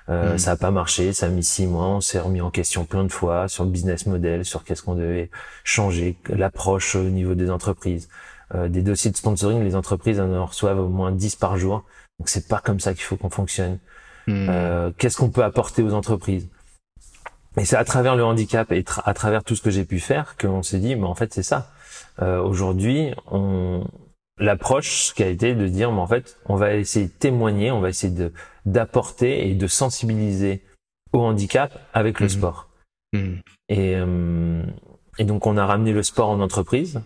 [0.08, 0.38] Euh, mmh.
[0.38, 1.86] Ça a pas marché, ça a mis six mois.
[1.86, 4.94] On s'est remis en question plein de fois sur le business model, sur qu'est-ce qu'on
[4.94, 5.30] devait
[5.62, 8.08] changer, l'approche au niveau des entreprises.
[8.54, 11.84] Euh, des dossiers de sponsoring, les entreprises en reçoivent au moins 10 par jour.
[12.18, 13.78] Donc c'est pas comme ça qu'il faut qu'on fonctionne.
[14.26, 14.46] Mmh.
[14.48, 16.48] Euh, qu'est-ce qu'on peut apporter aux entreprises?
[17.56, 20.36] Et c'est à travers le handicap et à travers tout ce que j'ai pu faire
[20.36, 21.70] qu'on s'est dit, mais en fait c'est ça.
[22.22, 23.86] Euh, Aujourd'hui, on
[24.38, 27.80] l'approche qui a été de dire, mais en fait, on va essayer de témoigner, on
[27.80, 28.32] va essayer de
[28.66, 30.62] d'apporter et de sensibiliser
[31.12, 32.30] au handicap avec le mmh.
[32.30, 32.68] sport.
[33.12, 33.34] Mmh.
[33.68, 34.62] Et euh,
[35.18, 37.00] et donc on a ramené le sport en entreprise.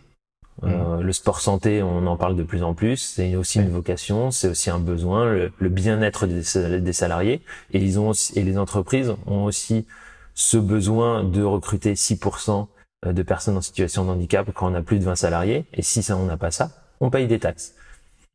[0.62, 2.96] Euh, le sport santé, on en parle de plus en plus.
[2.96, 5.26] C'est aussi une vocation, c'est aussi un besoin,
[5.59, 7.42] le, bien-être des, des, salariés.
[7.72, 9.86] Et ils ont aussi, et les entreprises ont aussi
[10.34, 12.66] ce besoin de recruter 6%
[13.07, 15.64] de personnes en situation de handicap quand on a plus de 20 salariés.
[15.74, 17.74] Et si ça, on n'a pas ça, on paye des taxes.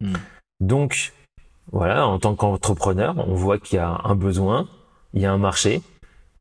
[0.01, 0.13] Hmm.
[0.59, 1.13] Donc,
[1.71, 4.67] voilà, en tant qu'entrepreneur, on voit qu'il y a un besoin,
[5.13, 5.81] il y a un marché.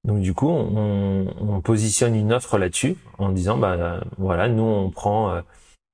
[0.05, 4.91] Donc du coup, on, on positionne une offre là-dessus en disant, bah voilà, nous on
[4.91, 5.41] prend, euh,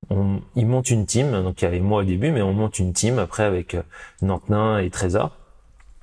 [0.09, 1.31] on, ils montent une team.
[1.31, 3.81] Donc il y avait moi au début, mais on monte une team après avec euh,
[4.21, 5.37] Nantenin et Trésor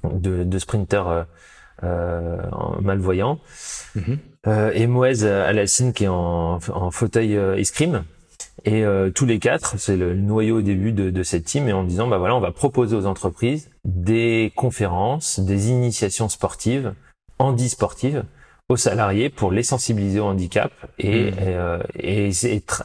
[0.04, 1.24] de, de sprinters euh,
[1.84, 2.36] euh
[2.80, 3.38] malvoyants.
[3.96, 4.18] Mm-hmm.
[4.48, 8.04] Euh, et Moez Alassine qui est en, en fauteuil escrime
[8.64, 11.72] et euh, tous les quatre, c'est le noyau au début de, de, cette team, et
[11.72, 16.94] en disant bah voilà, on va proposer aux entreprises des conférences, des initiations sportives,
[17.38, 18.24] handisportives,
[18.72, 21.34] aux salariés pour les sensibiliser au handicap et, mmh.
[21.40, 22.30] euh, et,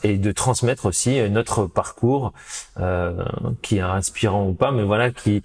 [0.04, 2.34] et, de transmettre aussi notre parcours
[2.80, 3.24] euh,
[3.62, 5.42] qui est inspirant ou pas, mais voilà qui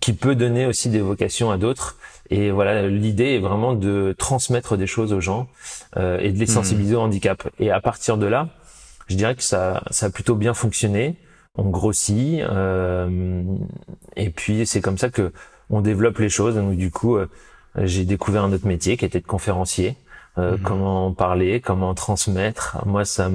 [0.00, 1.96] qui peut donner aussi des vocations à d'autres.
[2.30, 5.48] Et voilà, l'idée est vraiment de transmettre des choses aux gens
[5.96, 6.48] euh, et de les mmh.
[6.48, 7.48] sensibiliser au handicap.
[7.58, 8.48] Et à partir de là,
[9.08, 11.16] je dirais que ça, ça a plutôt bien fonctionné.
[11.56, 13.42] On grossit euh,
[14.16, 15.32] et puis c'est comme ça que
[15.68, 16.54] on développe les choses.
[16.54, 17.28] Donc du coup, euh,
[17.76, 19.96] j'ai découvert un autre métier qui était de conférencier.
[20.38, 20.62] Euh, mhm.
[20.62, 22.78] Comment parler, comment transmettre.
[22.86, 23.28] Moi, ça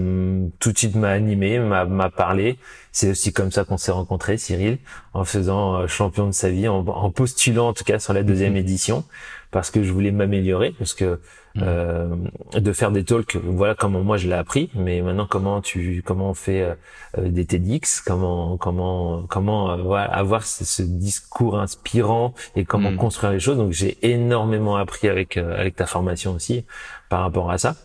[0.59, 2.57] tout de suite m'a animé, m'a parlé.
[2.91, 4.79] C'est aussi comme ça qu'on s'est rencontrés, Cyril,
[5.13, 8.23] en faisant euh, champion de sa vie, en, en, postulant en tout cas sur la
[8.23, 8.59] deuxième mhm.
[8.59, 9.03] édition,
[9.51, 11.19] parce que je voulais m'améliorer, parce que.
[11.62, 12.16] Euh,
[12.53, 13.36] de faire des talks.
[13.36, 16.76] Voilà comment moi je l'ai appris, mais maintenant comment tu comment on fait euh,
[17.18, 22.97] euh, des TEDx, comment comment comment euh, avoir ce, discours inspirant et comment mm.
[22.97, 23.58] construire les choses.
[23.58, 26.66] Donc j'ai énormément appris avec avec ta formation aussi
[27.10, 27.76] par rapport à ça.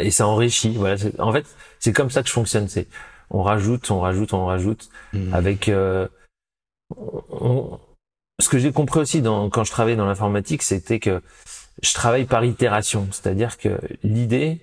[0.00, 0.74] et ça enrichit.
[0.76, 0.96] Voilà.
[1.18, 1.46] En fait,
[1.78, 2.68] c'est comme ça que je fonctionne.
[2.68, 2.88] C'est
[3.30, 5.34] on rajoute, on rajoute, on rajoute mm.
[5.34, 5.70] avec.
[7.30, 7.78] On,
[8.40, 11.20] ce que j'ai compris aussi dans, quand je travaillais dans l'informatique, c'était que
[11.82, 14.60] je travaille par itération, c'est-à-dire que l'idée,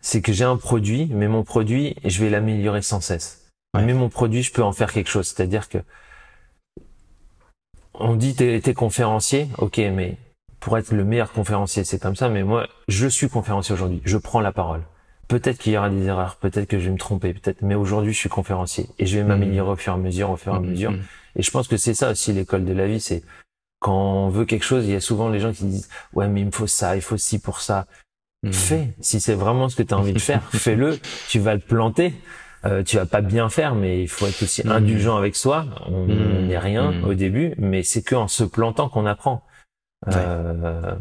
[0.00, 3.50] c'est que j'ai un produit, mais mon produit, je vais l'améliorer sans cesse.
[3.74, 5.78] Mais mon produit, je peux en faire quelque chose, c'est-à-dire que
[7.94, 10.16] on dit t'es, t'es conférencier, ok, mais
[10.60, 14.16] pour être le meilleur conférencier, c'est comme ça, mais moi, je suis conférencier aujourd'hui, je
[14.18, 14.82] prends la parole.
[15.28, 18.12] Peut-être qu'il y aura des erreurs, peut-être que je vais me tromper, peut-être, mais aujourd'hui,
[18.12, 19.28] je suis conférencier et je vais mmh.
[19.28, 20.90] m'améliorer au fur et à mesure, au fur et à mmh, mesure.
[20.90, 21.00] Mmh.
[21.36, 23.22] Et je pense que c'est ça aussi l'école de la vie, c'est
[23.82, 26.40] quand on veut quelque chose, il y a souvent les gens qui disent ouais mais
[26.40, 27.86] il me faut ça, il faut ci pour ça.
[28.44, 28.52] Hmm.
[28.52, 30.98] Fais, si c'est vraiment ce que tu as envie de faire, fais-le.
[31.28, 32.14] Tu vas le planter.
[32.64, 34.70] Euh, tu vas pas bien faire, mais il faut être aussi hmm.
[34.70, 35.66] indulgent avec soi.
[35.86, 36.46] On hmm.
[36.46, 39.44] n'est rien au début, mais c'est que en se plantant qu'on apprend.
[40.08, 40.94] Euh,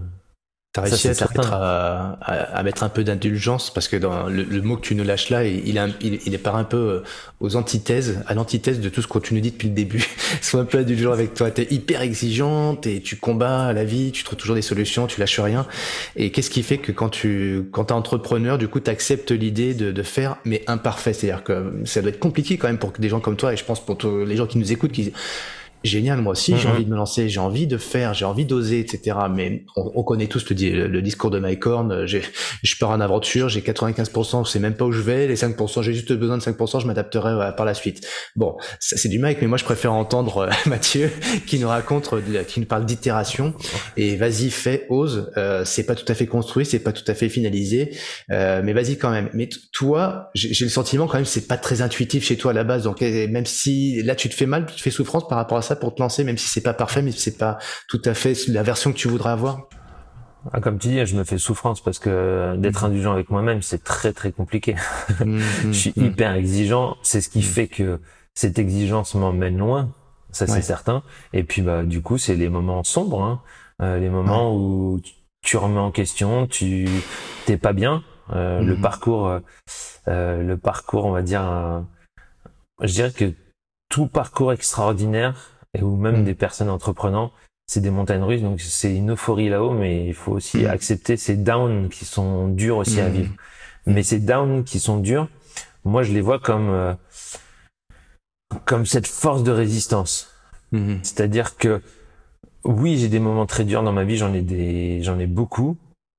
[0.73, 4.77] T'as réussi à, mettre à, à, mettre un peu d'indulgence parce que dans le, mot
[4.77, 7.03] que tu nous lâches là, il, il, il, est part un peu euh,
[7.41, 10.01] aux antithèses, à l'antithèse de tout ce que tu nous dis depuis le début.
[10.41, 11.51] Sois un peu indulgent avec toi.
[11.51, 15.41] T'es hyper exigeant, et tu combats la vie, tu trouves toujours des solutions, tu lâches
[15.41, 15.67] rien.
[16.15, 19.91] Et qu'est-ce qui fait que quand tu, quand t'es entrepreneur, du coup, t'acceptes l'idée de,
[19.91, 21.11] de faire, mais imparfait?
[21.11, 23.65] C'est-à-dire que ça doit être compliqué quand même pour des gens comme toi, et je
[23.65, 25.11] pense pour les gens qui nous écoutent, qui
[25.83, 26.73] génial moi aussi j'ai mhm.
[26.73, 30.27] envie de me lancer j'ai envie de faire j'ai envie d'oser etc mais on, connaît
[30.27, 32.21] tous le, le, discours de Mike Horn j'ai
[32.63, 35.81] je pars en aventure j'ai 95% je sais même pas où je vais les 5%
[35.81, 38.07] j'ai juste besoin de 5% je m'adapterai euh, par la suite.
[38.35, 41.11] Bon c'est du Mike mais moi je préfère entendre euh, Mathieu
[41.47, 43.53] qui nous raconte euh, qui nous parle d'itération.
[43.97, 45.31] Et vas-y fais ose
[45.65, 47.91] c'est pas tout à fait construit c'est pas tout à fait finalisé
[48.29, 49.29] mais vas-y quand même.
[49.33, 52.63] Mais toi j'ai le sentiment quand même c'est pas très intuitif chez toi à la
[52.63, 52.83] base.
[52.83, 55.61] Donc même si là tu te fais mal tu te fais souffrance par rapport à
[55.61, 57.57] ça pour te lancer, même si c'est pas parfait, mais c'est pas
[57.87, 59.67] tout à fait la version que tu voudrais avoir?
[60.51, 62.85] Ah, comme tu dis, je me fais souffrance parce que d'être mm.
[62.85, 64.75] indulgent avec moi-même, c'est très très compliqué.
[65.19, 66.97] Mm, mm, je suis hyper exigeant.
[67.03, 67.99] C'est ce qui fait que
[68.33, 69.91] cette exigence m'emmène loin.
[70.31, 71.03] Ça c'est certain.
[71.33, 73.41] Et puis bah du coup, c'est les moments sombres, hein.
[73.81, 75.01] euh, les moments où
[75.43, 76.87] tu remets en question, tu
[77.45, 78.03] t'es pas bien.
[78.31, 79.39] Euh, le parcours,
[80.07, 81.83] euh, le parcours, on va dire,
[82.81, 83.33] je dirais que
[83.89, 85.35] tout parcours extraordinaire
[85.77, 86.25] et ou même mm.
[86.25, 87.31] des personnes entreprenantes,
[87.67, 90.67] c'est des montagnes russes, donc c'est une euphorie là-haut, mais il faut aussi mm.
[90.67, 93.13] accepter ces downs qui sont durs aussi à mm.
[93.13, 93.33] vivre.
[93.85, 95.27] Mais ces downs qui sont durs,
[95.85, 96.93] moi je les vois comme euh,
[98.65, 100.33] comme cette force de résistance.
[100.73, 100.99] Mm-hmm.
[101.03, 101.81] C'est-à-dire que
[102.63, 105.77] oui, j'ai des moments très durs dans ma vie, j'en ai des, j'en ai beaucoup,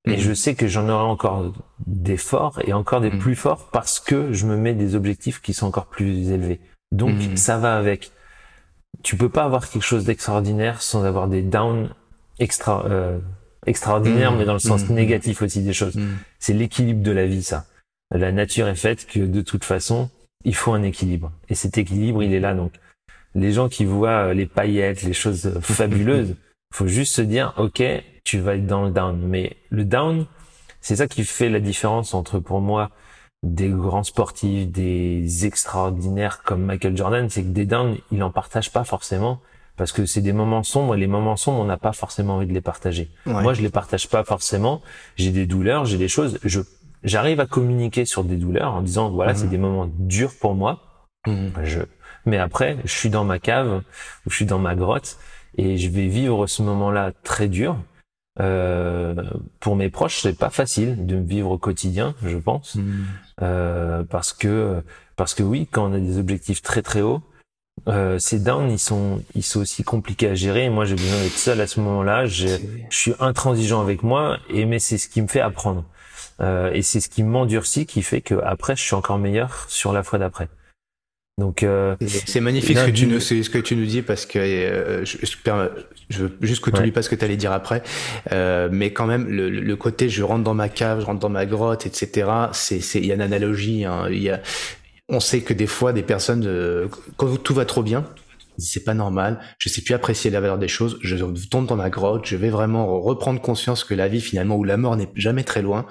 [0.08, 1.52] et je sais que j'en aurai encore
[1.86, 5.54] des forts et encore des plus forts parce que je me mets des objectifs qui
[5.54, 6.60] sont encore plus élevés.
[6.90, 8.10] Donc ça va avec
[9.02, 11.90] tu peux pas avoir quelque chose d'extraordinaire sans avoir des downs
[12.38, 13.18] extra, euh,
[13.66, 15.98] extraordinaire, Mmh, mais dans le sens mmh, négatif aussi des choses.
[16.38, 17.66] C'est l'équilibre de la vie, ça.
[18.14, 20.10] La nature est faite que de toute façon,
[20.44, 21.32] il faut un équilibre.
[21.48, 22.54] Et cet équilibre, il est là.
[22.54, 22.72] Donc,
[23.34, 26.36] les gens qui voient euh, les paillettes, les choses euh, fabuleuses,
[26.74, 27.82] faut juste se dire, ok,
[28.24, 29.18] tu vas être dans le down.
[29.18, 30.26] Mais le down,
[30.80, 32.90] c'est ça qui fait la différence entre, pour moi,
[33.42, 38.70] des grands sportifs, des extraordinaires comme Michael Jordan, c'est que des downs, il en partage
[38.72, 39.40] pas forcément
[39.76, 42.46] parce que c'est des moments sombres et les moments sombres, on n'a pas forcément envie
[42.46, 43.10] de les partager.
[43.26, 43.42] Ouais.
[43.42, 44.80] Moi, je les partage pas forcément.
[45.16, 46.38] J'ai des douleurs, j'ai des choses.
[46.44, 46.60] Je
[47.04, 49.50] j'arrive à communiquer sur des douleurs en disant voilà, c'est Mhm.
[49.50, 50.80] des moments durs pour moi.
[51.26, 51.48] Mm.
[51.64, 51.80] Je
[52.26, 53.82] mais après, je suis dans ma cave
[54.24, 55.18] ou je suis dans ma grotte
[55.58, 57.76] et je vais vivre ce moment-là très dur.
[58.40, 59.14] Euh,
[59.60, 63.04] pour mes proches, c'est pas facile de me vivre au quotidien, je pense, Mm.
[63.42, 64.82] euh, parce que
[65.16, 67.20] parce que oui, quand on a des objectifs très très hauts,
[67.88, 70.64] euh, ces downs ils sont ils sont aussi compliqués à gérer.
[70.64, 72.24] Et moi, j'ai besoin d'être seul à ce moment-là.
[72.26, 72.46] Je
[72.90, 75.84] suis intransigeant avec moi et mais c'est ce qui me fait apprendre
[76.40, 79.92] Euh, et c'est ce qui m'endurcit qui fait que après je suis encore meilleur sur
[79.92, 80.48] la fois d'après
[81.38, 84.38] donc euh, C'est- magnifique ce que, tu nous, ce que tu nous dis parce que
[84.38, 85.16] euh, je,
[86.10, 86.80] je, veux juste que tu Ouais.
[86.80, 87.82] oublies pas ce que tu allais dire après,
[88.32, 91.30] euh, mais quand même le, le côté je rentre dans ma cave, je rentre dans
[91.30, 92.28] ma grotte, etc.
[92.52, 93.84] C'est c'est il y a une analogie.
[93.86, 94.40] Hein, il y a,
[95.08, 96.86] on sait que des fois des personnes euh,
[97.16, 98.04] quand tout va trop bien,
[98.58, 101.16] c'est pas normal, je sais plus apprécier la valeur des choses, je
[101.46, 104.76] tombe dans ma grotte, je vais vraiment reprendre conscience que la vie finalement ou la
[104.76, 105.86] mort n'est jamais très loin.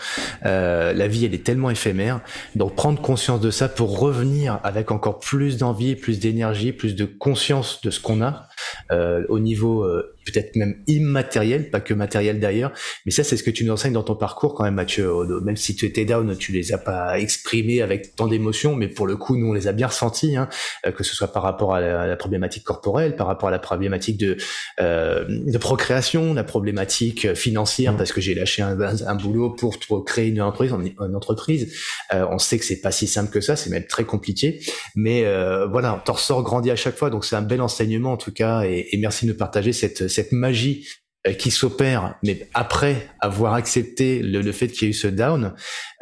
[0.45, 2.21] Euh, la vie elle est tellement éphémère,
[2.55, 7.05] donc prendre conscience de ça pour revenir avec encore plus d'envie, plus d'énergie, plus de
[7.05, 8.47] conscience de ce qu'on a
[8.91, 12.71] euh, au niveau euh, peut-être même immatériel, pas que matériel d'ailleurs.
[13.05, 15.11] Mais ça c'est ce que tu nous enseignes dans ton parcours quand même Mathieu.
[15.41, 19.07] Même si tu étais down, tu les as pas exprimés avec tant d'émotions, mais pour
[19.07, 20.49] le coup nous on les a bien ressentis, hein,
[20.85, 23.51] euh, que ce soit par rapport à la, à la problématique corporelle, par rapport à
[23.51, 24.37] la problématique de
[24.79, 27.97] euh, de procréation, la problématique financière Mm.
[27.97, 31.73] parce que j'ai lâché un, un, un boulot pour, créer une entreprise, une entreprise.
[32.13, 34.59] Euh, on sait que c'est pas si simple que ça, c'est même très compliqué.
[34.95, 38.17] Mais euh, voilà, t'en ressors grandi à chaque fois, donc c'est un bel enseignement en
[38.17, 38.50] tout cas.
[38.63, 40.85] Et, merci de nous partager cette magie
[41.27, 45.53] euh, qui s'opère, mais après avoir accepté le, fait qu'il y ait eu ce down.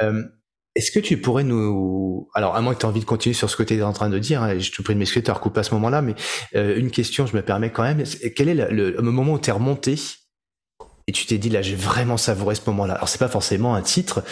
[0.01, 0.23] Euh,
[0.76, 2.30] est-ce que tu pourrais nous...
[2.34, 3.91] Alors, à moins que tu aies envie de continuer sur ce que tu es en
[3.91, 6.01] train de dire, hein, je te prie de m'excuser de te recouper à ce moment-là,
[6.01, 6.15] mais
[6.55, 8.01] euh, une question, je me permets quand même.
[8.34, 9.95] Quel est le, moment où tu es remonté
[11.07, 12.93] et tu t'es dit, là, j'ai vraiment savouré ce moment-là?
[12.93, 14.23] Alors, c'est pas forcément un titre,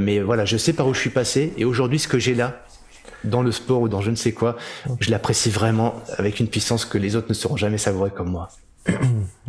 [0.00, 2.64] mais voilà, je sais par où je suis passé, et aujourd'hui, ce que j'ai là,
[3.24, 4.56] dans le sport ou dans je ne sais quoi,
[5.00, 8.48] je l'apprécie vraiment avec une puissance que les autres ne sauront jamais savourer comme moi.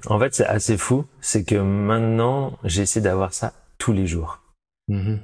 [0.07, 4.39] en fait c'est assez fou c'est que maintenant j'essaie d'avoir ça tous les jours
[4.89, 5.19] Mhm.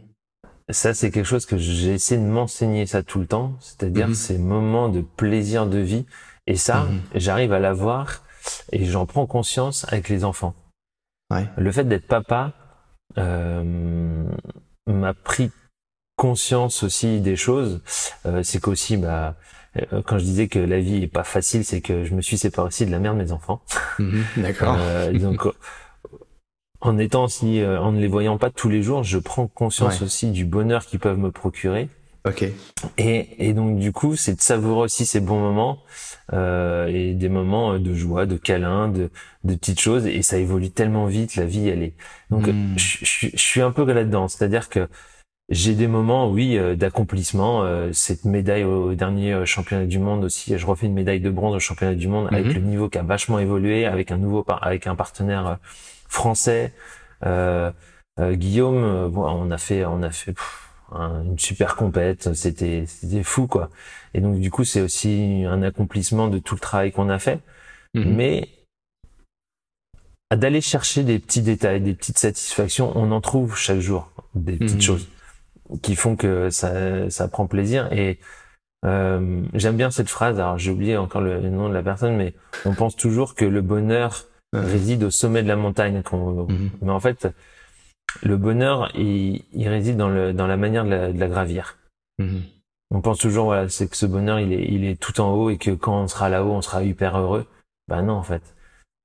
[0.69, 4.13] ça c'est quelque chose que j'ai essayé de m'enseigner ça tout le temps c'est-à-dire Mhm.
[4.13, 6.05] ces moments de plaisir de vie
[6.47, 7.01] et ça Mhm.
[7.15, 8.23] j'arrive à l'avoir
[8.71, 10.55] et j'en prends conscience avec les enfants
[11.29, 11.45] Ouais.
[11.57, 12.53] le fait d'être papa
[13.17, 14.23] euh,
[14.87, 15.51] m'a pris
[16.17, 17.81] conscience aussi des choses.
[18.25, 19.35] Euh, c'est qu'aussi, bah,
[19.93, 22.37] euh, quand je disais que la vie est pas facile, c'est que je me suis
[22.37, 23.61] séparé aussi de la mère de mes enfants.
[23.99, 24.23] Mhm.
[24.37, 24.75] D'accord.
[24.79, 25.51] Euh, donc, euh,
[26.81, 29.99] en étant aussi, euh, en ne les voyant pas tous les jours, je prends conscience
[30.01, 30.05] Ouais.
[30.05, 31.89] aussi du bonheur qu'ils peuvent me procurer.
[32.25, 32.43] Ok.
[32.97, 35.79] Et, et donc du coup, c'est de savourer aussi ces bons moments
[36.33, 39.09] euh, et des moments de joie, de câlins, de,
[39.45, 40.05] de petites choses.
[40.05, 41.93] Et ça évolue tellement vite, la vie, elle est.
[42.29, 42.77] Donc Mm.
[42.77, 44.87] je, je- je suis un peu là-dedans, c'est-à-dire que
[45.49, 47.63] j'ai des moments, oui, euh, d'accomplissement.
[47.63, 51.29] euh, cette médaille au, dernier euh, championnat du monde aussi, je refais une médaille de
[51.29, 52.53] bronze au championnat du monde avec Mhm.
[52.53, 55.57] le niveau qui a vachement évolué, avec un nouveau, avec un partenaire
[56.09, 56.73] français.
[57.25, 57.71] Euh,
[58.19, 62.33] euh, Guillaume, bon, on a fait, on a fait pff, un- une super compète.
[62.33, 63.69] C'était, c'était fou quoi.
[64.13, 67.39] Et donc du coup, c'est aussi un accomplissement de tout le travail qu'on a fait.
[67.93, 68.15] Mhm.
[68.15, 68.49] Mais
[70.35, 74.75] d'aller chercher des petits détails, des petites satisfactions, on en trouve chaque jour des petites
[74.75, 74.81] Mhm.
[74.81, 75.07] choses
[75.81, 77.91] qui font que ça, ça prend plaisir.
[77.93, 78.19] Et
[78.85, 80.39] euh, j'aime bien cette phrase.
[80.39, 82.33] Alors j'ai oublié encore le nom de la personne, mais
[82.65, 84.61] on pense toujours que le bonheur Ouais.
[84.61, 86.01] réside au sommet de la montagne.
[86.03, 86.69] qu'on- Mhm.
[86.81, 87.27] Mais en fait,
[88.23, 91.77] le bonheur, il, il réside dans, le, dans la manière de la, de la gravir.
[92.17, 92.43] Mhm.
[92.91, 95.49] On pense toujours, voilà, c'est que ce bonheur, il est, il est tout en haut
[95.49, 97.45] et que quand on sera là-haut, on sera hyper heureux.
[97.89, 98.41] Ben non, en fait.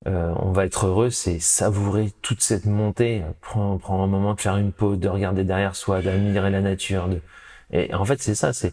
[0.09, 4.41] Euh, on va être heureux, c'est savourer toute cette montée, prendre, prendre un moment de
[4.41, 7.09] faire une pause, de regarder derrière soi, d'admirer la nature.
[7.09, 7.21] De...
[7.73, 8.53] Et en fait, c'est ça.
[8.53, 8.73] C'est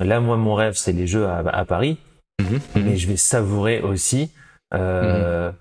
[0.00, 1.98] là, moi, mon rêve, c'est les Jeux à, à Paris,
[2.40, 2.60] Mhm.
[2.76, 4.30] mais je vais savourer aussi
[4.74, 5.52] euh,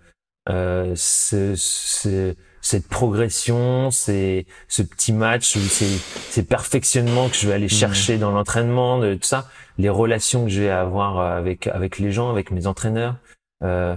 [0.50, 7.68] euh, ce, ce- cette progression, ces, ce petit match, ces perfectionnements que je vais aller
[7.68, 12.12] chercher dans l'entraînement, de tout ça, les relations que je vais avoir avec avec les
[12.12, 13.16] gens, avec mes entraîneurs.
[13.64, 13.96] Euh,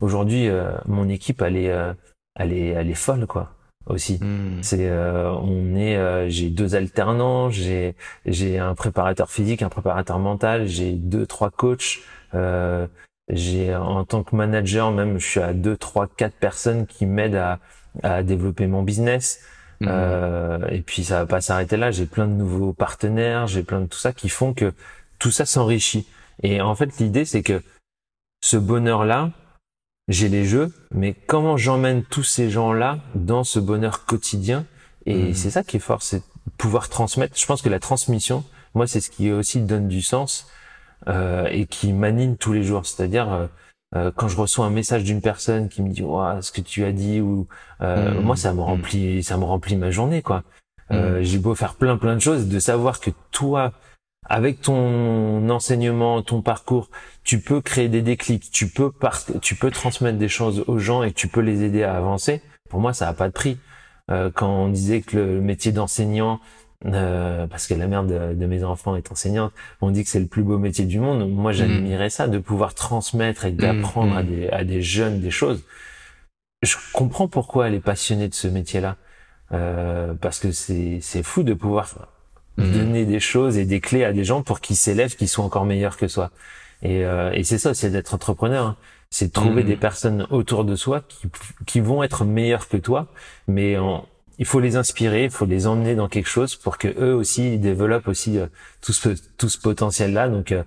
[0.00, 1.92] Aujourd'hui, euh, mon équipe, elle est, euh,
[2.34, 3.52] elle est, elle est folle, quoi.
[3.86, 4.62] Aussi, Hmm.
[4.62, 7.96] c'est, euh, on est, euh, j'ai deux alternants, j'ai,
[8.26, 11.98] j'ai un préparateur physique, un préparateur mental, j'ai deux, trois coachs.
[12.34, 12.86] Euh,
[13.30, 17.36] j'ai en tant que manager même, je suis à deux, trois, quatre personnes qui m'aident
[17.36, 17.58] à,
[18.02, 19.40] à développer mon business.
[19.82, 21.90] Euh, et puis ça va pas s'arrêter là.
[21.90, 24.74] J'ai plein de nouveaux partenaires, j'ai plein de tout ça qui font que
[25.18, 26.06] tout ça s'enrichit.
[26.42, 27.62] Et en fait, l'idée c'est que
[28.42, 29.30] ce bonheur-là,
[30.08, 34.66] j'ai les jeux, mais comment j'emmène tous ces gens-là dans ce bonheur quotidien?
[35.06, 35.34] Et Mhm.
[35.34, 36.22] c'est ça qui est fort, c'est
[36.58, 37.38] pouvoir transmettre.
[37.38, 38.44] Je pense que la transmission,
[38.74, 40.46] moi, c'est ce qui aussi donne du sens
[41.08, 42.84] euh, et qui m'anime tous les jours.
[42.86, 43.46] C'est-à-dire euh,
[43.96, 46.84] euh, quand je reçois un message d'une personne qui me dit Ouah, ce que tu
[46.84, 47.48] as dit ou
[47.80, 48.22] euh, Mhm.
[48.22, 50.44] moi ça me remplit ça me remplit ma journée quoi
[50.92, 53.72] euh, j'ai beau faire plein plein de choses de savoir que toi
[54.28, 56.88] avec ton enseignement ton parcours
[57.30, 58.50] tu peux créer des déclics.
[58.50, 61.84] Tu peux par- tu peux transmettre des choses aux gens et tu peux les aider
[61.84, 62.42] à avancer.
[62.68, 63.56] Pour moi ça a pas de prix.
[64.10, 66.40] Euh, quand on disait que le métier d'enseignant
[66.86, 70.18] euh, parce que la mère de, de mes enfants est enseignante on dit que c'est
[70.18, 71.30] le plus beau métier du monde.
[71.30, 74.26] Moi j'admirais ça de pouvoir transmettre et d'apprendre à mm.
[74.26, 75.62] des à des jeunes des choses.
[76.62, 78.96] Je comprends pourquoi elle est passionnée de ce métier-là.
[79.52, 81.94] Euh, parce que c'est c'est fou de pouvoir
[82.58, 85.64] donner des choses et des clés à des gens pour qu'ils s'élèvent, qu'ils soient encore
[85.64, 86.32] meilleurs que soi.
[86.82, 88.66] Et, euh, et c'est ça, c'est d'être entrepreneur.
[88.66, 88.76] hein.
[89.10, 89.68] C'est de trouver Mhm.
[89.68, 91.26] des personnes autour de soi qui,
[91.66, 93.08] qui vont être meilleures que toi,
[93.48, 94.06] mais en-
[94.38, 97.54] il faut les inspirer, il faut les emmener dans quelque chose pour que eux aussi
[97.54, 98.46] ils développent aussi euh,
[98.80, 100.28] tout ce tout ce potentiel-là.
[100.28, 100.62] Donc euh,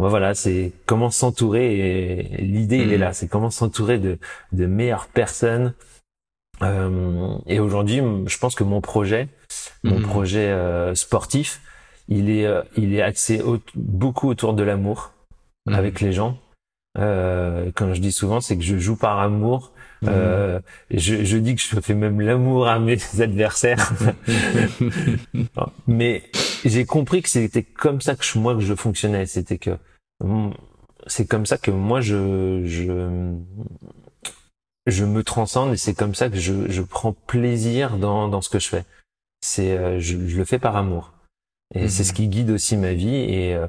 [0.00, 3.00] Bon, voilà, c'est comment s'entourer et l'idée il est Mhm.
[3.00, 4.16] là, c'est comment s'entourer de,
[4.52, 5.74] de meilleures personnes.
[6.62, 9.28] Euh, et aujourd'hui, je pense que mon projet,
[9.82, 10.02] mon Mhm.
[10.02, 11.60] projet euh, sportif,
[12.08, 15.12] il est euh, il est axé au- beaucoup autour de l'amour
[15.68, 15.74] Mhm.
[15.74, 16.38] avec les gens.
[16.98, 19.72] Euh, comme je dis souvent, c'est que je joue par amour.
[20.02, 20.08] Mhm.
[20.12, 23.92] Euh, je, je dis que je fais même l'amour à mes adversaires.
[25.86, 26.24] Mais
[26.64, 29.26] j'ai compris que c'était comme ça que je, moi que je fonctionnais.
[29.26, 29.76] C'était que
[30.24, 30.50] mm,
[31.06, 33.32] c'est comme ça que moi je je
[34.86, 38.48] je me transcende et c'est comme ça que je, je prends plaisir dans dans ce
[38.48, 38.84] que je fais.
[39.40, 41.12] C'est euh, je, je le fais par amour.
[41.74, 41.88] Et Mhm.
[41.88, 43.66] c'est ce qui guide aussi ma vie et euh,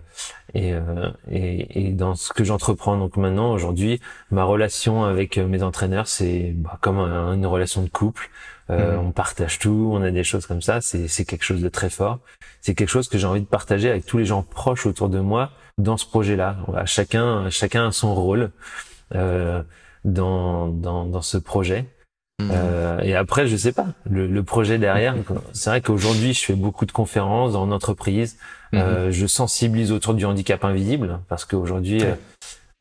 [0.53, 2.97] et, euh, et et dans ce que j'entreprends.
[2.97, 3.99] Donc maintenant aujourd'hui,
[4.31, 8.29] ma relation avec euh, mes entraîneurs, c'est bah, comme un- une relation de couple.
[8.69, 9.07] Euh, Mhm.
[9.07, 10.79] On partage tout, on a des choses comme ça.
[10.81, 12.19] C'est c'est quelque chose de très fort.
[12.61, 15.19] C'est quelque chose que j'ai envie de partager avec tous les gens proches autour de
[15.19, 16.57] moi dans ce projet-là.
[16.67, 18.51] Voilà, chacun chacun a son rôle
[19.15, 19.61] euh,
[20.05, 21.85] dans dans dans ce projet.
[22.39, 22.51] Mhm.
[22.53, 25.15] Euh, et après, je sais pas, le, le projet derrière.
[25.53, 28.37] C'est vrai qu'aujourd'hui, je fais beaucoup de conférences en entreprise.
[28.71, 28.79] Mhm.
[28.79, 32.13] Euh, je sensibilise autour du handicap invisible parce qu'aujourd'hui, euh,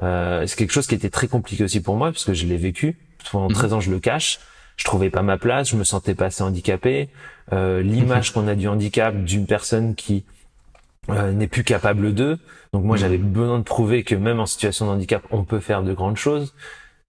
[0.02, 2.56] euh, c'est quelque chose qui était très compliqué aussi pour moi parce que je l'ai
[2.56, 2.96] vécu.
[3.32, 3.54] Pendant Mhm.
[3.54, 4.38] 13 ans, je le cache.
[4.76, 7.08] Je trouvais pas ma place, je me sentais pas assez handicapé.
[7.52, 7.82] Euh.
[7.82, 10.24] L'image qu'on a du handicap d'une personne qui
[11.10, 12.38] euh, n'est plus capable d'eux.
[12.72, 15.82] Donc moi, j'avais besoin de prouver que même en situation de handicap, on peut faire
[15.82, 16.54] de grandes choses.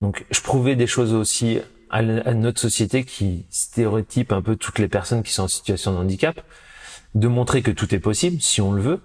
[0.01, 1.59] Donc je prouvais des choses aussi
[1.90, 5.98] à, notre société qui stéréotype un peu toutes les personnes qui sont en situation de
[5.98, 6.41] handicap,
[7.16, 9.02] de montrer que tout est possible si on le veut.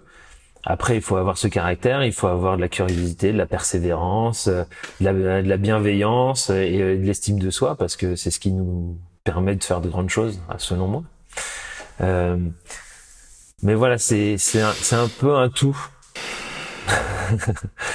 [0.66, 4.48] Après, il faut avoir ce caractère, il faut avoir de la curiosité, de la persévérance,
[4.48, 4.65] euh,
[5.01, 5.05] de
[5.47, 9.56] la, bienveillance et euh, de l'estime de soi, parce que c'est ce qui nous permet
[9.56, 11.02] de faire de grandes choses, selon moi.
[12.01, 12.39] Euh,
[13.62, 14.36] mais voilà, c'est
[14.93, 15.77] un peu un tout.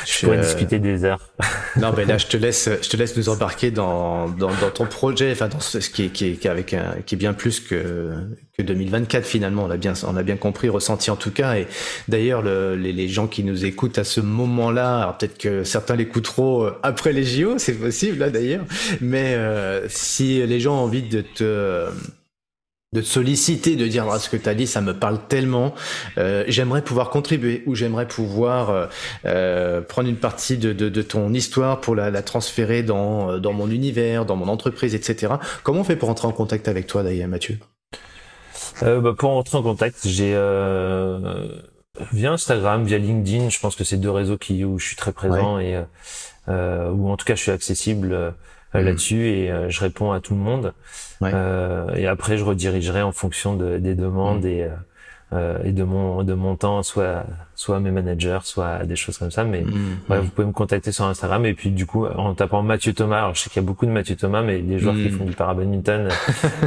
[0.05, 1.29] Je pourrais Euh, discuter des heures.
[1.77, 4.85] Non, mais là, je te laisse, je te laisse nous embarquer dans, dans, dans ton
[4.85, 7.17] projet, enfin, dans ce ce qui est, qui est, qui est avec un, qui est
[7.17, 8.11] bien plus que,
[8.57, 9.63] que 2024 finalement.
[9.65, 11.55] On a bien, on a bien compris, ressenti en tout cas.
[11.57, 11.67] Et
[12.07, 15.95] d'ailleurs, le, les, les gens qui nous écoutent à ce moment-là, alors peut-être que certains
[15.95, 18.65] l'écouteront euh, après les JO, c'est possible là d'ailleurs.
[18.99, 21.85] Mais euh, si les gens ont envie de te
[22.93, 25.75] de te solliciter, de dire ah, ce que tu as dit, ça me parle tellement.
[26.17, 28.87] Euh, j'aimerais pouvoir contribuer ou j'aimerais pouvoir euh,
[29.25, 33.53] euh, prendre une partie de, de, de ton histoire pour la, la transférer dans, dans
[33.53, 35.33] mon univers, dans mon entreprise, etc.
[35.63, 37.59] Comment on fait pour entrer en contact avec toi, d'ailleurs, Mathieu?
[38.83, 41.47] Euh, bah, pour entrer en contact, j'ai euh,
[42.11, 43.49] via Instagram, via LinkedIn.
[43.49, 45.83] Je pense que c'est deux réseaux qui où je suis très présent et euh,
[46.47, 48.33] euh, où en tout cas je suis accessible
[48.75, 48.85] euh, Mhm.
[48.85, 50.73] là-dessus et euh, je réponds à tout le monde.
[51.21, 51.31] Ouais.
[51.33, 54.69] Euh, et après, je redirigerai en fonction de, des demandes et euh,
[55.31, 57.23] euh, et de mon de mon temps, soit
[57.53, 59.43] soit à mes managers, soit à des choses comme ça.
[59.43, 59.75] Mais Mmh.
[60.09, 63.19] Ouais, vous pouvez me contacter sur Instagram et puis du coup en tapant Mathieu Thomas.
[63.19, 65.17] Alors je sais qu'il y a beaucoup de Mathieu Thomas, mais les joueurs qui Mm.
[65.19, 66.07] font du parabadminton,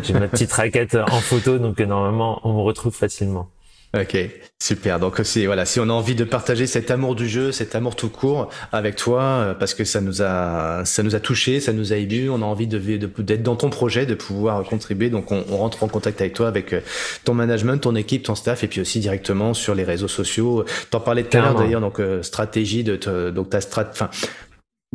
[0.05, 3.49] j'ai ma petite raquette en photo, donc normalement on me retrouve facilement.
[3.95, 4.17] Ok,
[4.59, 4.99] super.
[4.99, 7.95] Donc c'est voilà, si on a envie de partager cet amour du jeu, cet amour
[7.95, 11.75] tout court avec toi, euh, parce que ça nous a ça nous a touché, ça
[11.75, 15.11] nous a ému, on a envie de d'être dans ton projet, de pouvoir contribuer.
[15.11, 16.81] Donc on, on, rentre en contact avec toi, avec euh,
[17.25, 20.65] ton management, ton équipe, ton staff, et puis aussi directement sur les réseaux sociaux.
[20.89, 24.09] T'en parlais tout à l'heure d'ailleurs, donc euh, stratégie de donc ta strat, enfin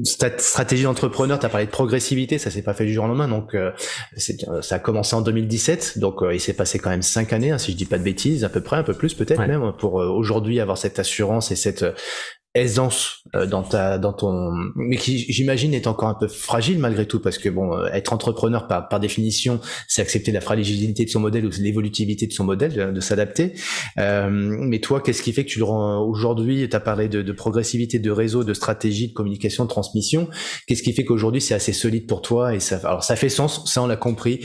[0.04, 3.28] stratégie d'entrepreneur, tu as parlé de progressivité, ça s'est pas fait du jour au lendemain,
[3.28, 3.72] donc euh,
[4.62, 7.58] ça a commencé en 2017, donc euh, il s'est passé quand même cinq années, hein,
[7.58, 10.02] si je dis pas de bêtises, à peu près, un peu plus peut-être même, pour
[10.02, 11.86] euh, aujourd'hui avoir cette assurance et cette
[12.58, 17.06] aisance euh, dans ta dans ton mais qui j'imagine est encore un peu fragile malgré
[17.06, 21.10] tout parce que bon euh, être entrepreneur par par définition c'est accepter la fragilité de
[21.10, 23.54] son modèle ou l'évolutivité de son modèle de, s'adapter.
[24.00, 27.22] Euh, mais toi qu'est-ce qui fait que tu le rends aujourd'hui tu as parlé de,
[27.22, 30.30] de, progressivité de réseau de stratégie de communication de transmission.
[30.68, 33.72] Qu'est-ce qui fait qu'aujourd'hui c'est assez solide pour toi et ça alors ça fait sens
[33.72, 34.42] ça on l'a compris.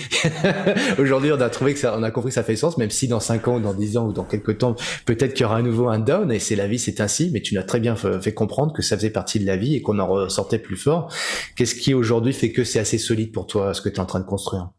[0.98, 3.08] Aujourd'hui on a trouvé que ça on a compris que ça fait sens même si
[3.08, 4.76] dans 5 ans ou dans 10 ans ou dans quelques temps
[5.06, 7.40] peut-être qu'il y aura à nouveau un down et c'est la vie c'est ainsi mais
[7.40, 9.98] tu l'as très bien fait comprendre que ça faisait partie de la vie et qu'on
[9.98, 11.12] en ressortait plus fort.
[11.56, 14.06] Qu'est-ce qui aujourd'hui fait que c'est assez solide pour toi, ce que tu es en
[14.06, 14.70] train de construire?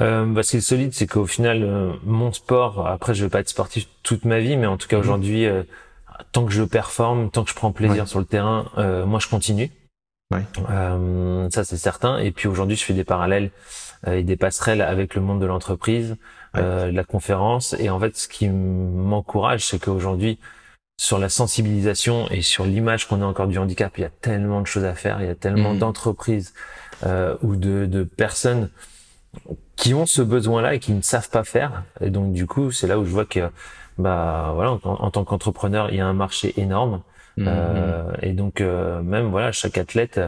[0.00, 3.30] Euh, bah, ce qui est solide, c'est qu'au final, euh, mon sport, après je vais
[3.30, 5.02] pas être sportif toute ma vie, mais en tout cas mhm.
[5.02, 5.62] aujourd'hui, euh,
[6.32, 9.28] tant que je performe, tant que je prends plaisir sur le terrain, euh, moi je
[9.28, 9.70] continue.
[10.30, 10.44] Ouais.
[11.50, 12.18] ça c'est certain.
[12.18, 13.50] Et puis aujourd'hui, je fais des parallèles
[14.06, 16.16] et des passerelles avec le monde de l'entreprise,
[16.52, 17.74] la conférence.
[17.78, 20.38] Et en fait, ce qui m'encourage, c'est qu'aujourd'hui,
[20.98, 24.60] sur la sensibilisation et sur l'image qu'on a encore du handicap, il y a tellement
[24.60, 25.78] de choses à faire, il y a tellement mmh.
[25.78, 26.52] d'entreprises
[27.06, 28.68] euh, ou de, de, personnes
[29.76, 31.84] qui ont ce besoin-là et qui ne savent pas faire.
[32.00, 33.48] Et donc du coup, c'est là où je vois que
[33.96, 37.02] bah voilà, en, tant qu'entrepreneur, il y a un marché énorme.
[37.36, 37.44] Mmh.
[37.46, 40.20] Euh, et donc euh, même voilà, chaque athlète,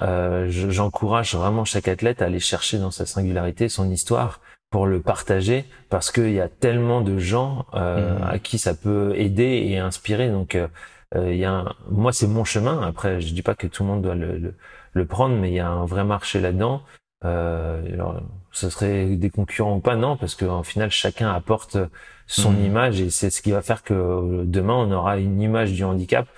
[0.00, 4.40] euh, j'encourage vraiment chaque athlète à aller chercher dans sa singularité son histoire
[4.74, 8.22] pour le partager parce qu'il y a tellement de gens euh, mmh.
[8.24, 10.30] à qui ça peut aider et inspirer.
[10.30, 10.66] Donc euh,
[11.14, 11.74] euh, y a un...
[11.92, 12.82] moi c'est mon chemin.
[12.82, 14.52] Après je dis pas que tout le monde doit le,
[14.92, 16.82] le, prendre, mais il y a un vrai marché là-dedans.
[17.22, 18.20] alors
[18.50, 21.78] ce serait des concurrents ou pas non parce qu'en final chacun apporte
[22.26, 22.64] son mmh.
[22.64, 26.26] image et c'est ce qui va faire que demain on aura une image du handicap
[26.26, 26.32] euh,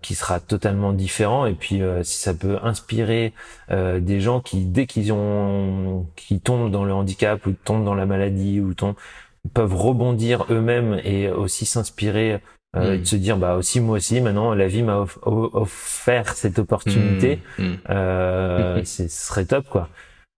[0.00, 3.32] qui sera totalement différent et puis euh, si ça peut inspirer
[3.70, 7.94] euh, des gens qui dès qu'ils ont qui tombent dans le handicap ou tombent dans
[7.94, 8.96] la maladie ou tombent,
[9.52, 12.40] peuvent rebondir eux-mêmes et aussi s'inspirer
[12.76, 17.40] euh, de se dire bah aussi moi aussi maintenant la vie m'a offert cette opportunité
[17.58, 17.64] mmh.
[17.64, 17.76] Mmh.
[17.90, 19.90] euh, ce serait top quoi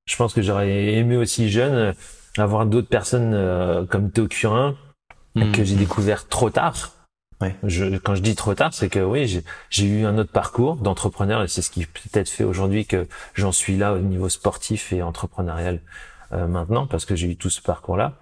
[0.06, 1.94] je pense que j'aurais aimé aussi jeune
[2.36, 4.74] avoir d'autres personnes comme Théo Curin
[5.36, 5.52] mmh.
[5.52, 6.95] que j'ai découvert trop tard
[7.40, 7.54] Ouais.
[7.64, 11.42] Je, quand je dis trop tard, c'est que oui, j'ai eu un autre parcours d'entrepreneur
[11.42, 15.02] et c'est ce qui peut-être fait aujourd'hui que j'en suis là au niveau sportif et
[15.02, 15.80] entrepreneurial
[16.32, 18.14] euh, maintenant parce que j'ai eu tout ce parcours-là.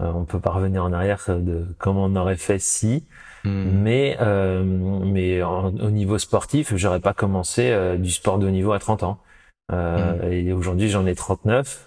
[0.00, 3.04] Euh, on peut pas revenir en arrière de comment on aurait fait si,
[3.44, 3.50] hmm.
[3.82, 8.72] mais euh, mais au niveau sportif, j'aurais pas commencé euh, du sport de haut niveau
[8.72, 9.18] à 30 ans.
[9.72, 10.32] Euh, hmm.
[10.32, 11.82] Et aujourd'hui, j'en ai 39.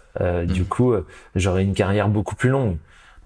[0.47, 0.65] Du hmm.
[0.65, 0.93] coup,
[1.35, 2.77] j'aurais une carrière beaucoup plus longue.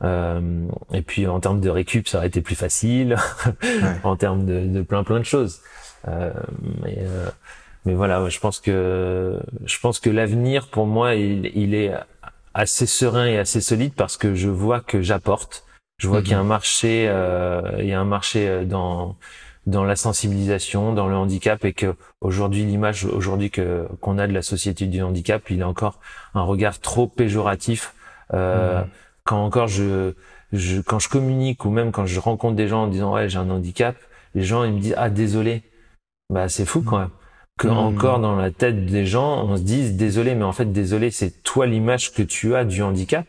[0.04, 3.18] Euh, et puis en termes de récup, ça aurait été plus facile.
[4.04, 5.62] en termes de, de, plein plein de choses.
[6.08, 6.34] Euh,
[6.82, 7.30] mais euh,
[7.86, 11.94] mais voilà, je pense que je pense que l'avenir pour moi, il, il, est
[12.54, 15.66] assez serein et assez solide parce que je vois que j'apporte.
[16.00, 16.50] Je vois qu'il y a un mhm.
[16.50, 17.04] marché,
[17.80, 19.16] il y a un marché dans
[19.66, 24.34] dans la sensibilisation, dans le handicap, et que aujourd'hui l'image aujourd'hui que qu'on a de
[24.34, 26.00] la société du handicap, il a encore
[26.34, 27.94] un regard trop péjoratif.
[28.34, 28.88] Euh, mhm
[29.24, 30.14] quand encore je,
[30.52, 33.40] je, quand je communique ou même quand je rencontre des gens en disant ouais j'ai
[33.40, 33.96] un handicap,
[34.36, 35.64] les gens ils me disent ah désolé.
[36.30, 37.10] Bah c'est fou quand même.
[37.60, 37.78] Que mmh.
[37.78, 41.44] encore dans la tête des gens on se dise désolé mais en fait désolé c'est
[41.44, 43.28] toi l'image que tu as du handicap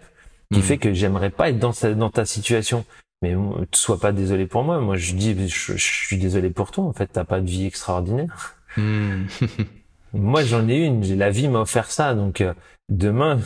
[0.50, 0.62] qui mmh.
[0.62, 2.84] fait que j'aimerais pas être dans, dans ta situation.
[3.22, 3.34] Mais
[3.72, 4.80] sois pas désolé pour moi.
[4.80, 6.84] Moi je dis je, suis désolé pour toi.
[6.84, 8.56] En fait t'as pas de vie extraordinaire.
[8.76, 9.26] Mmh.
[10.14, 11.02] moi j'en ai une.
[11.16, 12.54] La vie m'a offert ça donc euh,
[12.88, 13.38] demain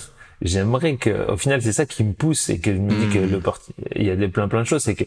[0.43, 3.19] j'aimerais que, au final, c'est ça qui me pousse et que je me dis que
[3.19, 3.31] hmm.
[3.31, 3.40] le
[3.97, 5.05] il y a des plein plein de choses, c'est que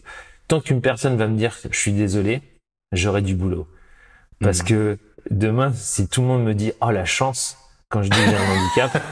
[0.48, 2.42] tant qu'une personne va me dire je suis désolé,
[2.92, 3.66] j'aurai du boulot.
[4.40, 4.66] Parce hmm.
[4.66, 4.98] que
[5.30, 8.86] demain, si tout le monde me dit oh la chance quand je dis j'ai un
[8.86, 9.02] handicap,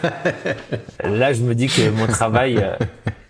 [1.04, 2.76] là je me dis que mon travail euh,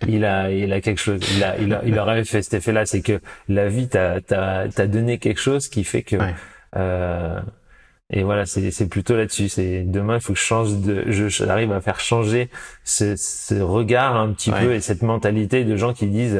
[0.07, 2.85] il a il a quelque chose, il a il, a, il aurait fait cet effet-là,
[2.85, 3.19] c'est que
[3.49, 6.15] la vie t'a t'a t'a donné quelque chose qui fait que
[6.77, 7.41] euh,
[8.11, 9.49] et voilà, c'est plutôt là-dessus.
[9.49, 12.49] C'est demain, il faut que je change de, je j'arrive à faire changer
[12.83, 16.39] ce, ce regard un petit peu et cette mentalité de gens qui disent,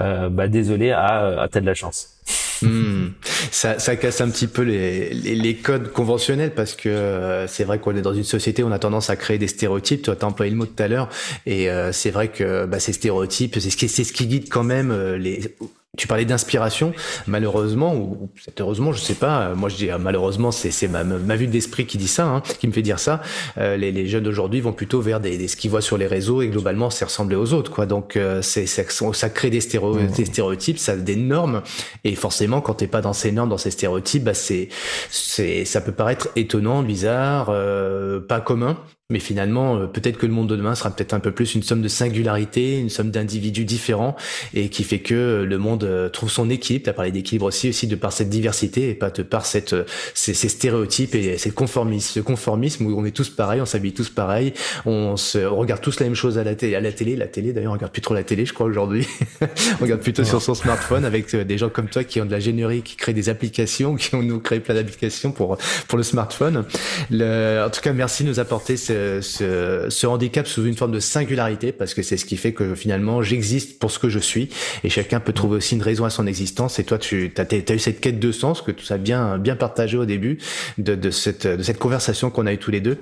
[0.00, 2.16] euh, bah désolé, ah, ah t'as de la chance.
[2.62, 3.08] Hmm.
[3.50, 7.78] Ça, ça, casse un petit peu les, les, codes conventionnels parce que euh, c'est vrai
[7.78, 10.02] qu'on est dans une société où on a tendance à créer des stéréotypes.
[10.02, 11.08] Toi, as employé le mot tout à l'heure,
[11.44, 14.48] et euh, c'est vrai que bah, ces stéréotypes, c'est ce qui, c'est ce qui guide
[14.48, 15.54] quand même euh, les
[15.96, 16.92] tu parlais d'inspiration,
[17.26, 19.54] malheureusement ou peut-être heureusement, je sais pas.
[19.54, 22.42] Moi, je dis euh, malheureusement, c'est c'est ma, ma vue d'esprit qui dit ça, hein,
[22.60, 23.22] qui me fait dire ça.
[23.58, 26.06] Euh, les, les jeunes d'aujourd'hui vont plutôt vers des, des ce qu'ils voient sur les
[26.06, 27.86] réseaux et globalement, c'est ressembler aux autres, quoi.
[27.86, 31.62] Donc, euh, c'est ça crée des, stéréo, des stéréotypes, ça des normes
[32.04, 34.68] et forcément, quand t'es pas dans ces normes, dans ces stéréotypes, bah c'est
[35.10, 38.78] c'est ça peut paraître étonnant, bizarre, euh, pas commun.
[39.08, 41.62] Mais finalement, euh, peut-être que le monde de demain sera peut-être un peu plus une
[41.62, 44.16] somme de singularité, une somme d'individus différents,
[44.52, 46.82] et qui fait que euh, le monde euh, trouve son équilibre.
[46.82, 49.76] Tu as parlé d'équilibre aussi, aussi de par cette diversité et pas de par cette,
[50.12, 53.92] ces, ces stéréotypes et cette conformisme, ce conformisme où on est tous pareils, on s'habille
[53.92, 54.54] tous pareil,
[54.86, 56.74] on se on regarde tous la même chose à la télé.
[56.74, 59.06] À la télé, la télé d'ailleurs, on regarde plus trop la télé, je crois aujourd'hui.
[59.40, 62.40] on regarde plutôt sur son smartphone avec des gens comme toi qui ont de la
[62.40, 66.64] générie, qui créent des applications, qui ont nous créé plein d'applications pour pour le smartphone.
[67.12, 71.00] Le, en tout cas, merci de nous apporter ce ce, handicap sous une forme de
[71.00, 74.48] singularité parce que c'est ce qui fait que finalement j'existe pour ce que je suis.
[74.84, 76.78] Et chacun peut trouver aussi une raison à son existence.
[76.78, 79.56] Et toi tu as, as, eu cette quête de sens que tu as bien bien
[79.56, 80.38] partagé au début
[80.78, 82.98] de, de cette de cette conversation qu'on a eu tous les deux.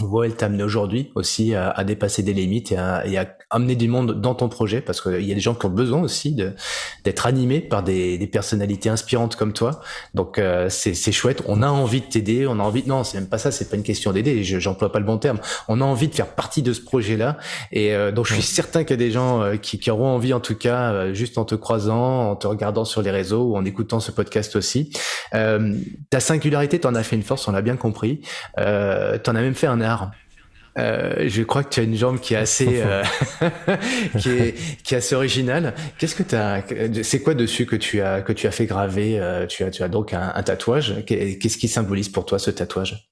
[0.00, 3.76] Voit elle t'amener aujourd'hui aussi à, à, dépasser des limites et à, et à, amener
[3.76, 6.36] du monde dans ton projet parce qu'il y a des gens qui ont besoin aussi
[7.04, 9.80] d'être animés par des, des, personnalités inspirantes comme toi.
[10.14, 11.42] Donc euh, c'est chouette.
[11.46, 12.46] On a envie de t'aider.
[12.46, 12.84] On a envie.
[12.86, 13.50] Non, c'est même pas ça.
[13.50, 14.42] C'est pas une question d'aider.
[14.42, 15.38] J'emploie pas le bon terme.
[15.68, 17.38] On a envie de faire partie de ce projet-là.
[17.70, 20.08] Et euh, donc je suis certain qu'il y a des gens euh, qui, qui, auront
[20.08, 23.42] envie, en tout cas, euh, juste en te croisant, en te regardant sur les réseaux
[23.42, 24.90] ou en écoutant ce podcast aussi.
[25.30, 27.46] ta singularité, t'en as fait une force.
[27.48, 28.20] On l'a bien compris.
[28.58, 29.80] Euh, t'en as même fait un
[30.78, 33.02] euh, je crois que tu as une jambe qui est assez, euh,
[34.18, 35.74] qui est, qui est assez originale.
[35.98, 36.64] Qu'est-ce que tu as,
[37.02, 39.18] c'est quoi dessus que tu as, que tu as fait graver?
[39.20, 41.04] Euh, tu as, tu as donc un, un tatouage?
[41.06, 43.08] Qu'est-ce qui symbolise pour toi ce tatouage?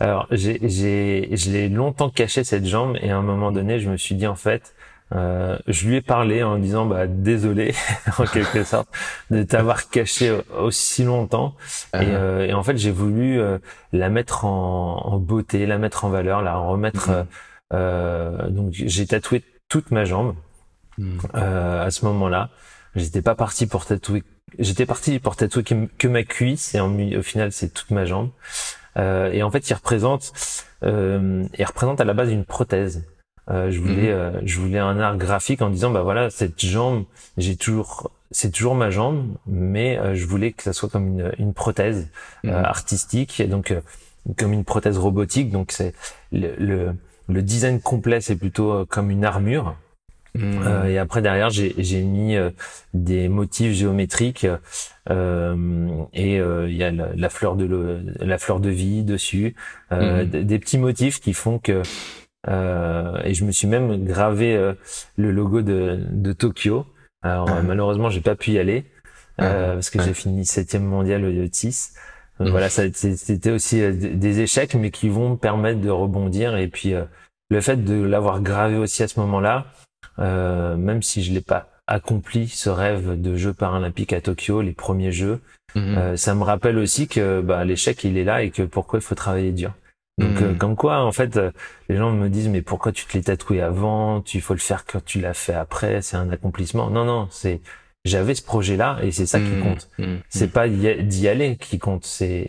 [0.00, 3.88] Alors, j'ai, j'ai, je l'ai longtemps caché cette jambe et à un moment donné, je
[3.88, 4.74] me suis dit en fait,
[5.14, 7.74] euh, je lui ai parlé en disant bah désolé
[8.18, 8.88] en quelque sorte
[9.30, 11.54] de t'avoir caché aussi longtemps
[11.94, 12.06] et, uh-huh.
[12.08, 13.58] euh, et en fait j'ai voulu euh,
[13.92, 17.26] la mettre en, en, beauté, la mettre en valeur, la remettre.
[17.74, 20.34] Euh, donc j'ai tatoué toute ma jambe
[20.98, 21.18] mm.
[21.34, 22.50] à ce moment-là.
[22.94, 24.22] J'étais pas parti pour tatouer.
[24.58, 28.30] J'étais parti pour tatouer que, ma cuisse et au final c'est toute ma jambe.
[28.96, 30.32] et en fait il représente,
[30.82, 33.02] il représente à la base une prothèse.
[33.50, 34.18] Euh, je voulais, mhm.
[34.18, 37.04] euh, je voulais un art graphique en disant bah voilà cette jambe,
[37.36, 41.32] j'ai toujours, c'est toujours ma jambe, mais euh, je voulais que ça soit comme une,
[41.38, 42.08] une prothèse
[42.44, 42.52] mhm.
[42.52, 43.74] artistique, et donc
[44.38, 45.50] comme une prothèse robotique.
[45.50, 45.92] Donc c'est
[46.30, 46.94] le, le,
[47.28, 49.76] le, design complet, c'est plutôt comme une armure.
[50.34, 50.86] Mhm.
[50.86, 52.36] et après derrière j'ai j'ai mis
[52.94, 59.02] des motifs géométriques et il y a la, la, fleur de la fleur de vie
[59.02, 59.54] dessus
[59.90, 61.82] des petits motifs qui font que euh,
[62.48, 64.74] et je me suis même gravé euh,
[65.16, 66.86] le logo de, de Tokyo.
[67.22, 67.62] Alors ah.
[67.62, 68.84] malheureusement, j'ai pas pu y aller
[69.40, 69.74] euh, ah.
[69.74, 71.92] parce que j'ai fini septième mondial au TIS.
[72.40, 72.48] Mmh.
[72.48, 76.56] Voilà, c'était aussi des échecs, mais qui vont me permettre de rebondir.
[76.56, 76.94] Et puis
[77.50, 79.66] le fait de l'avoir gravé aussi à ce moment-là,
[80.18, 85.12] même si je l'ai pas accompli ce rêve de jeux paralympiques à Tokyo, les premiers
[85.12, 85.40] jeux,
[85.76, 86.16] mmh.
[86.16, 89.14] ça me rappelle aussi que bah, l'échec il est là et que pourquoi il faut
[89.14, 89.72] travailler dur.
[90.18, 90.58] Donc euh, hmm.
[90.58, 91.50] comme quoi en fait euh,
[91.88, 94.20] les gens me disent mais pourquoi tu te l'es tatoué avant?
[94.20, 96.90] Tu faut le faire quand tu l'as fait après c'est un accomplissement.
[96.90, 97.60] Non non c'est
[98.04, 99.62] j'avais ce projet là et c'est ça qui hmm.
[99.62, 99.88] compte.
[99.98, 100.16] Hmm.
[100.28, 102.48] c'est pas d'y aller qui compte c'est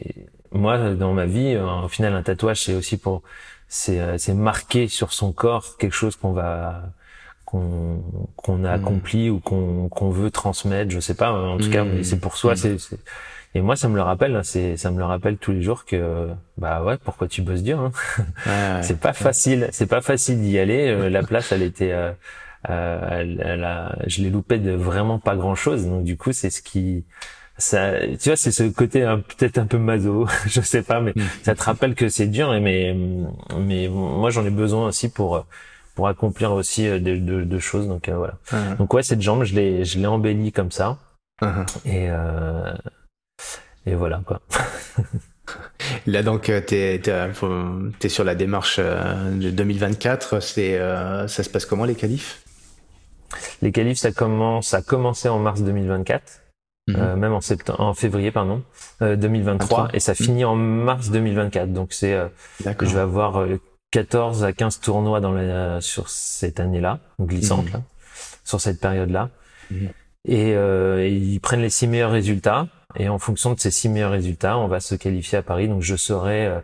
[0.52, 3.22] moi dans ma vie euh, au final un tatouage c'est aussi pour
[3.70, 6.84] c'est c'est marquer sur son corps quelque chose qu'on va
[7.46, 8.04] qu'on
[8.36, 12.20] qu'on a accompli ou qu'on qu'on veut transmettre je sais pas en tout cas c'est
[12.20, 12.78] pour soi c'est
[13.56, 15.86] et moi, ça me le rappelle, hein, c'est, ça me le rappelle tous les jours
[15.86, 20.58] que, bah ouais, pourquoi tu bosses dur hein C'est pas facile, c'est pas facile d'y
[20.58, 20.90] aller.
[20.90, 22.12] Euh, la place, elle était, euh,
[22.70, 25.86] euh, elle, elle a, je l'ai loupé de vraiment pas grand chose.
[25.86, 27.06] Donc du coup, c'est ce qui,
[27.60, 29.02] ça, tu vois, c'est ce côté
[29.38, 31.22] peut-être un peu maso, je sais pas, mais mm.
[31.44, 32.60] ça te rappelle que c'est dur.
[32.60, 32.96] Mais,
[33.60, 35.46] mais moi, j'en ai besoin aussi pour
[35.94, 37.88] pour accomplir aussi de, de, de choses.
[37.88, 38.34] Donc voilà.
[38.80, 40.98] Donc ouais, cette jambe, je l'ai, je l'ai embellie comme ça.
[41.42, 41.66] Uh-huh.
[41.86, 42.74] Et euh,
[43.86, 44.42] et voilà quoi.
[46.08, 50.42] Là donc euh, t'es es, sur la démarche euh, de 2024.
[50.42, 52.44] C'est euh, ça se passe comment les qualifs?
[53.62, 56.40] Les qualifs ça commence ça a commencé en mars 2024.
[56.86, 57.16] Mhm.
[57.16, 58.62] même en septembre, en février pardon,
[59.00, 61.72] 2023 et ça finit en mars 2024.
[61.72, 62.20] Donc c'est,
[62.60, 63.46] je vais avoir
[63.94, 67.74] 14 à 15 tournois dans la, sur cette année-là, glissante mhm.
[67.74, 67.82] là,
[68.44, 69.30] sur cette période-là.
[69.70, 69.90] Mhm.
[70.28, 72.68] et, euh, ils prennent les six meilleurs résultats.
[72.96, 75.68] Et en fonction de ces six meilleurs résultats, on va se qualifier à Paris.
[75.68, 76.60] Donc je saurai euh,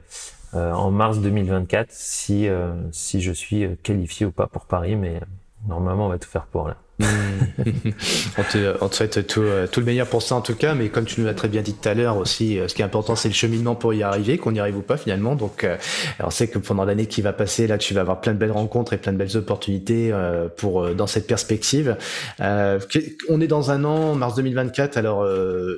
[0.54, 2.48] euh, en mars 2024 si
[2.92, 5.22] si je suis qualifié ou pas pour Paris, mais
[5.68, 6.78] normalement on va tout faire pour là.
[7.00, 10.74] On, te, on, te, souhaite tout, euh, tout, le meilleur pour ça en tout cas,
[10.74, 12.82] mais comme tu nous l'as très bien dit tout à l'heure aussi, euh, ce qui
[12.82, 15.36] est important c'est le cheminement pour y arriver, qu'on y arrive ou pas finalement.
[15.36, 15.78] Donc, euh,
[16.20, 18.52] on sait que pendant l'année qui va passer, là, tu vas avoir plein de belles
[18.52, 20.12] rencontres et plein de belles opportunités
[20.58, 21.98] pour dans cette perspective.
[22.40, 24.98] on est dans un an, mars 2024.
[24.98, 25.28] Alors,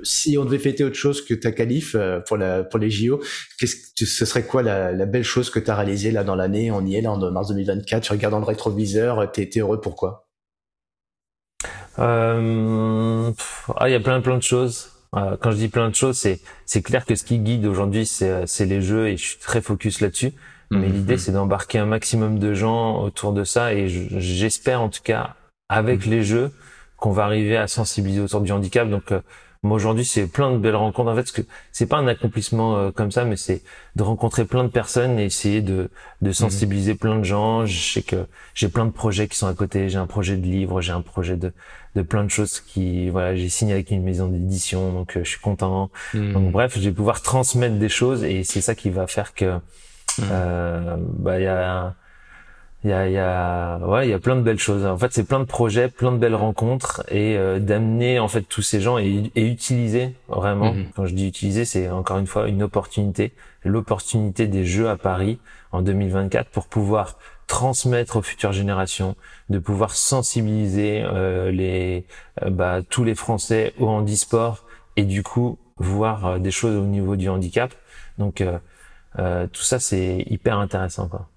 [0.03, 1.95] si on devait fêter autre chose que ta qualif
[2.27, 3.21] pour la pour les JO,
[3.59, 6.35] qu'est-ce que ce serait quoi la, la belle chose que tu as réalisée là dans
[6.35, 6.71] l'année?
[6.71, 8.03] On y est là en mars 2024.
[8.03, 10.30] Tu regardes dans le rétroviseur, t'es heureux pourquoi?
[11.99, 13.31] Euh,
[13.75, 14.91] ah, il y a plein plein de choses.
[15.15, 18.05] Euh, quand je dis plein de choses, c'est c'est clair que ce qui guide aujourd'hui,
[18.05, 20.33] c'est c'est les jeux et je suis très focus là-dessus.
[20.71, 20.93] Mais mhm.
[20.93, 25.35] l'idée, c'est d'embarquer un maximum de gens autour de ça et j'espère en tout cas
[25.67, 26.11] avec mhm.
[26.11, 26.51] les jeux
[26.95, 28.89] qu'on va arriver à sensibiliser autour du handicap.
[28.89, 29.19] Donc euh,
[29.63, 31.11] moi aujourd'hui, c'est plein de belles rencontres.
[31.11, 33.61] En fait, ce que c'est pas un accomplissement euh, comme ça, mais c'est
[33.95, 36.33] de rencontrer plein de personnes et essayer de, de mhm.
[36.33, 37.67] sensibiliser plein de gens.
[37.67, 38.25] Je sais que
[38.55, 39.87] j'ai plein de projets qui sont à côté.
[39.87, 41.53] J'ai un projet de livre, j'ai un projet de,
[41.95, 45.29] de plein de choses qui, voilà, j'ai signé avec une maison d'édition, donc euh, je
[45.29, 45.91] suis content.
[46.15, 46.33] Mhm.
[46.33, 49.45] Donc bref, je vais pouvoir transmettre des choses et c'est ça qui va faire que,
[49.45, 50.27] mhm.
[50.31, 51.93] euh, bah, il y a
[52.83, 54.85] il y a, y a, ouais, il y a plein de belles choses.
[54.85, 58.41] En fait, c'est plein de projets, plein de belles rencontres et euh, d'amener en fait
[58.41, 60.73] tous ces gens et, et utiliser vraiment.
[60.73, 60.85] Mhm.
[60.95, 63.33] Quand je dis utiliser, c'est encore une fois une opportunité,
[63.63, 65.39] l'opportunité des Jeux à Paris
[65.71, 69.15] en 2024 pour pouvoir transmettre aux futures générations,
[69.49, 72.05] de pouvoir sensibiliser euh, les,
[72.41, 77.15] euh, bah, tous les Français au handisport et du coup voir des choses au niveau
[77.15, 77.73] du handicap.
[78.17, 78.43] Donc
[79.15, 81.30] tout ça, c'est hyper intéressant, quoi.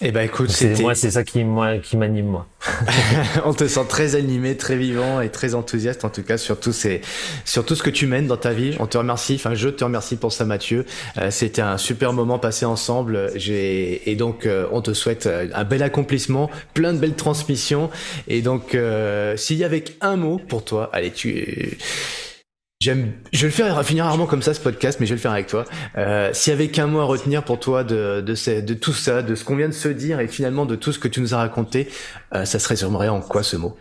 [0.00, 2.48] Eh ben écoute, c'est moi, c'est ça qui moi qui m'anime moi.
[3.44, 6.72] on te sent très animé, très vivant et très enthousiaste en tout cas sur tout
[6.72, 7.00] ces,
[7.44, 8.74] sur tout ce que tu mènes dans ta vie.
[8.80, 10.84] On te remercie, enfin je te remercie pour ça Mathieu.
[11.18, 13.30] Euh, C'était un super moment passé ensemble.
[13.36, 17.88] J'ai et donc euh, on te souhaite euh, un bel accomplissement, plein de belles transmissions
[18.26, 21.78] et donc euh, s'il y avait un mot pour toi, allez tu
[22.84, 25.22] J'aime, je vais le faire finir rarement comme ça ce podcast, mais je vais le
[25.22, 25.64] faire avec toi.
[25.96, 28.92] Euh, S'il y avait qu'un mot à retenir pour toi de, de, ces, de tout
[28.92, 31.22] ça, de ce qu'on vient de se dire et finalement de tout ce que tu
[31.22, 31.88] nous as raconté,
[32.34, 33.74] euh, ça serait sûrement en quoi ce mot?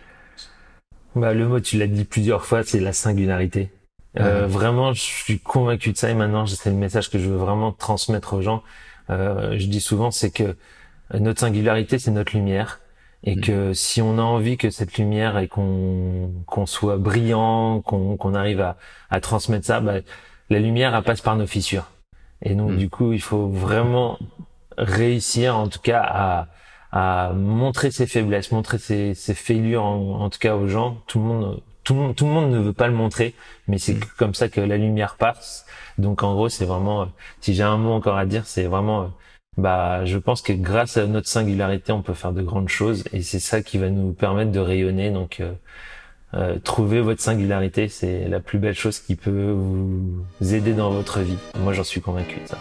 [1.18, 3.74] Bah le mot, tu l'as dit plusieurs fois, c'est la singularité.
[4.22, 7.36] Euh, Vraiment, je suis convaincu de ça et maintenant c'est le message que je veux
[7.36, 8.64] vraiment transmettre aux gens.
[9.10, 10.56] Euh, je dis souvent, c'est que
[11.14, 12.80] notre singularité, c'est notre lumière
[13.24, 13.42] et mm.
[13.42, 18.34] que si on a envie que cette lumière et qu'on qu'on soit brillant, qu'on qu'on
[18.34, 18.78] arrive à,
[19.10, 20.00] à transmettre ça, bah,
[20.50, 21.90] la lumière elle passe par nos fissures.
[22.42, 22.78] Et donc mm.
[22.78, 24.20] du coup, il faut vraiment
[24.78, 26.48] réussir, en tout cas, à
[26.96, 31.02] à montrer ses faiblesses, montrer ses, ses failures, en, tout cas aux gens.
[31.08, 33.34] Tout le monde, tout le monde, tout le monde ne veut pas le montrer,
[33.68, 34.06] mais c'est mm.
[34.16, 35.66] comme ça que la lumière passe.
[35.98, 37.10] Donc en gros, c'est vraiment,
[37.42, 39.12] si j'ai un mot encore à dire, c'est vraiment
[39.58, 43.22] bah, je pense que grâce à notre singularité, on peut faire de grandes choses et
[43.22, 45.12] c'est ça qui va nous permettre de rayonner.
[45.12, 45.52] Donc, euh,
[46.34, 51.20] euh, trouver votre singularité, c'est la plus belle chose qui peut vous aider dans votre
[51.20, 51.38] vie.
[51.60, 52.58] Moi, j'en suis convaincu de ça.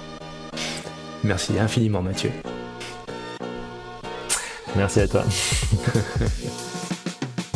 [1.24, 2.30] Merci infiniment, Mathieu.
[4.76, 5.24] Merci à toi.